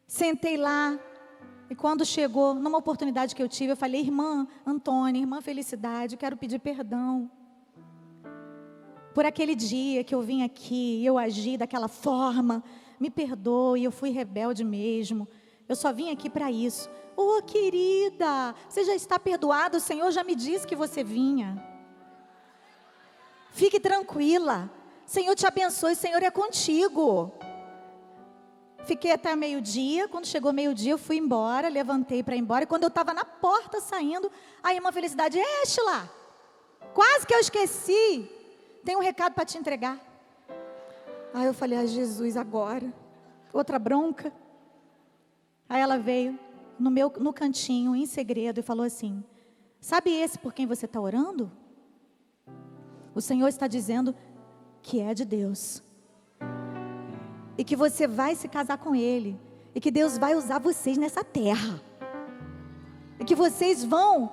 sentei 0.07 0.57
lá, 0.57 0.99
e 1.69 1.75
quando 1.75 2.03
chegou, 2.03 2.55
numa 2.55 2.79
oportunidade 2.79 3.35
que 3.35 3.43
eu 3.43 3.47
tive, 3.47 3.73
eu 3.73 3.77
falei, 3.77 4.01
irmã 4.01 4.47
Antônia, 4.65 5.19
irmã 5.19 5.41
Felicidade, 5.41 6.17
quero 6.17 6.35
pedir 6.35 6.57
perdão. 6.57 7.29
Por 9.13 9.27
aquele 9.27 9.53
dia 9.53 10.03
que 10.03 10.15
eu 10.15 10.23
vim 10.23 10.41
aqui, 10.41 11.05
eu 11.05 11.19
agi 11.19 11.55
daquela 11.55 11.87
forma, 11.87 12.63
me 12.99 13.11
perdoe, 13.11 13.83
eu 13.83 13.91
fui 13.91 14.09
rebelde 14.09 14.63
mesmo. 14.63 15.27
Eu 15.69 15.75
só 15.75 15.93
vim 15.93 16.11
aqui 16.11 16.29
para 16.29 16.51
isso. 16.51 16.89
Oh, 17.15 17.43
querida, 17.43 18.55
você 18.67 18.83
já 18.83 18.95
está 18.95 19.19
perdoada, 19.19 19.77
o 19.77 19.79
Senhor 19.79 20.09
já 20.09 20.23
me 20.23 20.33
disse 20.33 20.65
que 20.65 20.75
você 20.75 21.03
vinha. 21.03 21.63
Fique 23.51 23.79
tranquila. 23.79 24.71
Senhor 25.05 25.35
te 25.35 25.45
abençoe, 25.45 25.95
Senhor 25.95 26.23
é 26.23 26.31
contigo. 26.31 27.31
Fiquei 28.85 29.11
até 29.11 29.35
meio-dia. 29.35 30.07
Quando 30.07 30.25
chegou 30.25 30.51
meio-dia, 30.51 30.93
eu 30.93 30.97
fui 30.97 31.17
embora, 31.17 31.69
levantei 31.69 32.23
para 32.23 32.35
ir 32.35 32.39
embora. 32.39 32.63
E 32.63 32.67
quando 32.67 32.83
eu 32.83 32.89
estava 32.89 33.13
na 33.13 33.23
porta 33.23 33.79
saindo, 33.79 34.31
aí 34.63 34.79
uma 34.79 34.91
felicidade, 34.91 35.37
lá. 35.85 36.09
quase 36.95 37.27
que 37.27 37.35
eu 37.35 37.39
esqueci. 37.39 38.27
Tem 38.83 38.95
um 38.95 39.01
recado 39.01 39.33
para 39.33 39.45
te 39.45 39.57
entregar. 39.57 39.99
Aí 41.31 41.45
eu 41.45 41.53
falei, 41.53 41.77
ai 41.77 41.87
Jesus, 41.87 42.35
agora. 42.35 42.91
Outra 43.53 43.77
bronca. 43.77 44.33
Aí 45.69 45.79
ela 45.79 45.99
veio 45.99 46.37
no 46.79 46.89
meu 46.89 47.13
no 47.19 47.31
cantinho, 47.31 47.95
em 47.95 48.07
segredo, 48.07 48.59
e 48.59 48.63
falou 48.63 48.85
assim: 48.85 49.23
Sabe 49.79 50.11
esse 50.11 50.37
por 50.39 50.53
quem 50.53 50.65
você 50.65 50.85
está 50.85 50.99
orando? 50.99 51.51
O 53.13 53.21
Senhor 53.21 53.47
está 53.47 53.67
dizendo 53.67 54.15
que 54.81 54.99
é 54.99 55.13
de 55.13 55.23
Deus. 55.23 55.83
E 57.57 57.63
que 57.63 57.75
você 57.75 58.07
vai 58.07 58.35
se 58.35 58.47
casar 58.47 58.77
com 58.77 58.95
Ele. 58.95 59.39
E 59.75 59.79
que 59.79 59.91
Deus 59.91 60.17
vai 60.17 60.35
usar 60.35 60.59
vocês 60.59 60.97
nessa 60.97 61.23
terra. 61.23 61.81
E 63.19 63.25
que 63.25 63.35
vocês 63.35 63.83
vão 63.83 64.31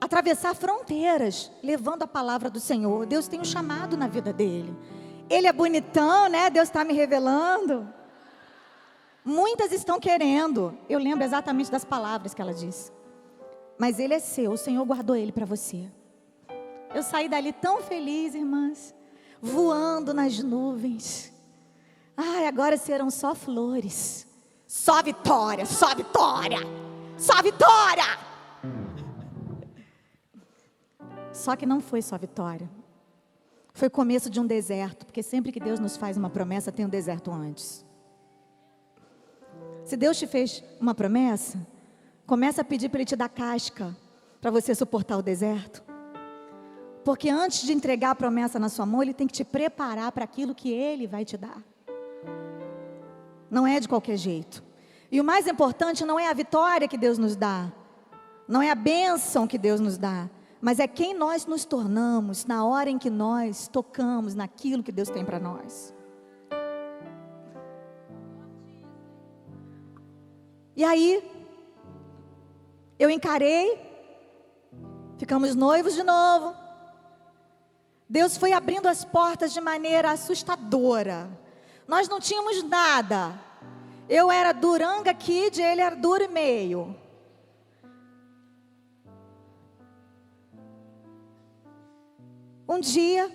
atravessar 0.00 0.54
fronteiras, 0.54 1.52
levando 1.62 2.02
a 2.02 2.06
palavra 2.08 2.50
do 2.50 2.58
Senhor. 2.58 3.06
Deus 3.06 3.28
tem 3.28 3.40
um 3.40 3.44
chamado 3.44 3.96
na 3.96 4.08
vida 4.08 4.32
dele. 4.32 4.76
Ele 5.30 5.46
é 5.46 5.52
bonitão, 5.52 6.28
né? 6.28 6.50
Deus 6.50 6.68
está 6.68 6.84
me 6.84 6.92
revelando. 6.92 7.86
Muitas 9.24 9.72
estão 9.72 10.00
querendo. 10.00 10.76
Eu 10.88 10.98
lembro 10.98 11.24
exatamente 11.24 11.70
das 11.70 11.84
palavras 11.84 12.34
que 12.34 12.42
ela 12.42 12.52
disse. 12.52 12.90
Mas 13.78 13.98
ele 13.98 14.14
é 14.14 14.18
seu, 14.18 14.52
o 14.52 14.56
Senhor 14.56 14.84
guardou 14.84 15.16
ele 15.16 15.32
para 15.32 15.46
você. 15.46 15.90
Eu 16.94 17.02
saí 17.02 17.28
dali 17.28 17.52
tão 17.52 17.80
feliz, 17.80 18.34
irmãs, 18.34 18.94
voando 19.40 20.12
nas 20.12 20.38
nuvens. 20.42 21.32
Ai, 22.16 22.46
agora 22.46 22.76
serão 22.76 23.10
só 23.10 23.34
flores. 23.34 24.26
Só 24.66 25.02
vitória, 25.02 25.66
só 25.66 25.94
vitória. 25.94 26.58
Só 27.16 27.42
vitória. 27.42 28.18
Só 31.32 31.56
que 31.56 31.64
não 31.64 31.80
foi 31.80 32.02
só 32.02 32.18
vitória. 32.18 32.68
Foi 33.72 33.88
começo 33.88 34.28
de 34.28 34.38
um 34.38 34.46
deserto, 34.46 35.06
porque 35.06 35.22
sempre 35.22 35.50
que 35.50 35.60
Deus 35.60 35.80
nos 35.80 35.96
faz 35.96 36.16
uma 36.16 36.28
promessa, 36.28 36.70
tem 36.70 36.84
um 36.84 36.90
deserto 36.90 37.30
antes. 37.30 37.84
Se 39.84 39.96
Deus 39.96 40.18
te 40.18 40.26
fez 40.26 40.62
uma 40.80 40.94
promessa, 40.94 41.58
começa 42.26 42.60
a 42.60 42.64
pedir 42.64 42.88
para 42.88 43.00
Ele 43.00 43.06
te 43.06 43.16
dar 43.16 43.28
casca, 43.28 43.96
para 44.40 44.50
você 44.50 44.74
suportar 44.74 45.16
o 45.18 45.22
deserto. 45.22 45.82
Porque 47.04 47.28
antes 47.28 47.62
de 47.62 47.72
entregar 47.72 48.10
a 48.10 48.14
promessa 48.14 48.58
na 48.58 48.68
sua 48.68 48.86
mão, 48.86 49.02
Ele 49.02 49.14
tem 49.14 49.26
que 49.26 49.32
te 49.32 49.44
preparar 49.44 50.12
para 50.12 50.24
aquilo 50.24 50.54
que 50.54 50.70
Ele 50.70 51.06
vai 51.06 51.24
te 51.24 51.36
dar. 51.36 51.62
Não 53.50 53.66
é 53.66 53.80
de 53.80 53.88
qualquer 53.88 54.16
jeito. 54.16 54.62
E 55.10 55.20
o 55.20 55.24
mais 55.24 55.46
importante 55.46 56.04
não 56.04 56.18
é 56.18 56.28
a 56.28 56.34
vitória 56.34 56.88
que 56.88 56.96
Deus 56.96 57.18
nos 57.18 57.36
dá, 57.36 57.70
não 58.48 58.62
é 58.62 58.70
a 58.70 58.74
bênção 58.74 59.46
que 59.46 59.58
Deus 59.58 59.78
nos 59.78 59.98
dá, 59.98 60.30
mas 60.60 60.78
é 60.78 60.86
quem 60.86 61.12
nós 61.12 61.44
nos 61.44 61.64
tornamos 61.64 62.46
na 62.46 62.64
hora 62.64 62.88
em 62.88 62.98
que 62.98 63.10
nós 63.10 63.68
tocamos 63.68 64.34
naquilo 64.34 64.82
que 64.82 64.92
Deus 64.92 65.10
tem 65.10 65.24
para 65.24 65.38
nós. 65.38 65.92
E 70.74 70.84
aí, 70.84 71.22
eu 72.98 73.10
encarei, 73.10 73.78
ficamos 75.18 75.54
noivos 75.54 75.94
de 75.94 76.02
novo. 76.02 76.56
Deus 78.08 78.36
foi 78.36 78.52
abrindo 78.52 78.88
as 78.88 79.04
portas 79.04 79.52
de 79.52 79.60
maneira 79.60 80.10
assustadora. 80.10 81.30
Nós 81.86 82.08
não 82.08 82.20
tínhamos 82.20 82.62
nada. 82.62 83.38
Eu 84.08 84.30
era 84.30 84.52
duranga 84.52 85.12
kid, 85.14 85.60
ele 85.60 85.80
era 85.80 85.96
duro 85.96 86.24
e 86.24 86.28
meio. 86.28 86.96
Um 92.68 92.80
dia, 92.80 93.30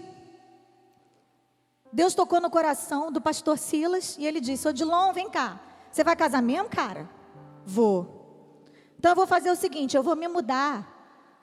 Deus 1.91 2.15
tocou 2.15 2.39
no 2.39 2.49
coração 2.49 3.11
do 3.11 3.21
pastor 3.21 3.57
Silas 3.57 4.17
e 4.17 4.25
ele 4.25 4.39
disse: 4.39 4.67
Odilon, 4.67 5.13
vem 5.13 5.29
cá. 5.29 5.59
Você 5.91 6.03
vai 6.03 6.15
casar 6.15 6.41
mesmo, 6.41 6.69
cara? 6.69 7.16
Vou. 7.69 8.63
Então 8.97 9.11
eu 9.11 9.15
vou 9.15 9.27
fazer 9.27 9.51
o 9.51 9.55
seguinte: 9.55 9.97
eu 9.97 10.01
vou 10.01 10.15
me 10.15 10.25
mudar 10.25 10.87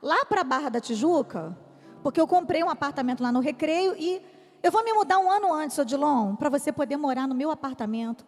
lá 0.01 0.25
para 0.25 0.41
a 0.41 0.45
Barra 0.45 0.71
da 0.71 0.81
Tijuca, 0.81 1.55
porque 2.03 2.19
eu 2.19 2.27
comprei 2.27 2.65
um 2.65 2.71
apartamento 2.71 3.23
lá 3.23 3.31
no 3.31 3.41
Recreio 3.41 3.95
e 3.99 4.23
eu 4.63 4.73
vou 4.73 4.83
me 4.83 4.95
mudar 4.95 5.19
um 5.19 5.31
ano 5.31 5.53
antes, 5.53 5.77
Odilon, 5.79 6.35
para 6.35 6.49
você 6.49 6.73
poder 6.73 6.97
morar 6.97 7.29
no 7.29 7.35
meu 7.35 7.51
apartamento. 7.51 8.25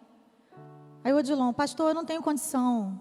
Aí 1.03 1.11
o 1.11 1.17
Odilon, 1.17 1.55
pastor, 1.55 1.89
eu 1.89 1.95
não 1.95 2.05
tenho 2.05 2.23
condição. 2.23 3.01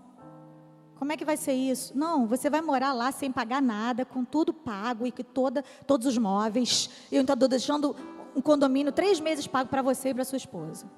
Como 0.98 1.12
é 1.12 1.18
que 1.18 1.26
vai 1.26 1.36
ser 1.36 1.52
isso? 1.52 1.92
Não, 1.98 2.26
você 2.26 2.50
vai 2.50 2.62
morar 2.62 2.94
lá 2.94 3.12
sem 3.12 3.34
pagar 3.34 3.62
nada, 3.62 4.06
com 4.06 4.24
tudo 4.24 4.54
pago 4.54 5.06
e 5.06 5.12
que 5.12 5.26
toda, 5.26 5.62
todos 5.86 6.08
os 6.08 6.18
móveis. 6.18 6.90
Eu 7.12 7.22
estou 7.24 7.50
deixando 7.50 7.94
um 8.34 8.40
condomínio 8.40 8.94
três 8.94 9.20
meses 9.20 9.46
pago 9.46 9.70
para 9.70 9.82
você 9.82 10.10
e 10.10 10.14
para 10.14 10.24
sua 10.24 10.38
esposa. 10.38 10.90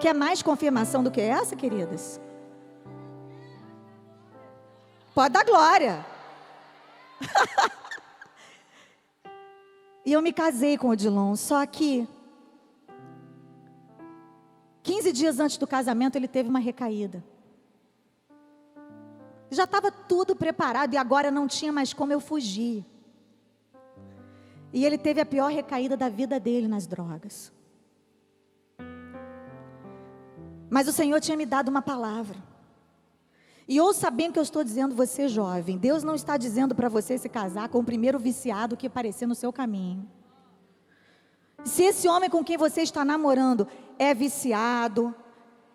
Quer 0.00 0.14
mais 0.14 0.42
confirmação 0.42 1.04
do 1.04 1.12
que 1.12 1.20
essa, 1.20 1.54
queridas? 1.54 2.20
Pode 5.16 5.32
dar 5.32 5.46
glória. 5.46 6.04
e 10.04 10.12
eu 10.12 10.20
me 10.20 10.30
casei 10.30 10.76
com 10.76 10.88
o 10.88 10.90
Odilon, 10.90 11.34
só 11.34 11.64
que 11.64 12.06
15 14.82 15.12
dias 15.14 15.40
antes 15.40 15.56
do 15.56 15.66
casamento 15.66 16.16
ele 16.16 16.28
teve 16.28 16.50
uma 16.50 16.58
recaída. 16.58 17.24
Já 19.50 19.64
estava 19.64 19.90
tudo 19.90 20.36
preparado 20.36 20.92
e 20.92 20.98
agora 20.98 21.30
não 21.30 21.48
tinha 21.48 21.72
mais 21.72 21.94
como 21.94 22.12
eu 22.12 22.20
fugir. 22.20 22.84
E 24.70 24.84
ele 24.84 24.98
teve 24.98 25.18
a 25.18 25.24
pior 25.24 25.50
recaída 25.50 25.96
da 25.96 26.10
vida 26.10 26.38
dele 26.38 26.68
nas 26.68 26.86
drogas. 26.86 27.50
Mas 30.68 30.86
o 30.86 30.92
Senhor 30.92 31.18
tinha 31.22 31.38
me 31.38 31.46
dado 31.46 31.70
uma 31.70 31.80
palavra. 31.80 32.36
E 33.68 33.80
ouça 33.80 34.10
bem 34.10 34.28
o 34.28 34.32
que 34.32 34.38
eu 34.38 34.42
estou 34.44 34.62
dizendo, 34.62 34.94
você 34.94 35.26
jovem. 35.26 35.76
Deus 35.76 36.04
não 36.04 36.14
está 36.14 36.36
dizendo 36.36 36.74
para 36.74 36.88
você 36.88 37.18
se 37.18 37.28
casar 37.28 37.68
com 37.68 37.80
o 37.80 37.84
primeiro 37.84 38.18
viciado 38.18 38.76
que 38.76 38.86
aparecer 38.86 39.26
no 39.26 39.34
seu 39.34 39.52
caminho. 39.52 40.08
Se 41.64 41.82
esse 41.82 42.06
homem 42.06 42.30
com 42.30 42.44
quem 42.44 42.56
você 42.56 42.82
está 42.82 43.04
namorando 43.04 43.66
é 43.98 44.14
viciado, 44.14 45.12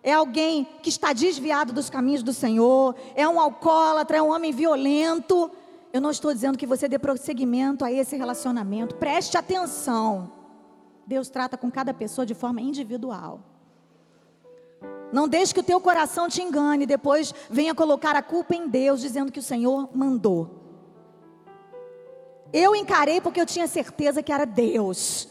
é 0.02 0.14
alguém 0.14 0.66
que 0.82 0.88
está 0.90 1.12
desviado 1.12 1.74
dos 1.74 1.90
caminhos 1.90 2.24
do 2.24 2.32
Senhor, 2.32 2.96
é 3.14 3.28
um 3.28 3.40
alcoólatra, 3.40 4.18
é 4.18 4.22
um 4.22 4.32
homem 4.32 4.54
violento. 4.54 5.52
Eu 5.92 6.00
não 6.00 6.12
estou 6.12 6.34
dizendo 6.34 6.58
que 6.58 6.66
você 6.66 6.88
dê 6.88 6.98
prosseguimento 6.98 7.84
a 7.84 7.92
esse 7.92 8.16
relacionamento. 8.16 8.96
Preste 8.96 9.38
atenção. 9.38 10.32
Deus 11.06 11.30
trata 11.30 11.58
com 11.58 11.70
cada 11.70 11.94
pessoa 11.94 12.26
de 12.26 12.34
forma 12.34 12.62
individual. 12.62 13.51
Não 15.12 15.28
deixe 15.28 15.54
que 15.54 15.60
o 15.60 15.64
teu 15.64 15.82
coração 15.82 16.30
te 16.30 16.42
engane 16.42 16.84
e 16.84 16.88
depois 16.88 17.34
venha 17.50 17.76
colocar 17.76 18.16
a 18.16 18.22
culpa 18.22 18.56
em 18.56 18.68
Deus, 18.68 19.02
dizendo 19.02 19.32
que 19.32 19.40
o 19.40 19.44
Senhor 19.44 19.90
mandou. 19.94 20.62
Eu 22.54 22.76
encarei 22.76 23.20
porque 23.20 23.40
eu 23.40 23.46
tinha 23.46 23.68
certeza 23.68 24.24
que 24.24 24.32
era 24.32 24.46
Deus. 24.46 25.28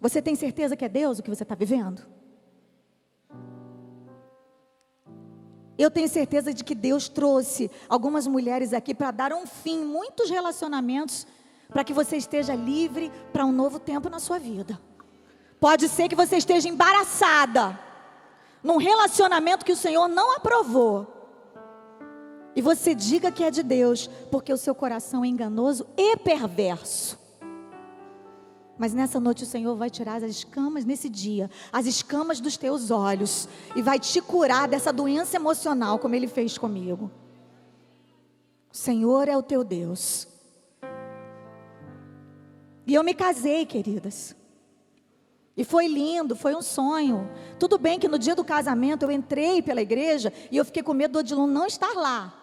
Você 0.00 0.20
tem 0.20 0.34
certeza 0.34 0.76
que 0.76 0.84
é 0.84 0.88
Deus 0.88 1.18
o 1.18 1.22
que 1.22 1.30
você 1.30 1.42
está 1.42 1.54
vivendo? 1.54 2.02
Eu 5.76 5.90
tenho 5.90 6.08
certeza 6.08 6.54
de 6.54 6.62
que 6.62 6.74
Deus 6.74 7.08
trouxe 7.08 7.70
algumas 7.88 8.26
mulheres 8.26 8.72
aqui 8.72 8.94
para 8.94 9.10
dar 9.10 9.32
um 9.32 9.44
fim, 9.44 9.84
muitos 9.84 10.30
relacionamentos, 10.30 11.26
para 11.68 11.82
que 11.82 11.92
você 11.92 12.16
esteja 12.16 12.54
livre 12.54 13.10
para 13.32 13.44
um 13.44 13.50
novo 13.50 13.80
tempo 13.80 14.08
na 14.08 14.20
sua 14.20 14.38
vida. 14.38 14.78
Pode 15.58 15.88
ser 15.88 16.08
que 16.08 16.14
você 16.14 16.36
esteja 16.36 16.68
embaraçada 16.68 17.78
num 18.64 18.78
relacionamento 18.78 19.64
que 19.64 19.72
o 19.72 19.76
Senhor 19.76 20.08
não 20.08 20.34
aprovou. 20.34 21.06
E 22.56 22.62
você 22.62 22.94
diga 22.94 23.30
que 23.30 23.44
é 23.44 23.50
de 23.50 23.62
Deus, 23.62 24.08
porque 24.30 24.50
o 24.52 24.56
seu 24.56 24.74
coração 24.74 25.22
é 25.22 25.28
enganoso 25.28 25.86
e 25.98 26.16
perverso. 26.16 27.18
Mas 28.78 28.94
nessa 28.94 29.20
noite 29.20 29.44
o 29.44 29.46
Senhor 29.46 29.76
vai 29.76 29.90
tirar 29.90 30.16
as 30.16 30.30
escamas 30.30 30.84
nesse 30.84 31.08
dia, 31.08 31.50
as 31.70 31.86
escamas 31.86 32.40
dos 32.40 32.56
teus 32.56 32.90
olhos, 32.90 33.48
e 33.76 33.82
vai 33.82 34.00
te 34.00 34.20
curar 34.20 34.66
dessa 34.66 34.92
doença 34.92 35.36
emocional, 35.36 35.98
como 35.98 36.14
Ele 36.14 36.26
fez 36.26 36.56
comigo. 36.56 37.10
O 38.72 38.76
Senhor 38.76 39.28
é 39.28 39.36
o 39.36 39.42
teu 39.42 39.62
Deus. 39.62 40.26
E 42.86 42.94
eu 42.94 43.04
me 43.04 43.14
casei, 43.14 43.66
queridas. 43.66 44.34
E 45.56 45.64
foi 45.64 45.86
lindo, 45.86 46.34
foi 46.34 46.54
um 46.54 46.62
sonho. 46.62 47.30
Tudo 47.58 47.78
bem 47.78 47.98
que 47.98 48.08
no 48.08 48.18
dia 48.18 48.34
do 48.34 48.44
casamento 48.44 49.04
eu 49.04 49.10
entrei 49.10 49.62
pela 49.62 49.80
igreja 49.80 50.32
e 50.50 50.56
eu 50.56 50.64
fiquei 50.64 50.82
com 50.82 50.92
medo 50.92 51.12
do 51.12 51.18
Odilon 51.20 51.46
não 51.46 51.66
estar 51.66 51.94
lá. 51.94 52.34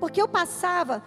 Porque 0.00 0.20
eu 0.20 0.26
passava, 0.26 1.04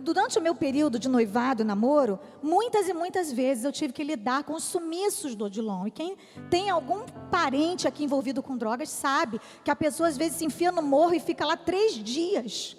durante 0.00 0.38
o 0.38 0.42
meu 0.42 0.54
período 0.54 0.98
de 0.98 1.08
noivado 1.08 1.62
e 1.62 1.64
namoro, 1.64 2.18
muitas 2.42 2.88
e 2.88 2.94
muitas 2.94 3.30
vezes 3.30 3.64
eu 3.64 3.72
tive 3.72 3.92
que 3.92 4.02
lidar 4.02 4.44
com 4.44 4.54
os 4.54 4.64
sumiços 4.64 5.34
do 5.34 5.44
Odilon. 5.44 5.86
E 5.86 5.90
quem 5.90 6.16
tem 6.48 6.70
algum 6.70 7.04
parente 7.30 7.86
aqui 7.86 8.04
envolvido 8.04 8.42
com 8.42 8.56
drogas 8.56 8.88
sabe 8.88 9.38
que 9.62 9.70
a 9.70 9.76
pessoa 9.76 10.08
às 10.08 10.16
vezes 10.16 10.38
se 10.38 10.46
enfia 10.46 10.72
no 10.72 10.82
morro 10.82 11.14
e 11.14 11.20
fica 11.20 11.44
lá 11.44 11.58
três 11.58 11.92
dias. 11.92 12.74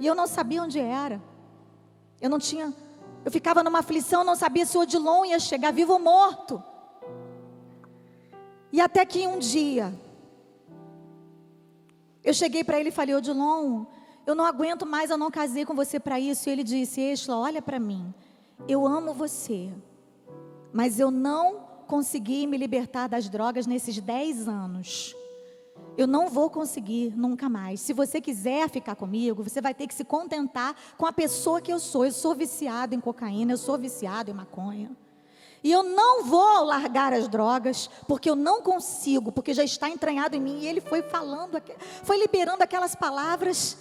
E 0.00 0.06
eu 0.06 0.14
não 0.14 0.26
sabia 0.26 0.62
onde 0.62 0.80
era. 0.80 1.22
Eu 2.20 2.28
não 2.28 2.38
tinha 2.38 2.74
eu 3.24 3.30
ficava 3.30 3.62
numa 3.62 3.80
aflição, 3.80 4.24
não 4.24 4.34
sabia 4.34 4.64
se 4.64 4.76
o 4.76 4.80
Odilon 4.80 5.24
ia 5.26 5.38
chegar 5.38 5.72
vivo 5.72 5.92
ou 5.92 5.98
morto. 5.98 6.62
E 8.72 8.80
até 8.80 9.04
que 9.04 9.26
um 9.26 9.38
dia, 9.38 9.92
eu 12.22 12.32
cheguei 12.32 12.64
para 12.64 12.78
ele 12.78 12.88
e 12.90 12.92
falei: 12.92 13.14
Odilon, 13.14 13.84
eu 14.26 14.34
não 14.34 14.44
aguento 14.44 14.86
mais, 14.86 15.10
eu 15.10 15.18
não 15.18 15.30
casei 15.30 15.64
com 15.64 15.74
você 15.74 15.98
para 15.98 16.18
isso. 16.18 16.48
E 16.48 16.52
ele 16.52 16.64
disse: 16.64 17.00
Exla, 17.00 17.36
olha 17.36 17.60
para 17.60 17.78
mim, 17.78 18.14
eu 18.68 18.86
amo 18.86 19.12
você, 19.12 19.70
mas 20.72 21.00
eu 21.00 21.10
não 21.10 21.68
consegui 21.86 22.46
me 22.46 22.56
libertar 22.56 23.08
das 23.08 23.28
drogas 23.28 23.66
nesses 23.66 24.00
dez 24.00 24.46
anos. 24.46 25.14
Eu 26.00 26.06
não 26.06 26.30
vou 26.30 26.48
conseguir 26.48 27.12
nunca 27.14 27.46
mais. 27.46 27.78
Se 27.78 27.92
você 27.92 28.22
quiser 28.22 28.70
ficar 28.70 28.96
comigo, 28.96 29.42
você 29.42 29.60
vai 29.60 29.74
ter 29.74 29.86
que 29.86 29.92
se 29.92 30.02
contentar 30.02 30.74
com 30.96 31.04
a 31.04 31.12
pessoa 31.12 31.60
que 31.60 31.70
eu 31.70 31.78
sou. 31.78 32.06
Eu 32.06 32.12
sou 32.12 32.34
viciado 32.34 32.94
em 32.94 33.00
cocaína, 33.00 33.52
eu 33.52 33.58
sou 33.58 33.76
viciado 33.76 34.30
em 34.30 34.32
maconha. 34.32 34.90
E 35.62 35.70
eu 35.70 35.82
não 35.82 36.24
vou 36.24 36.64
largar 36.64 37.12
as 37.12 37.28
drogas, 37.28 37.90
porque 38.08 38.30
eu 38.30 38.34
não 38.34 38.62
consigo, 38.62 39.30
porque 39.30 39.52
já 39.52 39.62
está 39.62 39.90
entranhado 39.90 40.34
em 40.34 40.40
mim. 40.40 40.60
E 40.60 40.68
ele 40.68 40.80
foi 40.80 41.02
falando, 41.02 41.62
foi 42.02 42.16
liberando 42.16 42.62
aquelas 42.62 42.94
palavras. 42.94 43.76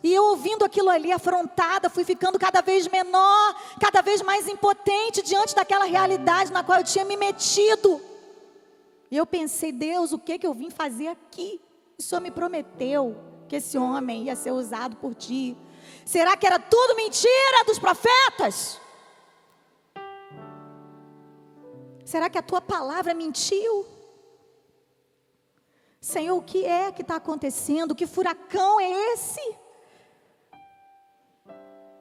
E 0.00 0.14
eu 0.14 0.26
ouvindo 0.26 0.64
aquilo 0.64 0.90
ali, 0.90 1.10
afrontada, 1.10 1.90
fui 1.90 2.04
ficando 2.04 2.38
cada 2.38 2.60
vez 2.60 2.86
menor, 2.86 3.56
cada 3.80 4.00
vez 4.00 4.22
mais 4.22 4.46
impotente 4.46 5.22
diante 5.22 5.56
daquela 5.56 5.86
realidade 5.86 6.52
na 6.52 6.62
qual 6.62 6.78
eu 6.78 6.84
tinha 6.84 7.04
me 7.04 7.16
metido. 7.16 8.00
E 9.10 9.16
eu 9.16 9.26
pensei, 9.26 9.72
Deus, 9.72 10.12
o 10.12 10.20
que, 10.20 10.38
que 10.38 10.46
eu 10.46 10.54
vim 10.54 10.70
fazer 10.70 11.08
aqui? 11.08 11.63
O 11.98 12.02
Senhor 12.02 12.20
me 12.20 12.30
prometeu 12.30 13.16
que 13.48 13.56
esse 13.56 13.78
homem 13.78 14.24
ia 14.24 14.36
ser 14.36 14.52
usado 14.52 14.96
por 14.96 15.14
ti. 15.14 15.56
Será 16.04 16.36
que 16.36 16.46
era 16.46 16.58
tudo 16.58 16.96
mentira 16.96 17.64
dos 17.66 17.78
profetas? 17.78 18.80
Será 22.04 22.28
que 22.28 22.38
a 22.38 22.42
tua 22.42 22.60
palavra 22.60 23.14
mentiu? 23.14 23.86
Senhor, 26.00 26.36
o 26.36 26.42
que 26.42 26.66
é 26.66 26.92
que 26.92 27.02
está 27.02 27.16
acontecendo? 27.16 27.94
Que 27.94 28.06
furacão 28.06 28.78
é 28.80 28.90
esse? 29.14 29.56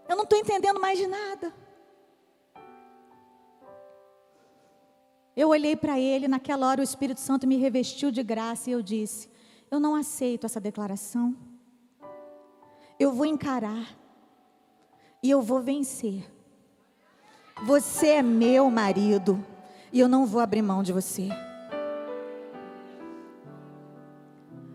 Eu 0.09 0.15
não 0.17 0.23
estou 0.23 0.37
entendendo 0.37 0.79
mais 0.79 0.99
de 0.99 1.07
nada. 1.07 1.53
Eu 5.35 5.49
olhei 5.49 5.75
para 5.75 5.99
ele, 5.99 6.27
naquela 6.27 6.67
hora 6.67 6.81
o 6.81 6.83
Espírito 6.83 7.19
Santo 7.19 7.47
me 7.47 7.57
revestiu 7.57 8.11
de 8.11 8.21
graça 8.21 8.69
e 8.69 8.73
eu 8.73 8.81
disse: 8.81 9.29
Eu 9.73 9.79
não 9.79 9.95
aceito 9.95 10.45
essa 10.45 10.59
declaração. 10.59 11.35
Eu 12.99 13.11
vou 13.11 13.25
encarar 13.25 13.97
e 15.23 15.31
eu 15.31 15.41
vou 15.41 15.63
vencer. 15.63 16.31
Você 17.65 18.09
é 18.09 18.21
meu 18.21 18.69
marido 18.69 19.43
e 19.91 19.99
eu 19.99 20.07
não 20.07 20.27
vou 20.27 20.41
abrir 20.41 20.61
mão 20.61 20.83
de 20.83 20.93
você. 20.93 21.27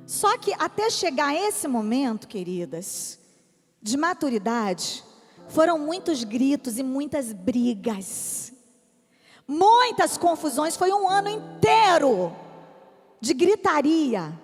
Só 0.04 0.36
que 0.36 0.52
até 0.54 0.90
chegar 0.90 1.32
esse 1.32 1.68
momento, 1.68 2.26
queridas, 2.26 3.20
de 3.80 3.96
maturidade, 3.96 5.04
foram 5.46 5.78
muitos 5.78 6.24
gritos 6.24 6.76
e 6.76 6.82
muitas 6.82 7.32
brigas 7.32 8.52
muitas 9.48 10.18
confusões, 10.18 10.76
foi 10.76 10.92
um 10.92 11.08
ano 11.08 11.30
inteiro 11.30 12.36
de 13.18 13.32
gritaria. 13.32 14.38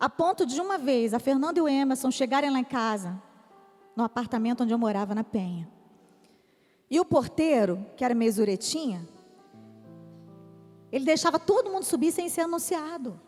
A 0.00 0.08
ponto 0.08 0.46
de 0.46 0.58
uma 0.58 0.78
vez 0.78 1.12
a 1.12 1.18
Fernanda 1.18 1.58
e 1.58 1.62
o 1.62 1.68
Emerson 1.68 2.10
chegarem 2.10 2.50
lá 2.50 2.58
em 2.58 2.64
casa, 2.64 3.22
no 3.94 4.02
apartamento 4.02 4.62
onde 4.62 4.72
eu 4.72 4.78
morava 4.78 5.14
na 5.14 5.22
Penha. 5.22 5.68
E 6.90 6.98
o 6.98 7.04
porteiro, 7.04 7.86
que 7.98 8.02
era 8.02 8.14
meio 8.14 8.32
zuretinha, 8.32 9.06
ele 10.90 11.04
deixava 11.04 11.38
todo 11.38 11.70
mundo 11.70 11.84
subir 11.84 12.12
sem 12.12 12.30
ser 12.30 12.40
anunciado. 12.40 13.20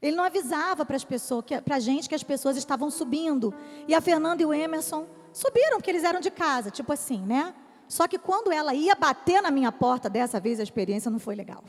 Ele 0.00 0.16
não 0.16 0.24
avisava 0.24 0.84
para 0.84 0.96
as 0.96 1.04
pessoas, 1.04 1.44
para 1.62 1.76
a 1.76 1.78
gente 1.78 2.08
que 2.08 2.14
as 2.14 2.24
pessoas 2.24 2.56
estavam 2.56 2.90
subindo. 2.90 3.54
E 3.86 3.94
a 3.94 4.00
Fernanda 4.00 4.42
e 4.42 4.46
o 4.46 4.52
Emerson 4.52 5.06
subiram 5.32 5.76
porque 5.76 5.90
eles 5.90 6.04
eram 6.04 6.20
de 6.20 6.30
casa, 6.30 6.70
tipo 6.70 6.90
assim, 6.92 7.20
né? 7.20 7.54
Só 7.86 8.08
que 8.08 8.18
quando 8.18 8.50
ela 8.50 8.74
ia 8.74 8.94
bater 8.94 9.42
na 9.42 9.50
minha 9.50 9.70
porta, 9.70 10.08
dessa 10.08 10.40
vez 10.40 10.58
a 10.58 10.62
experiência 10.62 11.10
não 11.10 11.18
foi 11.18 11.36
legal. 11.36 11.62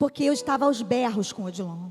Porque 0.00 0.24
eu 0.24 0.32
estava 0.32 0.64
aos 0.64 0.80
berros 0.80 1.30
com 1.30 1.42
o 1.42 1.44
Odilon. 1.44 1.90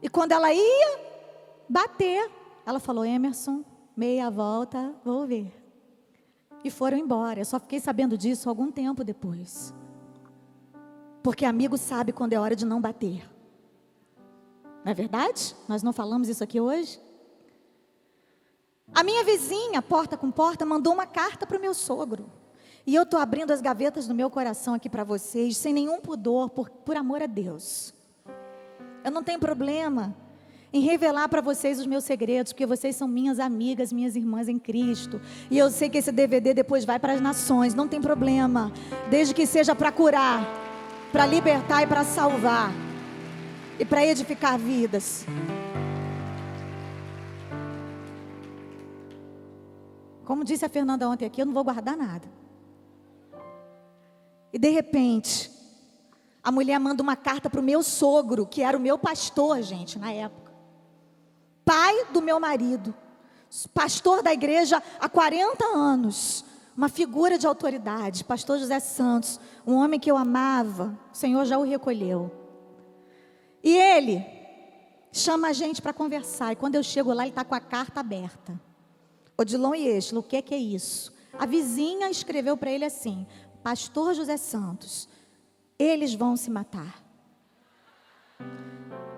E 0.00 0.08
quando 0.08 0.30
ela 0.30 0.54
ia 0.54 1.00
bater, 1.68 2.30
ela 2.64 2.78
falou: 2.78 3.04
Emerson, 3.04 3.64
meia 3.96 4.30
volta, 4.30 4.94
vou 5.04 5.26
ver. 5.26 5.52
E 6.62 6.70
foram 6.70 6.96
embora. 6.96 7.40
Eu 7.40 7.44
só 7.44 7.58
fiquei 7.58 7.80
sabendo 7.80 8.16
disso 8.16 8.48
algum 8.48 8.70
tempo 8.70 9.02
depois. 9.02 9.74
Porque 11.20 11.44
amigo 11.44 11.76
sabe 11.76 12.12
quando 12.12 12.32
é 12.32 12.38
hora 12.38 12.54
de 12.54 12.64
não 12.64 12.80
bater. 12.80 13.28
Não 14.84 14.92
é 14.92 14.94
verdade? 14.94 15.56
Nós 15.66 15.82
não 15.82 15.92
falamos 15.92 16.28
isso 16.28 16.44
aqui 16.44 16.60
hoje? 16.60 17.00
A 18.94 19.02
minha 19.02 19.24
vizinha, 19.24 19.82
porta 19.82 20.16
com 20.16 20.30
porta, 20.30 20.64
mandou 20.64 20.92
uma 20.92 21.06
carta 21.06 21.44
para 21.44 21.58
o 21.58 21.60
meu 21.60 21.74
sogro. 21.74 22.43
E 22.86 22.94
eu 22.94 23.04
estou 23.04 23.18
abrindo 23.18 23.50
as 23.50 23.62
gavetas 23.62 24.06
do 24.06 24.14
meu 24.14 24.28
coração 24.28 24.74
aqui 24.74 24.90
para 24.90 25.04
vocês, 25.04 25.56
sem 25.56 25.72
nenhum 25.72 26.00
pudor, 26.00 26.50
por, 26.50 26.68
por 26.68 26.96
amor 26.96 27.22
a 27.22 27.26
Deus. 27.26 27.94
Eu 29.02 29.10
não 29.10 29.22
tenho 29.22 29.38
problema 29.38 30.14
em 30.70 30.80
revelar 30.80 31.28
para 31.28 31.40
vocês 31.40 31.78
os 31.78 31.86
meus 31.86 32.04
segredos, 32.04 32.52
porque 32.52 32.66
vocês 32.66 32.94
são 32.96 33.08
minhas 33.08 33.38
amigas, 33.38 33.92
minhas 33.92 34.16
irmãs 34.16 34.48
em 34.48 34.58
Cristo. 34.58 35.20
E 35.50 35.56
eu 35.56 35.70
sei 35.70 35.88
que 35.88 35.98
esse 35.98 36.12
DVD 36.12 36.52
depois 36.52 36.84
vai 36.84 36.98
para 36.98 37.14
as 37.14 37.20
nações, 37.20 37.74
não 37.74 37.88
tem 37.88 38.02
problema. 38.02 38.70
Desde 39.08 39.32
que 39.32 39.46
seja 39.46 39.74
para 39.74 39.90
curar, 39.90 40.44
para 41.10 41.24
libertar 41.26 41.82
e 41.84 41.86
para 41.86 42.04
salvar. 42.04 42.70
E 43.78 43.84
para 43.84 44.04
edificar 44.04 44.58
vidas. 44.58 45.24
Como 50.24 50.44
disse 50.44 50.64
a 50.64 50.68
Fernanda 50.68 51.08
ontem 51.08 51.24
aqui, 51.24 51.40
eu 51.40 51.46
não 51.46 51.54
vou 51.54 51.64
guardar 51.64 51.96
nada. 51.96 52.43
E 54.54 54.58
de 54.58 54.70
repente, 54.70 55.50
a 56.40 56.52
mulher 56.52 56.78
manda 56.78 57.02
uma 57.02 57.16
carta 57.16 57.50
para 57.50 57.58
o 57.58 57.64
meu 57.64 57.82
sogro, 57.82 58.46
que 58.46 58.62
era 58.62 58.78
o 58.78 58.80
meu 58.80 58.96
pastor, 58.96 59.60
gente, 59.62 59.98
na 59.98 60.12
época. 60.12 60.52
Pai 61.64 62.06
do 62.12 62.22
meu 62.22 62.38
marido. 62.38 62.94
Pastor 63.74 64.22
da 64.22 64.32
igreja 64.32 64.80
há 65.00 65.08
40 65.08 65.64
anos. 65.64 66.44
Uma 66.76 66.88
figura 66.88 67.36
de 67.36 67.48
autoridade. 67.48 68.22
Pastor 68.22 68.60
José 68.60 68.78
Santos. 68.78 69.40
Um 69.66 69.74
homem 69.74 69.98
que 69.98 70.08
eu 70.08 70.16
amava. 70.16 70.96
O 71.12 71.16
Senhor 71.16 71.44
já 71.44 71.58
o 71.58 71.64
recolheu. 71.64 72.30
E 73.60 73.76
ele 73.76 74.24
chama 75.10 75.48
a 75.48 75.52
gente 75.52 75.82
para 75.82 75.92
conversar. 75.92 76.52
E 76.52 76.56
quando 76.56 76.76
eu 76.76 76.82
chego 76.84 77.12
lá, 77.12 77.24
ele 77.24 77.30
está 77.30 77.44
com 77.44 77.56
a 77.56 77.60
carta 77.60 77.98
aberta. 77.98 78.60
Odilon 79.36 79.74
e 79.74 79.88
Estilo, 79.88 80.20
o 80.20 80.22
que 80.22 80.40
que 80.40 80.54
é 80.54 80.58
isso? 80.58 81.12
A 81.38 81.46
vizinha 81.46 82.08
escreveu 82.08 82.56
para 82.56 82.70
ele 82.70 82.84
assim: 82.84 83.26
Pastor 83.64 84.12
José 84.12 84.36
Santos, 84.36 85.08
eles 85.78 86.14
vão 86.14 86.36
se 86.36 86.50
matar. 86.50 87.02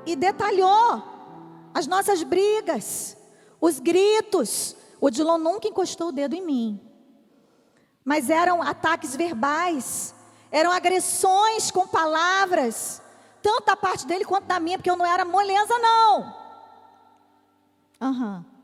E 0.07 0.15
detalhou 0.15 1.03
as 1.75 1.89
nossas 1.89 2.23
brigas, 2.23 3.17
os 3.61 3.81
gritos. 3.81 4.77
Odilon 5.01 5.39
nunca 5.39 5.67
encostou 5.67 6.09
o 6.09 6.13
dedo 6.13 6.37
em 6.37 6.47
mim. 6.47 6.81
Mas 8.05 8.31
eram 8.31 8.63
ataques 8.63 9.17
verbais, 9.17 10.15
eram 10.53 10.71
agressões 10.71 11.73
com 11.73 11.85
palavras. 11.89 13.03
tanto 13.43 13.67
da 13.67 13.77
parte 13.77 14.07
dele 14.07 14.25
quanto 14.25 14.47
da 14.47 14.61
minha, 14.61 14.79
porque 14.79 14.91
eu 14.91 14.97
não 14.97 15.07
era 15.07 15.25
moleza, 15.25 15.77
não. 15.79 16.35
Aham. 18.01 18.37
Uhum. 18.37 18.56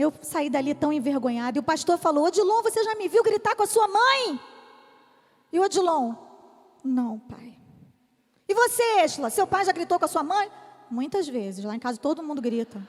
Eu 0.00 0.10
saí 0.22 0.48
dali 0.48 0.74
tão 0.74 0.90
envergonhada. 0.90 1.58
E 1.58 1.60
o 1.60 1.62
pastor 1.62 1.98
falou: 1.98 2.24
Odilon, 2.24 2.62
você 2.62 2.82
já 2.82 2.94
me 2.94 3.06
viu 3.06 3.22
gritar 3.22 3.54
com 3.54 3.64
a 3.64 3.66
sua 3.66 3.86
mãe? 3.86 4.40
E 5.52 5.60
o 5.60 5.62
Odilon: 5.62 6.14
Não, 6.82 7.18
pai. 7.18 7.58
E 8.48 8.54
você, 8.54 8.82
Esla? 9.04 9.28
Seu 9.28 9.46
pai 9.46 9.62
já 9.62 9.72
gritou 9.72 9.98
com 9.98 10.06
a 10.06 10.08
sua 10.08 10.22
mãe? 10.22 10.50
Muitas 10.90 11.28
vezes. 11.28 11.62
Lá 11.66 11.76
em 11.76 11.78
casa 11.78 11.98
todo 11.98 12.22
mundo 12.22 12.40
grita. 12.40 12.80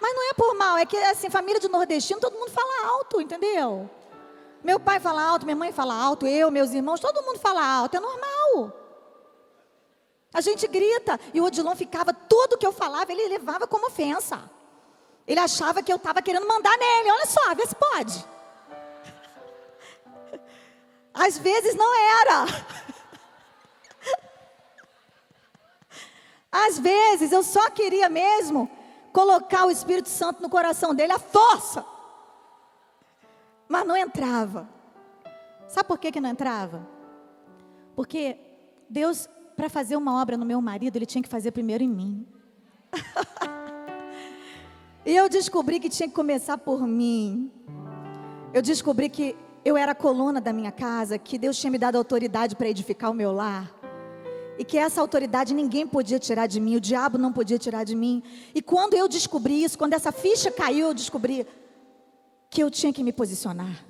Mas 0.00 0.14
não 0.14 0.30
é 0.30 0.32
por 0.32 0.54
mal, 0.56 0.78
é 0.78 0.86
que 0.86 0.96
assim, 0.96 1.28
família 1.28 1.60
de 1.60 1.68
nordestino, 1.68 2.18
todo 2.18 2.38
mundo 2.38 2.50
fala 2.50 2.88
alto, 2.92 3.20
entendeu? 3.20 3.88
Meu 4.64 4.80
pai 4.80 4.98
fala 5.00 5.22
alto, 5.22 5.44
minha 5.44 5.56
mãe 5.56 5.70
fala 5.70 5.94
alto, 5.94 6.26
eu, 6.26 6.50
meus 6.50 6.72
irmãos, 6.72 6.98
todo 6.98 7.22
mundo 7.22 7.38
fala 7.38 7.62
alto, 7.62 7.96
é 7.96 8.00
normal. 8.00 8.72
A 10.32 10.40
gente 10.40 10.66
grita 10.66 11.20
e 11.32 11.40
o 11.40 11.44
Odilon 11.44 11.74
ficava, 11.76 12.12
tudo 12.12 12.58
que 12.58 12.66
eu 12.66 12.72
falava, 12.72 13.12
ele 13.12 13.28
levava 13.28 13.66
como 13.66 13.86
ofensa. 13.86 14.56
Ele 15.26 15.40
achava 15.40 15.82
que 15.82 15.92
eu 15.92 15.96
estava 15.96 16.22
querendo 16.22 16.46
mandar 16.46 16.76
nele. 16.78 17.10
Olha 17.10 17.26
só, 17.26 17.54
vê 17.54 17.66
se 17.66 17.74
pode. 17.74 18.24
Às 21.12 21.38
vezes 21.38 21.74
não 21.74 21.94
era. 21.94 22.46
Às 26.52 26.78
vezes 26.78 27.32
eu 27.32 27.42
só 27.42 27.68
queria 27.70 28.08
mesmo 28.08 28.70
colocar 29.12 29.66
o 29.66 29.70
Espírito 29.70 30.08
Santo 30.08 30.40
no 30.40 30.48
coração 30.48 30.94
dele, 30.94 31.12
a 31.12 31.18
força. 31.18 31.84
Mas 33.68 33.86
não 33.86 33.96
entrava. 33.96 34.68
Sabe 35.68 35.88
por 35.88 35.98
que, 35.98 36.12
que 36.12 36.20
não 36.20 36.30
entrava? 36.30 36.86
Porque 37.96 38.38
Deus, 38.88 39.28
para 39.56 39.68
fazer 39.68 39.96
uma 39.96 40.20
obra 40.20 40.36
no 40.36 40.44
meu 40.44 40.60
marido, 40.60 40.96
ele 40.96 41.06
tinha 41.06 41.22
que 41.22 41.28
fazer 41.28 41.50
primeiro 41.50 41.82
em 41.82 41.88
mim. 41.88 42.26
E 45.06 45.14
eu 45.14 45.28
descobri 45.28 45.78
que 45.78 45.88
tinha 45.88 46.08
que 46.08 46.14
começar 46.14 46.58
por 46.58 46.84
mim. 46.84 47.48
Eu 48.52 48.60
descobri 48.60 49.08
que 49.08 49.36
eu 49.64 49.76
era 49.76 49.92
a 49.92 49.94
coluna 49.94 50.40
da 50.40 50.52
minha 50.52 50.72
casa, 50.72 51.16
que 51.16 51.38
Deus 51.38 51.56
tinha 51.56 51.70
me 51.70 51.78
dado 51.78 51.94
autoridade 51.94 52.56
para 52.56 52.68
edificar 52.68 53.12
o 53.12 53.14
meu 53.14 53.30
lar. 53.30 53.72
E 54.58 54.64
que 54.64 54.76
essa 54.76 55.00
autoridade 55.00 55.54
ninguém 55.54 55.86
podia 55.86 56.18
tirar 56.18 56.48
de 56.48 56.58
mim, 56.58 56.74
o 56.74 56.80
diabo 56.80 57.18
não 57.18 57.32
podia 57.32 57.56
tirar 57.56 57.84
de 57.84 57.94
mim. 57.94 58.20
E 58.52 58.60
quando 58.60 58.94
eu 58.94 59.06
descobri 59.06 59.62
isso, 59.62 59.78
quando 59.78 59.92
essa 59.92 60.10
ficha 60.10 60.50
caiu, 60.50 60.88
eu 60.88 60.94
descobri 60.94 61.46
que 62.50 62.60
eu 62.60 62.68
tinha 62.68 62.92
que 62.92 63.04
me 63.04 63.12
posicionar. 63.12 63.84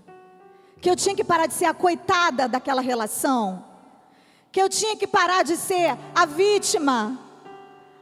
Que 0.82 0.90
eu 0.90 0.96
tinha 0.96 1.16
que 1.16 1.24
parar 1.24 1.46
de 1.46 1.54
ser 1.54 1.64
a 1.64 1.72
coitada 1.72 2.46
daquela 2.46 2.82
relação. 2.82 3.64
Que 4.52 4.60
eu 4.60 4.68
tinha 4.68 4.94
que 4.94 5.06
parar 5.06 5.44
de 5.44 5.56
ser 5.56 5.96
a 6.14 6.26
vítima 6.26 7.25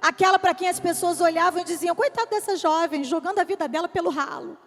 Aquela 0.04 0.38
para 0.38 0.52
quem 0.52 0.68
as 0.68 0.78
pessoas 0.78 1.18
olhavam 1.18 1.62
e 1.62 1.64
diziam: 1.64 1.96
coitada 1.96 2.28
dessa 2.28 2.58
jovem, 2.58 3.02
jogando 3.02 3.38
a 3.38 3.44
vida 3.44 3.66
dela 3.66 3.88
pelo 3.88 4.10
ralo. 4.10 4.58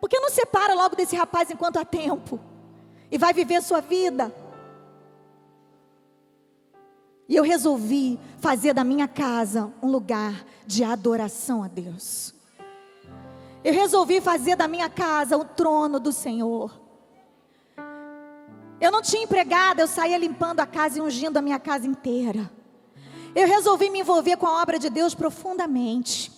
Por 0.00 0.08
que 0.08 0.20
não 0.20 0.30
separa 0.30 0.72
logo 0.72 0.94
desse 0.94 1.16
rapaz 1.16 1.50
enquanto 1.50 1.76
há 1.76 1.84
tempo? 1.84 2.38
E 3.10 3.18
vai 3.18 3.32
viver 3.32 3.60
sua 3.60 3.80
vida. 3.80 4.32
E 7.28 7.34
eu 7.34 7.42
resolvi 7.42 8.20
fazer 8.38 8.72
da 8.72 8.84
minha 8.84 9.08
casa 9.08 9.72
um 9.82 9.90
lugar 9.90 10.46
de 10.64 10.84
adoração 10.84 11.64
a 11.64 11.66
Deus. 11.66 12.32
Eu 13.64 13.74
resolvi 13.74 14.20
fazer 14.20 14.54
da 14.54 14.68
minha 14.68 14.88
casa 14.88 15.36
o 15.36 15.44
trono 15.44 15.98
do 15.98 16.12
Senhor. 16.12 16.70
Eu 18.80 18.92
não 18.92 19.02
tinha 19.02 19.24
empregada, 19.24 19.82
eu 19.82 19.88
saía 19.88 20.16
limpando 20.16 20.60
a 20.60 20.66
casa 20.66 20.98
e 20.98 21.02
ungindo 21.02 21.36
a 21.36 21.42
minha 21.42 21.58
casa 21.58 21.84
inteira 21.84 22.48
eu 23.36 23.46
resolvi 23.46 23.90
me 23.90 24.00
envolver 24.00 24.38
com 24.38 24.46
a 24.46 24.62
obra 24.62 24.78
de 24.78 24.88
Deus 24.88 25.14
profundamente. 25.14 26.32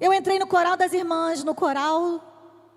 Eu 0.00 0.12
entrei 0.12 0.36
no 0.36 0.48
coral 0.48 0.76
das 0.76 0.92
irmãs, 0.92 1.44
no 1.44 1.54
coral 1.54 2.20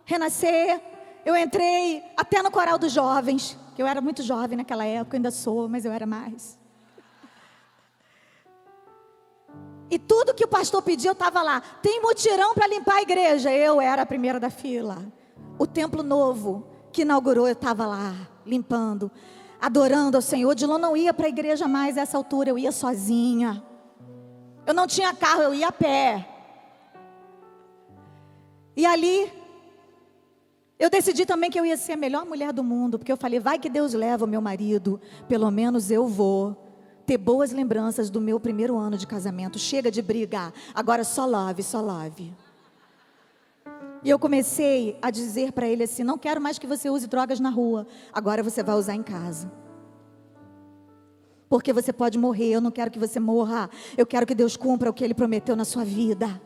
Renascer. 0.05 0.79
Eu 1.25 1.35
entrei 1.35 2.03
até 2.15 2.43
no 2.43 2.51
coral 2.51 2.77
dos 2.77 2.91
jovens, 2.91 3.57
que 3.75 3.81
eu 3.81 3.87
era 3.87 3.99
muito 3.99 4.21
jovem 4.21 4.57
naquela 4.57 4.85
época, 4.85 5.17
ainda 5.17 5.31
sou, 5.31 5.67
mas 5.67 5.85
eu 5.85 5.91
era 5.91 6.05
mais. 6.05 6.55
E 9.89 9.97
tudo 9.97 10.35
que 10.35 10.45
o 10.45 10.47
pastor 10.47 10.83
pediu, 10.83 11.09
eu 11.09 11.13
estava 11.13 11.41
lá. 11.41 11.61
Tem 11.81 11.99
mutirão 11.99 12.53
para 12.53 12.67
limpar 12.67 12.97
a 12.97 13.01
igreja. 13.01 13.51
Eu 13.51 13.81
era 13.81 14.03
a 14.03 14.05
primeira 14.05 14.39
da 14.39 14.51
fila. 14.51 15.03
O 15.57 15.65
templo 15.65 16.03
novo 16.03 16.67
que 16.91 17.01
inaugurou, 17.01 17.47
eu 17.47 17.53
estava 17.53 17.87
lá, 17.87 18.13
limpando 18.45 19.11
adorando 19.59 20.17
ao 20.17 20.21
Senhor. 20.21 20.55
Dilon 20.55 20.77
não 20.77 20.95
ia 20.95 21.13
para 21.13 21.25
a 21.25 21.29
igreja 21.29 21.67
mais 21.67 21.97
a 21.97 22.01
essa 22.01 22.17
altura, 22.17 22.49
eu 22.49 22.57
ia 22.57 22.71
sozinha. 22.71 23.63
Eu 24.65 24.73
não 24.73 24.87
tinha 24.87 25.13
carro, 25.13 25.41
eu 25.41 25.53
ia 25.53 25.67
a 25.67 25.71
pé. 25.71 26.27
E 28.75 28.85
ali, 28.85 29.31
eu 30.77 30.89
decidi 30.89 31.25
também 31.25 31.51
que 31.51 31.59
eu 31.59 31.65
ia 31.65 31.75
ser 31.75 31.93
a 31.93 31.97
melhor 31.97 32.25
mulher 32.25 32.53
do 32.53 32.63
mundo, 32.63 32.97
porque 32.97 33.11
eu 33.11 33.17
falei: 33.17 33.39
vai 33.39 33.59
que 33.59 33.69
Deus 33.69 33.93
leva 33.93 34.25
o 34.25 34.27
meu 34.27 34.41
marido, 34.41 35.01
pelo 35.27 35.51
menos 35.51 35.91
eu 35.91 36.07
vou 36.07 36.55
ter 37.05 37.17
boas 37.17 37.51
lembranças 37.51 38.09
do 38.09 38.21
meu 38.21 38.39
primeiro 38.39 38.77
ano 38.77 38.97
de 38.97 39.05
casamento. 39.05 39.59
Chega 39.59 39.91
de 39.91 40.01
brigar, 40.01 40.53
agora 40.73 41.03
só 41.03 41.25
love, 41.25 41.63
só 41.63 41.81
love. 41.81 42.33
E 44.03 44.09
eu 44.09 44.17
comecei 44.17 44.97
a 45.01 45.11
dizer 45.11 45.51
para 45.51 45.67
ele 45.67 45.83
assim: 45.83 46.03
não 46.03 46.17
quero 46.17 46.39
mais 46.39 46.57
que 46.57 46.67
você 46.67 46.89
use 46.89 47.07
drogas 47.07 47.39
na 47.39 47.49
rua, 47.49 47.85
agora 48.13 48.41
você 48.41 48.63
vai 48.63 48.75
usar 48.75 48.95
em 48.95 49.03
casa. 49.03 49.51
Porque 51.49 51.73
você 51.73 51.91
pode 51.91 52.17
morrer, 52.17 52.51
eu 52.51 52.61
não 52.61 52.71
quero 52.71 52.91
que 52.91 52.99
você 52.99 53.19
morra, 53.19 53.69
eu 53.97 54.05
quero 54.05 54.25
que 54.25 54.35
Deus 54.35 54.55
cumpra 54.55 54.89
o 54.89 54.93
que 54.93 55.03
ele 55.03 55.15
prometeu 55.15 55.55
na 55.55 55.65
sua 55.65 55.83
vida. 55.83 56.39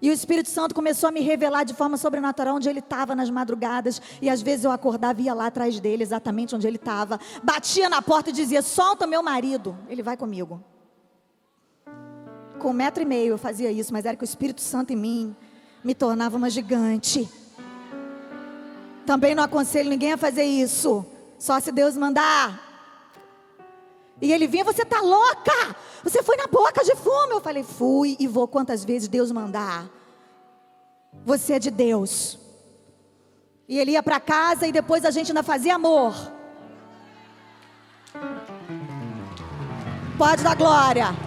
E 0.00 0.10
o 0.10 0.12
Espírito 0.12 0.48
Santo 0.48 0.74
começou 0.74 1.08
a 1.08 1.12
me 1.12 1.20
revelar 1.20 1.64
de 1.64 1.72
forma 1.72 1.96
sobrenatural 1.96 2.56
onde 2.56 2.68
ele 2.68 2.80
estava 2.80 3.14
nas 3.14 3.30
madrugadas. 3.30 4.02
E 4.20 4.28
às 4.28 4.42
vezes 4.42 4.64
eu 4.64 4.70
acordava 4.70 5.20
e 5.20 5.24
ia 5.24 5.34
lá 5.34 5.46
atrás 5.46 5.78
dele, 5.80 6.02
exatamente 6.02 6.54
onde 6.54 6.66
ele 6.66 6.76
estava. 6.76 7.18
Batia 7.42 7.88
na 7.88 8.02
porta 8.02 8.30
e 8.30 8.32
dizia: 8.32 8.60
Solta 8.60 9.06
meu 9.06 9.22
marido, 9.22 9.76
ele 9.88 10.02
vai 10.02 10.16
comigo. 10.16 10.62
Com 12.58 12.70
um 12.70 12.74
metro 12.74 13.02
e 13.02 13.06
meio 13.06 13.32
eu 13.32 13.38
fazia 13.38 13.70
isso, 13.70 13.92
mas 13.92 14.04
era 14.04 14.16
que 14.16 14.24
o 14.24 14.26
Espírito 14.26 14.60
Santo 14.60 14.92
em 14.92 14.96
mim 14.96 15.36
me 15.84 15.94
tornava 15.94 16.36
uma 16.36 16.48
gigante. 16.48 17.28
Também 19.04 19.34
não 19.34 19.44
aconselho 19.44 19.90
ninguém 19.90 20.14
a 20.14 20.16
fazer 20.16 20.44
isso, 20.44 21.04
só 21.38 21.60
se 21.60 21.70
Deus 21.70 21.94
mandar. 21.94 22.64
E 24.20 24.32
ele 24.32 24.46
vinha, 24.46 24.64
você 24.64 24.84
tá 24.84 25.00
louca? 25.02 25.76
Você 26.02 26.22
foi 26.22 26.36
na 26.36 26.46
boca 26.46 26.82
de 26.82 26.94
fumo. 26.94 27.32
Eu 27.32 27.40
falei, 27.40 27.62
fui 27.62 28.16
e 28.18 28.26
vou 28.26 28.48
quantas 28.48 28.84
vezes 28.84 29.08
Deus 29.08 29.30
mandar. 29.30 29.86
Você 31.24 31.54
é 31.54 31.58
de 31.58 31.70
Deus. 31.70 32.38
E 33.68 33.78
ele 33.78 33.92
ia 33.92 34.02
para 34.02 34.20
casa 34.20 34.66
e 34.66 34.72
depois 34.72 35.04
a 35.04 35.10
gente 35.10 35.30
ainda 35.30 35.42
fazia 35.42 35.74
amor. 35.74 36.14
Pode 40.16 40.42
dar 40.42 40.54
glória. 40.54 41.23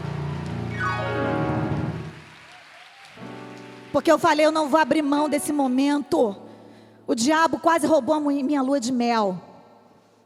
Porque 3.98 4.12
eu 4.12 4.20
falei, 4.20 4.46
eu 4.46 4.52
não 4.52 4.70
vou 4.70 4.80
abrir 4.80 5.02
mão 5.02 5.28
desse 5.28 5.52
momento. 5.52 6.36
O 7.08 7.16
diabo 7.16 7.58
quase 7.58 7.88
roubou 7.88 8.14
a 8.14 8.20
minha 8.20 8.62
lua 8.62 8.80
de 8.80 8.92
mel. 8.92 9.42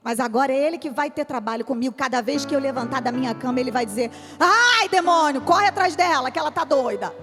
Mas 0.03 0.19
agora 0.19 0.51
é 0.51 0.57
ele 0.57 0.77
que 0.77 0.89
vai 0.89 1.09
ter 1.09 1.23
trabalho 1.23 1.63
comigo. 1.63 1.95
Cada 1.95 2.21
vez 2.21 2.43
que 2.43 2.53
eu 2.53 2.59
levantar 2.59 3.01
da 3.01 3.13
minha 3.13 3.33
cama, 3.33 3.61
ele 3.61 3.71
vai 3.71 3.85
dizer: 3.85 4.11
Ai, 4.37 4.89
demônio, 4.89 5.39
corre 5.39 5.67
atrás 5.67 5.95
dela, 5.95 6.29
que 6.29 6.37
ela 6.37 6.51
tá 6.51 6.65
doida. 6.65 7.15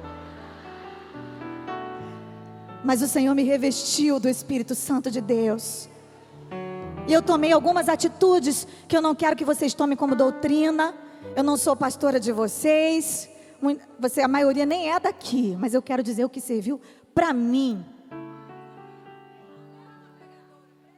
Mas 2.82 3.02
o 3.02 3.06
Senhor 3.08 3.34
me 3.34 3.42
revestiu 3.42 4.18
do 4.18 4.26
Espírito 4.26 4.74
Santo 4.74 5.10
de 5.10 5.20
Deus. 5.20 5.86
E 7.06 7.12
eu 7.12 7.20
tomei 7.20 7.52
algumas 7.52 7.90
atitudes 7.90 8.66
que 8.88 8.96
eu 8.96 9.02
não 9.02 9.14
quero 9.14 9.36
que 9.36 9.44
vocês 9.44 9.74
tomem 9.74 9.98
como 9.98 10.16
doutrina. 10.16 10.94
Eu 11.36 11.44
não 11.44 11.58
sou 11.58 11.76
pastora 11.76 12.18
de 12.18 12.32
vocês 12.32 13.28
você, 13.98 14.20
a 14.20 14.28
maioria 14.28 14.64
nem 14.64 14.92
é 14.92 15.00
daqui, 15.00 15.56
mas 15.58 15.74
eu 15.74 15.82
quero 15.82 16.02
dizer 16.02 16.24
o 16.24 16.28
que 16.28 16.40
serviu 16.40 16.80
para 17.14 17.32
mim. 17.32 17.84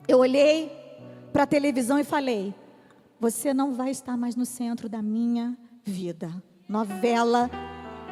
Eu 0.06 0.18
olhei 0.18 0.70
para 1.32 1.44
a 1.44 1.46
televisão 1.46 1.98
e 1.98 2.04
falei: 2.04 2.54
Você 3.18 3.54
não 3.54 3.72
vai 3.72 3.90
estar 3.90 4.16
mais 4.16 4.36
no 4.36 4.44
centro 4.44 4.88
da 4.88 5.02
minha 5.02 5.56
vida. 5.84 6.30
Novela 6.68 7.50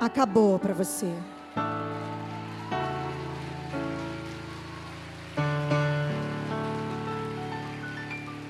acabou 0.01 0.59
para 0.59 0.73
você. 0.73 1.13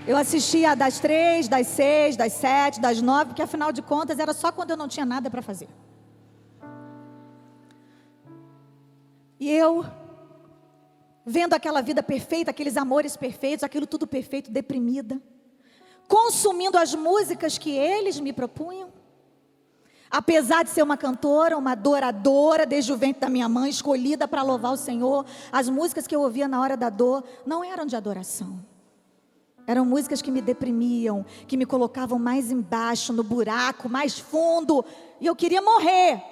Eu 0.09 0.17
assistia 0.17 0.75
das 0.75 0.99
três, 0.99 1.49
das 1.49 1.67
seis, 1.67 2.17
das 2.17 2.33
sete, 2.33 2.81
das 2.81 3.03
nove, 3.03 3.27
porque 3.27 3.43
afinal 3.43 3.71
de 3.71 3.83
contas 3.83 4.19
era 4.19 4.33
só 4.33 4.51
quando 4.51 4.71
eu 4.71 4.77
não 4.77 4.89
tinha 4.89 5.05
nada 5.05 5.29
para 5.29 5.43
fazer. 5.43 5.69
E 9.39 9.51
eu, 9.51 9.85
vendo 11.27 11.53
aquela 11.53 11.83
vida 11.83 12.03
perfeita, 12.03 12.51
aqueles 12.51 12.79
amores 12.79 13.19
perfeitos, 13.19 13.63
aquilo 13.63 13.87
tudo 13.87 14.07
perfeito, 14.07 14.51
deprimida, 14.51 15.21
consumindo 16.09 16.79
as 16.79 16.95
músicas 16.95 17.59
que 17.59 17.73
eles 17.77 18.19
me 18.19 18.33
propunham. 18.33 18.91
Apesar 20.11 20.65
de 20.65 20.71
ser 20.71 20.83
uma 20.83 20.97
cantora, 20.97 21.59
uma 21.59 21.73
adoradora 21.73 22.65
desde 22.65 22.91
o 22.95 22.97
ventre 22.97 23.21
da 23.21 23.29
minha 23.29 23.47
mãe, 23.47 23.69
escolhida 23.69 24.27
para 24.27 24.41
louvar 24.41 24.73
o 24.73 24.79
Senhor, 24.79 25.27
as 25.53 25.69
músicas 25.69 26.07
que 26.07 26.17
eu 26.17 26.23
ouvia 26.23 26.49
na 26.49 26.63
hora 26.63 26.79
da 26.79 26.89
dor 26.89 27.23
não 27.45 27.63
eram 27.63 27.85
de 27.85 27.95
adoração. 27.95 28.59
Eram 29.69 29.85
músicas 29.85 30.23
que 30.23 30.31
me 30.31 30.41
deprimiam, 30.41 31.27
que 31.47 31.55
me 31.55 31.67
colocavam 31.67 32.19
mais 32.19 32.51
embaixo, 32.51 33.13
no 33.13 33.23
buraco, 33.23 33.87
mais 33.87 34.19
fundo, 34.19 34.83
e 35.21 35.27
eu 35.27 35.37
queria 35.37 35.61
morrer. 35.61 36.23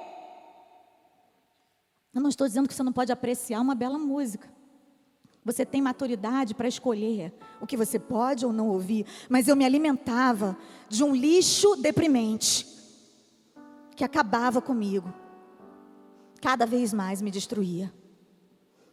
Eu 2.14 2.22
não 2.22 2.30
estou 2.30 2.46
dizendo 2.46 2.66
que 2.66 2.72
você 2.72 2.82
não 2.82 2.94
pode 2.94 3.12
apreciar 3.12 3.60
uma 3.60 3.74
bela 3.74 3.98
música. 3.98 4.48
Você 5.44 5.66
tem 5.66 5.82
maturidade 5.82 6.54
para 6.54 6.66
escolher 6.66 7.30
o 7.60 7.66
que 7.66 7.76
você 7.76 7.98
pode 7.98 8.46
ou 8.46 8.54
não 8.54 8.68
ouvir. 8.68 9.04
Mas 9.28 9.48
eu 9.48 9.54
me 9.54 9.66
alimentava 9.66 10.56
de 10.88 11.04
um 11.04 11.14
lixo 11.14 11.76
deprimente 11.76 12.66
que 13.94 14.02
acabava 14.02 14.62
comigo. 14.62 15.12
Cada 16.40 16.64
vez 16.64 16.94
mais 16.94 17.20
me 17.20 17.30
destruía. 17.30 17.92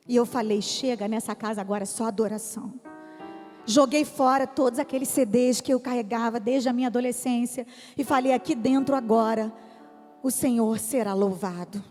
E 0.06 0.18
eu 0.18 0.26
falei: 0.26 0.62
chega, 0.62 1.08
nessa 1.08 1.34
casa 1.34 1.62
agora 1.62 1.84
é 1.84 1.86
só 1.86 2.08
adoração. 2.08 2.74
Joguei 3.66 4.04
fora 4.04 4.46
todos 4.46 4.78
aqueles 4.78 5.08
CDs 5.08 5.62
que 5.62 5.74
eu 5.74 5.80
carregava 5.80 6.40
desde 6.40 6.68
a 6.68 6.74
minha 6.74 6.88
adolescência 6.88 7.66
e 7.98 8.04
falei: 8.04 8.34
aqui 8.34 8.56
dentro 8.56 8.96
agora 8.96 9.54
o 10.22 10.30
Senhor 10.30 10.80
será 10.80 11.14
louvado. 11.14 11.84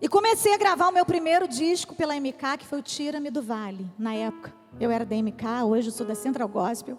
E 0.00 0.08
comecei 0.08 0.54
a 0.54 0.56
gravar 0.56 0.88
o 0.88 0.92
meu 0.92 1.04
primeiro 1.04 1.48
disco 1.48 1.94
pela 1.94 2.14
MK, 2.18 2.58
que 2.58 2.66
foi 2.66 2.78
o 2.78 2.82
Tira-me 2.82 3.30
do 3.30 3.42
Vale, 3.42 3.90
na 3.98 4.14
época. 4.14 4.54
Eu 4.78 4.90
era 4.90 5.04
da 5.04 5.16
MK, 5.16 5.64
hoje 5.64 5.88
eu 5.88 5.92
sou 5.92 6.06
da 6.06 6.14
Central 6.14 6.48
Gospel. 6.48 6.96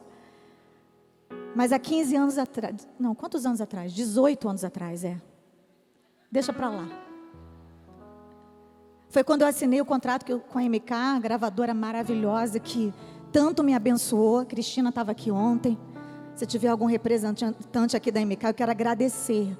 Mas 1.55 1.71
há 1.71 1.79
15 1.79 2.15
anos 2.15 2.37
atrás, 2.37 2.87
não, 2.99 3.15
quantos 3.15 3.45
anos 3.45 3.61
atrás? 3.61 3.93
18 3.93 4.49
anos 4.49 4.63
atrás, 4.63 5.03
é. 5.03 5.19
Deixa 6.31 6.53
para 6.53 6.69
lá. 6.69 7.08
Foi 9.09 9.23
quando 9.23 9.41
eu 9.41 9.47
assinei 9.47 9.81
o 9.81 9.85
contrato 9.85 10.39
com 10.49 10.59
a 10.59 10.61
MK, 10.61 10.93
a 10.93 11.19
gravadora 11.19 11.73
maravilhosa 11.73 12.59
que 12.59 12.93
tanto 13.31 13.63
me 13.63 13.73
abençoou. 13.73 14.39
A 14.39 14.45
Cristina 14.45 14.89
estava 14.89 15.11
aqui 15.11 15.31
ontem. 15.31 15.77
Se 16.35 16.45
tiver 16.45 16.67
algum 16.67 16.85
representante 16.85 17.97
aqui 17.97 18.11
da 18.11 18.23
MK, 18.23 18.45
eu 18.45 18.53
quero 18.53 18.71
agradecer. 18.71 19.57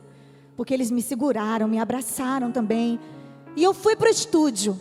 Porque 0.56 0.72
eles 0.74 0.92
me 0.92 1.02
seguraram, 1.02 1.68
me 1.68 1.80
abraçaram 1.80 2.52
também 2.52 3.00
e 3.56 3.64
eu 3.64 3.74
fui 3.74 3.96
para 3.96 4.08
o 4.08 4.12
estúdio. 4.12 4.80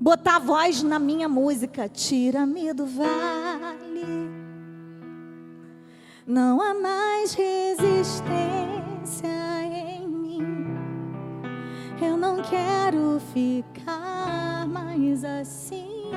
Botar 0.00 0.36
a 0.36 0.40
voz 0.40 0.82
na 0.82 0.98
minha 0.98 1.28
música. 1.28 1.88
Tira-me 1.88 2.72
do 2.72 2.86
vale. 2.86 4.06
Não 6.26 6.62
há 6.62 6.72
mais 6.72 7.34
resistência. 7.34 8.28
Eu 12.00 12.16
não 12.16 12.42
quero 12.42 13.20
ficar 13.32 14.66
mais 14.66 15.24
assim. 15.24 16.10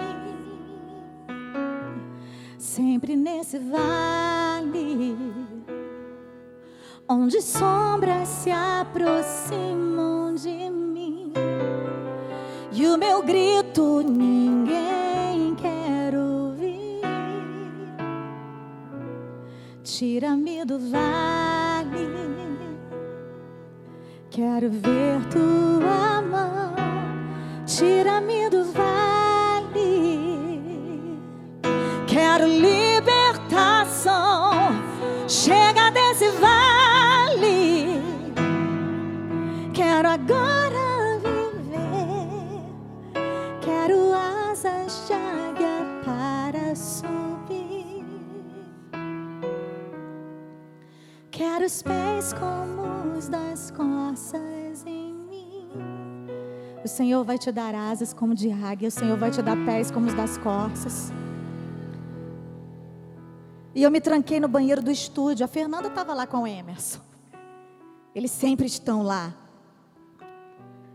Sempre 2.57 3.15
nesse 3.15 3.57
vale 3.59 5.17
onde 7.09 7.41
sombras 7.41 8.27
se 8.27 8.49
aproximam 8.51 10.33
de 10.33 10.69
mim 10.69 11.33
e 12.71 12.87
o 12.87 12.97
meu 12.97 13.21
grito 13.21 14.01
ninguém 14.01 15.53
quer 15.55 16.15
ouvir. 16.15 17.01
Tira-me 19.83 20.63
do 20.63 20.79
vale, 20.79 22.07
quero 24.31 24.69
ver 24.71 25.19
tua 25.29 26.21
mão. 26.21 26.73
Tira-me 27.65 28.49
do 28.49 28.63
vale, 28.71 29.69
quero 32.07 32.47
libertação. 32.47 33.91
Chega 35.27 35.91
desse 35.91 36.29
vale. 36.39 38.01
Quero 39.73 40.07
agora 40.09 40.90
Quero 51.41 51.65
os 51.65 51.81
pés 51.81 52.33
como 52.33 53.17
os 53.17 53.27
das 53.27 53.71
corças 53.71 54.85
em 54.85 55.11
mim. 55.11 55.67
O 56.85 56.87
Senhor 56.87 57.23
vai 57.23 57.39
te 57.39 57.51
dar 57.51 57.73
asas 57.73 58.13
como 58.13 58.35
de 58.35 58.51
águia. 58.51 58.89
O 58.89 58.91
Senhor 58.91 59.17
vai 59.17 59.31
te 59.31 59.41
dar 59.41 59.57
pés 59.65 59.89
como 59.89 60.05
os 60.05 60.13
das 60.13 60.37
corças. 60.37 61.11
E 63.73 63.81
eu 63.81 63.89
me 63.89 63.99
tranquei 63.99 64.39
no 64.39 64.47
banheiro 64.47 64.83
do 64.83 64.91
estúdio. 64.91 65.43
A 65.43 65.47
Fernanda 65.47 65.87
estava 65.87 66.13
lá 66.13 66.27
com 66.27 66.43
o 66.43 66.47
Emerson. 66.47 66.99
Eles 68.13 68.29
sempre 68.29 68.67
estão 68.67 69.01
lá. 69.01 69.33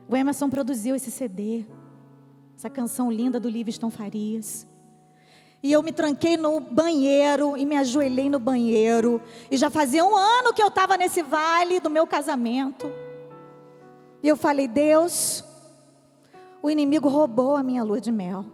O 0.08 0.16
Emerson 0.16 0.48
produziu 0.48 0.94
esse 0.94 1.10
CD, 1.10 1.64
essa 2.56 2.70
canção 2.70 3.10
linda 3.10 3.40
do 3.40 3.48
Livingston 3.48 3.90
Farias. 3.90 4.64
E 5.62 5.72
eu 5.72 5.82
me 5.82 5.90
tranquei 5.90 6.36
no 6.36 6.60
banheiro 6.60 7.56
e 7.56 7.64
me 7.64 7.76
ajoelhei 7.76 8.28
no 8.28 8.38
banheiro. 8.38 9.20
E 9.50 9.56
já 9.56 9.70
fazia 9.70 10.04
um 10.04 10.16
ano 10.16 10.52
que 10.52 10.62
eu 10.62 10.68
estava 10.68 10.96
nesse 10.96 11.22
vale 11.22 11.80
do 11.80 11.90
meu 11.90 12.06
casamento. 12.06 12.90
E 14.22 14.28
eu 14.28 14.36
falei: 14.36 14.68
Deus, 14.68 15.44
o 16.62 16.70
inimigo 16.70 17.08
roubou 17.08 17.56
a 17.56 17.62
minha 17.62 17.82
lua 17.82 18.00
de 18.00 18.12
mel, 18.12 18.44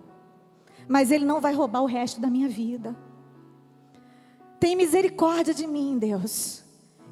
mas 0.88 1.11
ele 1.11 1.24
não 1.24 1.40
vai 1.40 1.55
roubar 1.55 1.82
o 1.82 1.86
resto 1.86 2.20
da 2.20 2.28
minha 2.28 2.48
vida. 2.48 2.96
Tem 4.59 4.76
misericórdia 4.76 5.53
de 5.53 5.66
mim, 5.66 5.98
Deus. 5.98 6.62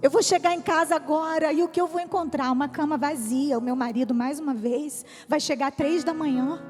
Eu 0.03 0.11
vou 0.11 0.23
chegar 0.23 0.55
em 0.55 0.63
casa 0.63 0.95
agora 0.95 1.53
e 1.53 1.63
o 1.63 1.69
que 1.69 1.81
eu 1.81 1.87
vou 1.87 2.01
encontrar? 2.01 2.51
Uma 2.53 2.69
cama 2.69 2.97
vazia. 2.97 3.59
O 3.59 3.61
meu 3.61 3.77
marido, 3.77 4.15
mais 4.15 4.41
uma 4.41 4.55
vez, 4.55 5.05
vai 5.29 5.39
chegar 5.39 5.69
às 5.69 5.75
três 5.75 6.03
da 6.03 6.15
manhã. 6.15 6.63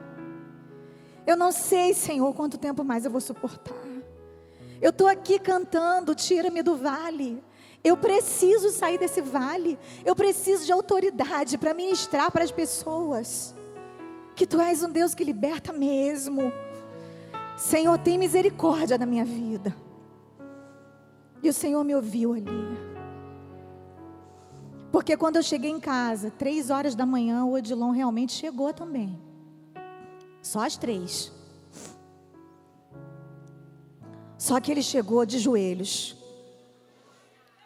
Eu 1.26 1.36
não 1.36 1.52
sei, 1.52 1.94
Senhor, 1.94 2.34
quanto 2.34 2.58
tempo 2.58 2.82
mais 2.82 3.04
eu 3.04 3.10
vou 3.10 3.20
suportar. 3.20 3.74
Eu 4.80 4.90
estou 4.90 5.06
aqui 5.06 5.38
cantando, 5.38 6.14
tira-me 6.14 6.62
do 6.62 6.76
vale. 6.76 7.42
Eu 7.82 7.96
preciso 7.96 8.70
sair 8.70 8.98
desse 8.98 9.20
vale. 9.20 9.78
Eu 10.04 10.14
preciso 10.16 10.64
de 10.64 10.72
autoridade 10.72 11.58
para 11.58 11.74
ministrar 11.74 12.30
para 12.30 12.44
as 12.44 12.50
pessoas. 12.50 13.54
Que 14.34 14.46
tu 14.46 14.60
és 14.60 14.82
um 14.82 14.90
Deus 14.90 15.14
que 15.14 15.24
liberta 15.24 15.72
mesmo. 15.72 16.52
Senhor, 17.56 17.98
tem 17.98 18.18
misericórdia 18.18 18.96
na 18.96 19.04
minha 19.04 19.24
vida. 19.24 19.74
E 21.42 21.48
o 21.48 21.52
Senhor 21.52 21.84
me 21.84 21.94
ouviu 21.94 22.32
ali. 22.32 22.90
Porque 24.90 25.16
quando 25.16 25.36
eu 25.36 25.42
cheguei 25.42 25.70
em 25.70 25.80
casa, 25.80 26.30
três 26.30 26.68
horas 26.68 26.94
da 26.94 27.06
manhã, 27.06 27.44
o 27.44 27.52
Odilon 27.52 27.90
realmente 27.90 28.32
chegou 28.32 28.72
também. 28.72 29.29
Só 30.42 30.60
às 30.60 30.76
três. 30.76 31.32
Só 34.38 34.58
que 34.60 34.70
ele 34.70 34.82
chegou 34.82 35.26
de 35.26 35.38
joelhos. 35.38 36.16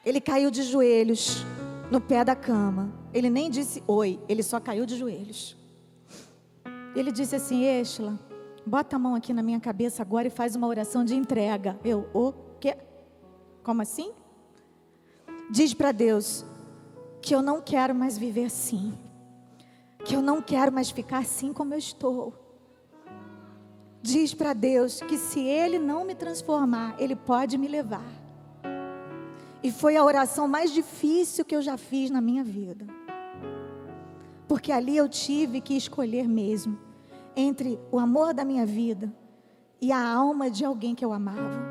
Ele 0.05 0.21
caiu 0.21 0.51
de 0.51 0.63
joelhos 0.63 1.45
no 1.91 2.01
pé 2.01 2.25
da 2.25 2.35
cama. 2.35 2.93
Ele 3.13 3.31
nem 3.31 3.49
disse 3.49 3.83
oi, 3.87 4.21
ele 4.29 4.43
só 4.43 4.59
caiu 4.59 4.85
de 4.85 4.97
joelhos. 4.97 5.57
Ele 6.95 7.11
disse 7.11 7.37
assim: 7.37 7.65
Estela, 7.65 8.19
bota 8.67 8.97
a 8.97 8.99
mão 8.99 9.15
aqui 9.15 9.33
na 9.33 9.43
minha 9.43 9.61
cabeça 9.61 10.03
agora 10.03 10.27
e 10.27 10.31
faz 10.31 10.57
uma 10.57 10.67
oração 10.67 11.05
de 11.05 11.15
entrega. 11.15 11.79
Eu, 11.85 12.09
o 12.13 12.33
quê? 12.61 12.77
Como 13.63 13.81
assim? 13.81 14.13
Diz 15.51 15.73
para 15.73 15.93
Deus: 15.93 16.45
que 17.23 17.35
eu 17.35 17.41
não 17.41 17.61
quero 17.61 17.95
mais 17.95 18.19
viver 18.19 18.45
assim, 18.45 18.93
que 20.05 20.15
eu 20.15 20.21
não 20.21 20.43
quero 20.43 20.71
mais 20.71 20.91
ficar 20.91 21.19
assim 21.19 21.53
como 21.53 21.73
eu 21.73 21.79
estou. 21.79 22.44
Diz 24.05 24.35
para 24.35 24.53
Deus 24.53 25.01
que 25.01 25.17
se 25.17 25.41
Ele 25.41 25.79
não 25.79 26.05
me 26.05 26.15
transformar, 26.15 26.95
Ele 26.99 27.17
pode 27.17 27.57
me 27.57 27.67
levar. 27.67 28.05
E 29.63 29.73
foi 29.73 29.97
a 29.97 30.05
oração 30.05 30.47
mais 30.47 30.71
difícil 30.71 31.43
que 31.43 31.57
eu 31.57 31.63
já 31.63 31.79
fiz 31.79 32.11
na 32.11 32.21
minha 32.21 32.45
vida. 32.45 32.87
Porque 34.47 34.71
ali 34.71 34.95
eu 34.95 35.09
tive 35.09 35.59
que 35.59 35.75
escolher 35.75 36.29
mesmo 36.29 36.79
entre 37.35 37.81
o 37.91 37.99
amor 37.99 38.35
da 38.35 38.45
minha 38.45 38.67
vida 38.67 39.11
e 39.81 39.91
a 39.91 40.07
alma 40.07 40.51
de 40.51 40.67
alguém 40.67 40.95
que 40.95 41.03
eu 41.03 41.11
amava. 41.11 41.65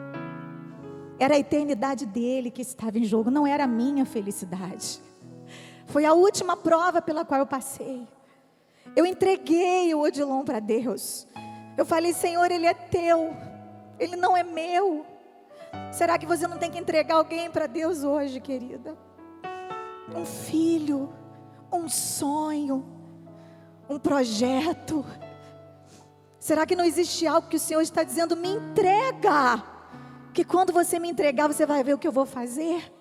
Era 1.19 1.35
a 1.35 1.39
eternidade 1.39 2.03
dele 2.07 2.49
que 2.49 2.63
estava 2.63 2.97
em 2.97 3.03
jogo, 3.03 3.29
não 3.29 3.45
era 3.45 3.65
a 3.65 3.67
minha 3.67 4.05
felicidade. 4.07 4.99
Foi 5.85 6.03
a 6.03 6.13
última 6.13 6.57
prova 6.57 6.99
pela 6.99 7.23
qual 7.23 7.41
eu 7.41 7.45
passei. 7.45 8.07
Eu 8.95 9.05
entreguei 9.05 9.93
o 9.93 10.01
Odilon 10.01 10.43
para 10.43 10.59
Deus. 10.59 11.27
Eu 11.77 11.85
falei, 11.85 12.13
Senhor, 12.13 12.49
ele 12.51 12.67
é 12.67 12.73
teu, 12.73 13.35
ele 13.99 14.15
não 14.15 14.35
é 14.37 14.43
meu. 14.43 15.05
Será 15.91 16.17
que 16.17 16.25
você 16.25 16.47
não 16.47 16.57
tem 16.57 16.69
que 16.69 16.77
entregar 16.77 17.15
alguém 17.15 17.49
para 17.49 17.67
Deus 17.67 18.03
hoje, 18.03 18.39
querida? 18.39 18.97
Um 20.15 20.25
filho, 20.25 21.11
um 21.71 21.89
sonho, 21.89 22.85
um 23.89 23.97
projeto. 23.97 25.05
Será 26.39 26.65
que 26.65 26.75
não 26.75 26.83
existe 26.83 27.25
algo 27.25 27.47
que 27.47 27.55
o 27.55 27.59
Senhor 27.59 27.81
está 27.81 28.03
dizendo, 28.03 28.35
me 28.35 28.49
entrega? 28.49 29.63
Que 30.33 30.43
quando 30.43 30.73
você 30.73 30.99
me 30.99 31.09
entregar, 31.09 31.47
você 31.47 31.65
vai 31.65 31.83
ver 31.83 31.93
o 31.93 31.97
que 31.97 32.07
eu 32.07 32.11
vou 32.11 32.25
fazer? 32.25 32.91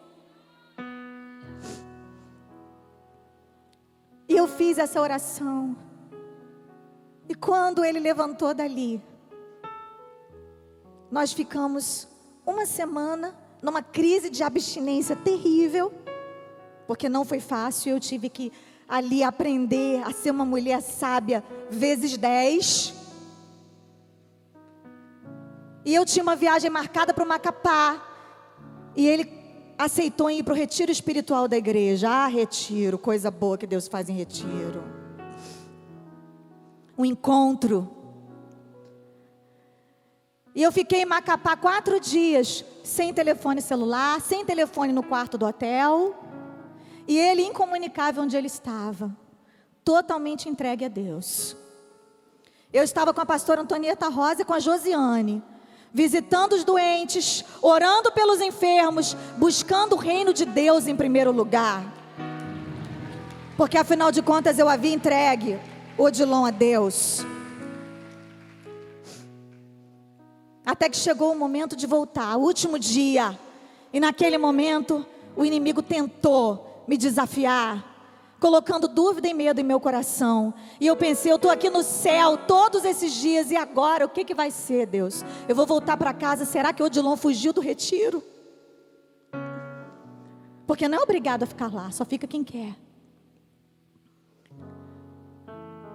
E 4.29 4.37
eu 4.37 4.49
fiz 4.49 4.79
essa 4.79 5.01
oração. 5.01 5.77
E 7.29 7.35
quando 7.35 7.85
ele 7.85 8.01
levantou 8.01 8.53
dali, 8.53 9.01
nós 11.11 11.33
ficamos 11.33 12.09
uma 12.45 12.67
semana 12.67 13.35
numa 13.61 13.83
crise 13.83 14.29
de 14.29 14.43
abstinência 14.43 15.15
terrível, 15.15 15.93
porque 16.87 17.09
não 17.09 17.25
foi 17.25 17.39
fácil, 17.39 17.93
eu 17.93 18.01
tive 18.01 18.29
que 18.29 18.53
ali 18.89 19.23
aprender 19.23 20.03
a 20.03 20.13
ser 20.13 20.31
uma 20.31 20.45
mulher 20.45 20.83
sábia 20.83 21.45
vezes 21.71 22.17
dez. 22.17 22.93
E 25.85 25.95
eu 25.95 26.05
tinha 26.05 26.23
uma 26.23 26.37
viagem 26.37 26.71
marcada 26.71 27.15
para 27.15 27.25
o 27.25 27.29
Macapá, 27.29 28.03
e 28.97 29.07
ele 29.07 29.33
aceitou 29.79 30.31
ir 30.31 30.43
para 30.43 30.53
o 30.53 30.57
retiro 30.57 30.93
espiritual 30.93 31.49
da 31.49 31.57
igreja. 31.57 32.09
Ah, 32.09 32.27
retiro, 32.27 32.99
coisa 32.99 33.31
boa 33.31 33.57
que 33.57 33.67
Deus 33.67 33.89
faz 33.89 34.09
em 34.09 34.13
retiro. 34.13 35.02
Um 36.97 37.05
encontro. 37.05 37.91
E 40.55 40.63
eu 40.63 40.71
fiquei 40.71 41.03
em 41.03 41.07
Macapá 41.07 41.57
quatro 41.57 41.99
dias, 41.99 42.65
sem 42.85 43.13
telefone 43.15 43.63
celular, 43.63 44.21
sem 44.21 44.45
telefone 44.45 44.93
no 44.93 45.03
quarto 45.03 45.39
do 45.39 45.47
hotel. 45.47 46.15
E 47.09 47.19
ele 47.19 47.43
incomunicável 47.43 48.23
onde 48.23 48.37
ele 48.37 48.47
estava, 48.47 49.17
totalmente 49.85 50.49
entregue 50.49 50.85
a 50.85 50.89
Deus. 50.89 51.57
Eu 52.73 52.83
estava 52.83 53.13
com 53.13 53.21
a 53.21 53.27
pastora 53.27 53.63
Antonieta 53.63 54.09
Rosa 54.09 54.43
e 54.43 54.45
com 54.45 54.55
a 54.55 54.61
Josiane 54.61 55.43
visitando 55.93 56.55
os 56.55 56.65
doentes, 56.65 57.45
orando 57.61 58.11
pelos 58.13 58.41
enfermos, 58.41 59.15
buscando 59.37 59.95
o 59.95 59.99
reino 59.99 60.33
de 60.33 60.45
Deus 60.45 60.87
em 60.87 60.97
primeiro 60.97 61.31
lugar. 61.31 61.85
Porque 63.57 63.77
afinal 63.77 64.11
de 64.11 64.23
contas 64.23 64.59
eu 64.59 64.69
havia 64.69 64.93
entregue 64.93 65.61
Odilon 65.99 66.45
a 66.45 66.51
Deus. 66.51 67.25
Até 70.65 70.89
que 70.89 70.97
chegou 70.97 71.33
o 71.33 71.39
momento 71.39 71.75
de 71.75 71.87
voltar, 71.87 72.37
o 72.37 72.41
último 72.41 72.79
dia. 72.79 73.39
E 73.93 74.01
naquele 74.01 74.39
momento, 74.39 75.05
o 75.37 75.45
inimigo 75.45 75.83
tentou 75.83 76.85
me 76.87 76.97
desafiar 76.97 77.93
colocando 78.43 78.89
dúvida 78.89 79.29
e 79.29 79.33
medo 79.33 79.61
em 79.61 79.65
meu 79.65 79.79
coração. 79.79 80.53
E 80.81 80.87
eu 80.89 80.97
pensei, 80.97 81.31
eu 81.31 81.37
estou 81.37 81.49
aqui 81.49 81.71
no 81.71 81.85
céu 81.85 82.37
todos 82.37 82.85
esses 82.85 83.13
dias, 83.13 83.53
e 83.53 83.57
agora 83.57 84.05
o 84.05 84.09
que, 84.09 84.25
que 84.25 84.35
vai 84.35 84.51
ser, 84.51 84.85
Deus? 84.85 85.25
Eu 85.49 85.55
vou 85.55 85.65
voltar 85.65 85.97
para 85.97 86.13
casa, 86.13 86.45
será 86.45 86.73
que 86.73 86.83
Odilon 86.83 87.17
fugiu 87.17 87.53
do 87.53 87.61
retiro? 87.61 88.21
Porque 90.67 90.89
não 90.89 90.99
é 90.99 91.01
obrigado 91.01 91.45
a 91.45 91.47
ficar 91.47 91.73
lá, 91.73 91.93
só 91.93 92.05
fica 92.05 92.27
quem 92.27 92.43
quer. 92.43 92.75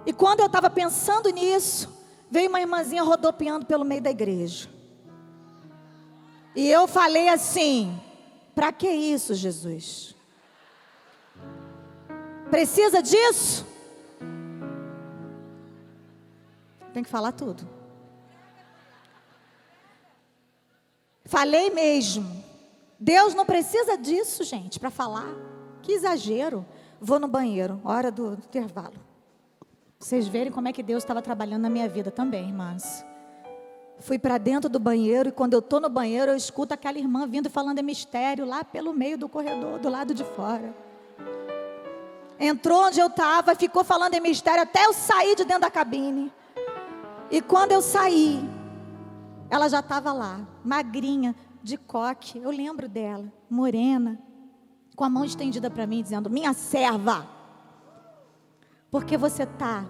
E 0.06 0.12
quando 0.12 0.40
eu 0.40 0.46
estava 0.46 0.70
pensando 0.70 1.30
nisso, 1.30 1.92
veio 2.30 2.48
uma 2.48 2.60
irmãzinha 2.60 3.02
rodopiando 3.02 3.66
pelo 3.66 3.84
meio 3.84 4.02
da 4.02 4.10
igreja. 4.10 4.68
E 6.54 6.68
eu 6.68 6.88
falei 6.88 7.28
assim: 7.28 8.00
para 8.54 8.72
que 8.72 8.88
isso, 8.88 9.34
Jesus? 9.34 10.14
Precisa 12.50 13.02
disso? 13.02 13.66
Tem 16.92 17.02
que 17.02 17.10
falar 17.10 17.32
tudo. 17.32 17.68
Falei 21.24 21.70
mesmo. 21.70 22.42
Deus 22.98 23.34
não 23.34 23.46
precisa 23.46 23.96
disso, 23.96 24.42
gente, 24.42 24.80
para 24.80 24.90
falar. 24.90 25.28
Que 25.82 25.92
exagero. 25.92 26.66
Vou 27.00 27.20
no 27.20 27.28
banheiro, 27.28 27.80
hora 27.84 28.10
do, 28.10 28.32
intervalo. 28.32 29.07
Vocês 29.98 30.28
verem 30.28 30.52
como 30.52 30.68
é 30.68 30.72
que 30.72 30.82
Deus 30.82 31.02
estava 31.02 31.20
trabalhando 31.20 31.62
na 31.62 31.70
minha 31.70 31.88
vida 31.88 32.10
também, 32.10 32.46
irmãs. 32.46 33.04
Fui 33.98 34.18
para 34.18 34.38
dentro 34.38 34.70
do 34.70 34.78
banheiro 34.78 35.28
e 35.28 35.32
quando 35.32 35.54
eu 35.54 35.58
estou 35.58 35.80
no 35.80 35.88
banheiro 35.88 36.32
eu 36.32 36.36
escuto 36.36 36.72
aquela 36.72 36.98
irmã 36.98 37.26
vindo 37.26 37.50
falando 37.50 37.78
em 37.80 37.82
mistério 37.82 38.44
lá 38.44 38.62
pelo 38.62 38.92
meio 38.92 39.18
do 39.18 39.28
corredor, 39.28 39.80
do 39.80 39.88
lado 39.88 40.14
de 40.14 40.22
fora 40.22 40.72
entrou 42.38 42.86
onde 42.86 43.00
eu 43.00 43.08
estava, 43.08 43.54
ficou 43.54 43.82
falando 43.82 44.14
em 44.14 44.20
mistério 44.20 44.62
até 44.62 44.84
eu 44.86 44.92
sair 44.92 45.34
de 45.34 45.44
dentro 45.44 45.62
da 45.62 45.70
cabine. 45.70 46.32
E 47.30 47.42
quando 47.42 47.72
eu 47.72 47.82
saí, 47.82 48.48
ela 49.50 49.68
já 49.68 49.80
estava 49.80 50.12
lá, 50.12 50.40
magrinha, 50.64 51.34
de 51.62 51.76
coque. 51.76 52.38
Eu 52.38 52.50
lembro 52.50 52.88
dela, 52.88 53.30
morena, 53.50 54.18
com 54.94 55.04
a 55.04 55.10
mão 55.10 55.24
estendida 55.24 55.68
para 55.68 55.86
mim, 55.86 56.02
dizendo: 56.02 56.30
Minha 56.30 56.52
serva, 56.52 57.28
porque 58.90 59.16
você 59.16 59.42
está 59.42 59.84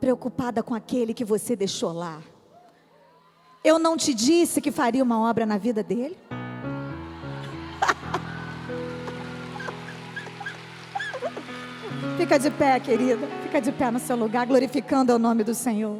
preocupada 0.00 0.62
com 0.62 0.74
aquele 0.74 1.12
que 1.12 1.24
você 1.24 1.54
deixou 1.54 1.92
lá? 1.92 2.20
Eu 3.62 3.78
não 3.78 3.96
te 3.96 4.14
disse 4.14 4.60
que 4.60 4.70
faria 4.70 5.02
uma 5.02 5.20
obra 5.20 5.44
na 5.44 5.58
vida 5.58 5.82
dele? 5.82 6.16
Fica 12.16 12.38
de 12.38 12.50
pé, 12.50 12.80
querida. 12.80 13.26
Fica 13.42 13.60
de 13.60 13.72
pé 13.72 13.90
no 13.90 13.98
seu 13.98 14.16
lugar, 14.16 14.46
glorificando 14.46 15.14
o 15.14 15.18
nome 15.18 15.44
do 15.44 15.54
Senhor. 15.54 15.98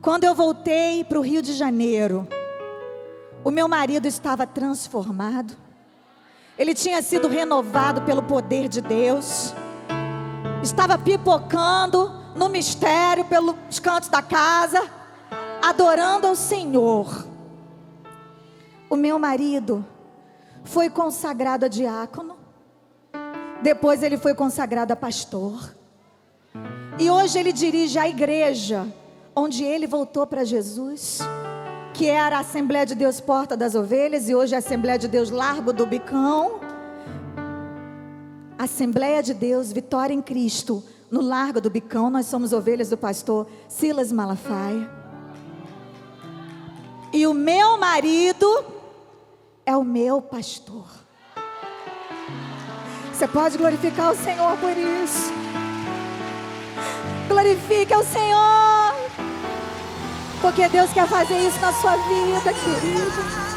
Quando 0.00 0.24
eu 0.24 0.34
voltei 0.34 1.04
para 1.04 1.18
o 1.18 1.22
Rio 1.22 1.40
de 1.40 1.52
Janeiro, 1.52 2.26
o 3.44 3.50
meu 3.50 3.68
marido 3.68 4.06
estava 4.06 4.46
transformado. 4.46 5.56
Ele 6.58 6.74
tinha 6.74 7.00
sido 7.02 7.28
renovado 7.28 8.02
pelo 8.02 8.22
poder 8.22 8.68
de 8.68 8.80
Deus. 8.80 9.54
Estava 10.62 10.96
pipocando 10.96 12.12
no 12.36 12.48
mistério 12.48 13.24
pelos 13.24 13.80
cantos 13.80 14.08
da 14.08 14.22
casa, 14.22 14.88
adorando 15.60 16.26
ao 16.26 16.36
Senhor. 16.36 17.26
O 18.88 18.96
meu 18.96 19.18
marido 19.18 19.84
foi 20.64 20.88
consagrado 20.88 21.64
a 21.64 21.68
diácono. 21.68 22.36
Depois 23.62 24.02
ele 24.02 24.16
foi 24.16 24.34
consagrado 24.34 24.92
a 24.92 24.96
pastor. 24.96 25.74
E 26.98 27.10
hoje 27.10 27.38
ele 27.38 27.52
dirige 27.52 27.98
a 27.98 28.08
igreja 28.08 28.86
onde 29.34 29.64
ele 29.64 29.86
voltou 29.86 30.26
para 30.26 30.44
Jesus, 30.44 31.20
que 31.94 32.06
era 32.06 32.36
a 32.36 32.40
Assembleia 32.40 32.86
de 32.86 32.94
Deus 32.94 33.20
Porta 33.20 33.56
das 33.56 33.74
Ovelhas 33.74 34.28
e 34.28 34.34
hoje 34.34 34.52
é 34.52 34.56
a 34.56 34.58
Assembleia 34.58 34.98
de 34.98 35.08
Deus 35.08 35.30
Largo 35.30 35.72
do 35.72 35.86
Bicão. 35.86 36.60
Assembleia 38.62 39.20
de 39.24 39.34
Deus 39.34 39.72
Vitória 39.72 40.14
em 40.14 40.22
Cristo, 40.22 40.84
no 41.10 41.20
Largo 41.20 41.60
do 41.60 41.68
Bicão, 41.68 42.08
nós 42.08 42.26
somos 42.26 42.52
ovelhas 42.52 42.90
do 42.90 42.96
pastor 42.96 43.48
Silas 43.66 44.12
Malafaia. 44.12 44.88
E 47.12 47.26
o 47.26 47.34
meu 47.34 47.76
marido 47.76 48.46
é 49.66 49.76
o 49.76 49.82
meu 49.82 50.22
pastor. 50.22 50.86
Você 53.12 53.26
pode 53.26 53.58
glorificar 53.58 54.12
o 54.12 54.16
Senhor 54.16 54.56
por 54.58 54.70
isso. 54.70 55.32
Glorifique 57.26 57.92
ao 57.92 58.04
Senhor. 58.04 58.94
Porque 60.40 60.68
Deus 60.68 60.92
quer 60.92 61.08
fazer 61.08 61.48
isso 61.48 61.60
na 61.60 61.72
sua 61.72 61.96
vida, 61.96 62.52
querido. 62.52 63.51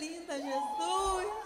Linda, 0.00 0.34
Jesus. 0.38 1.37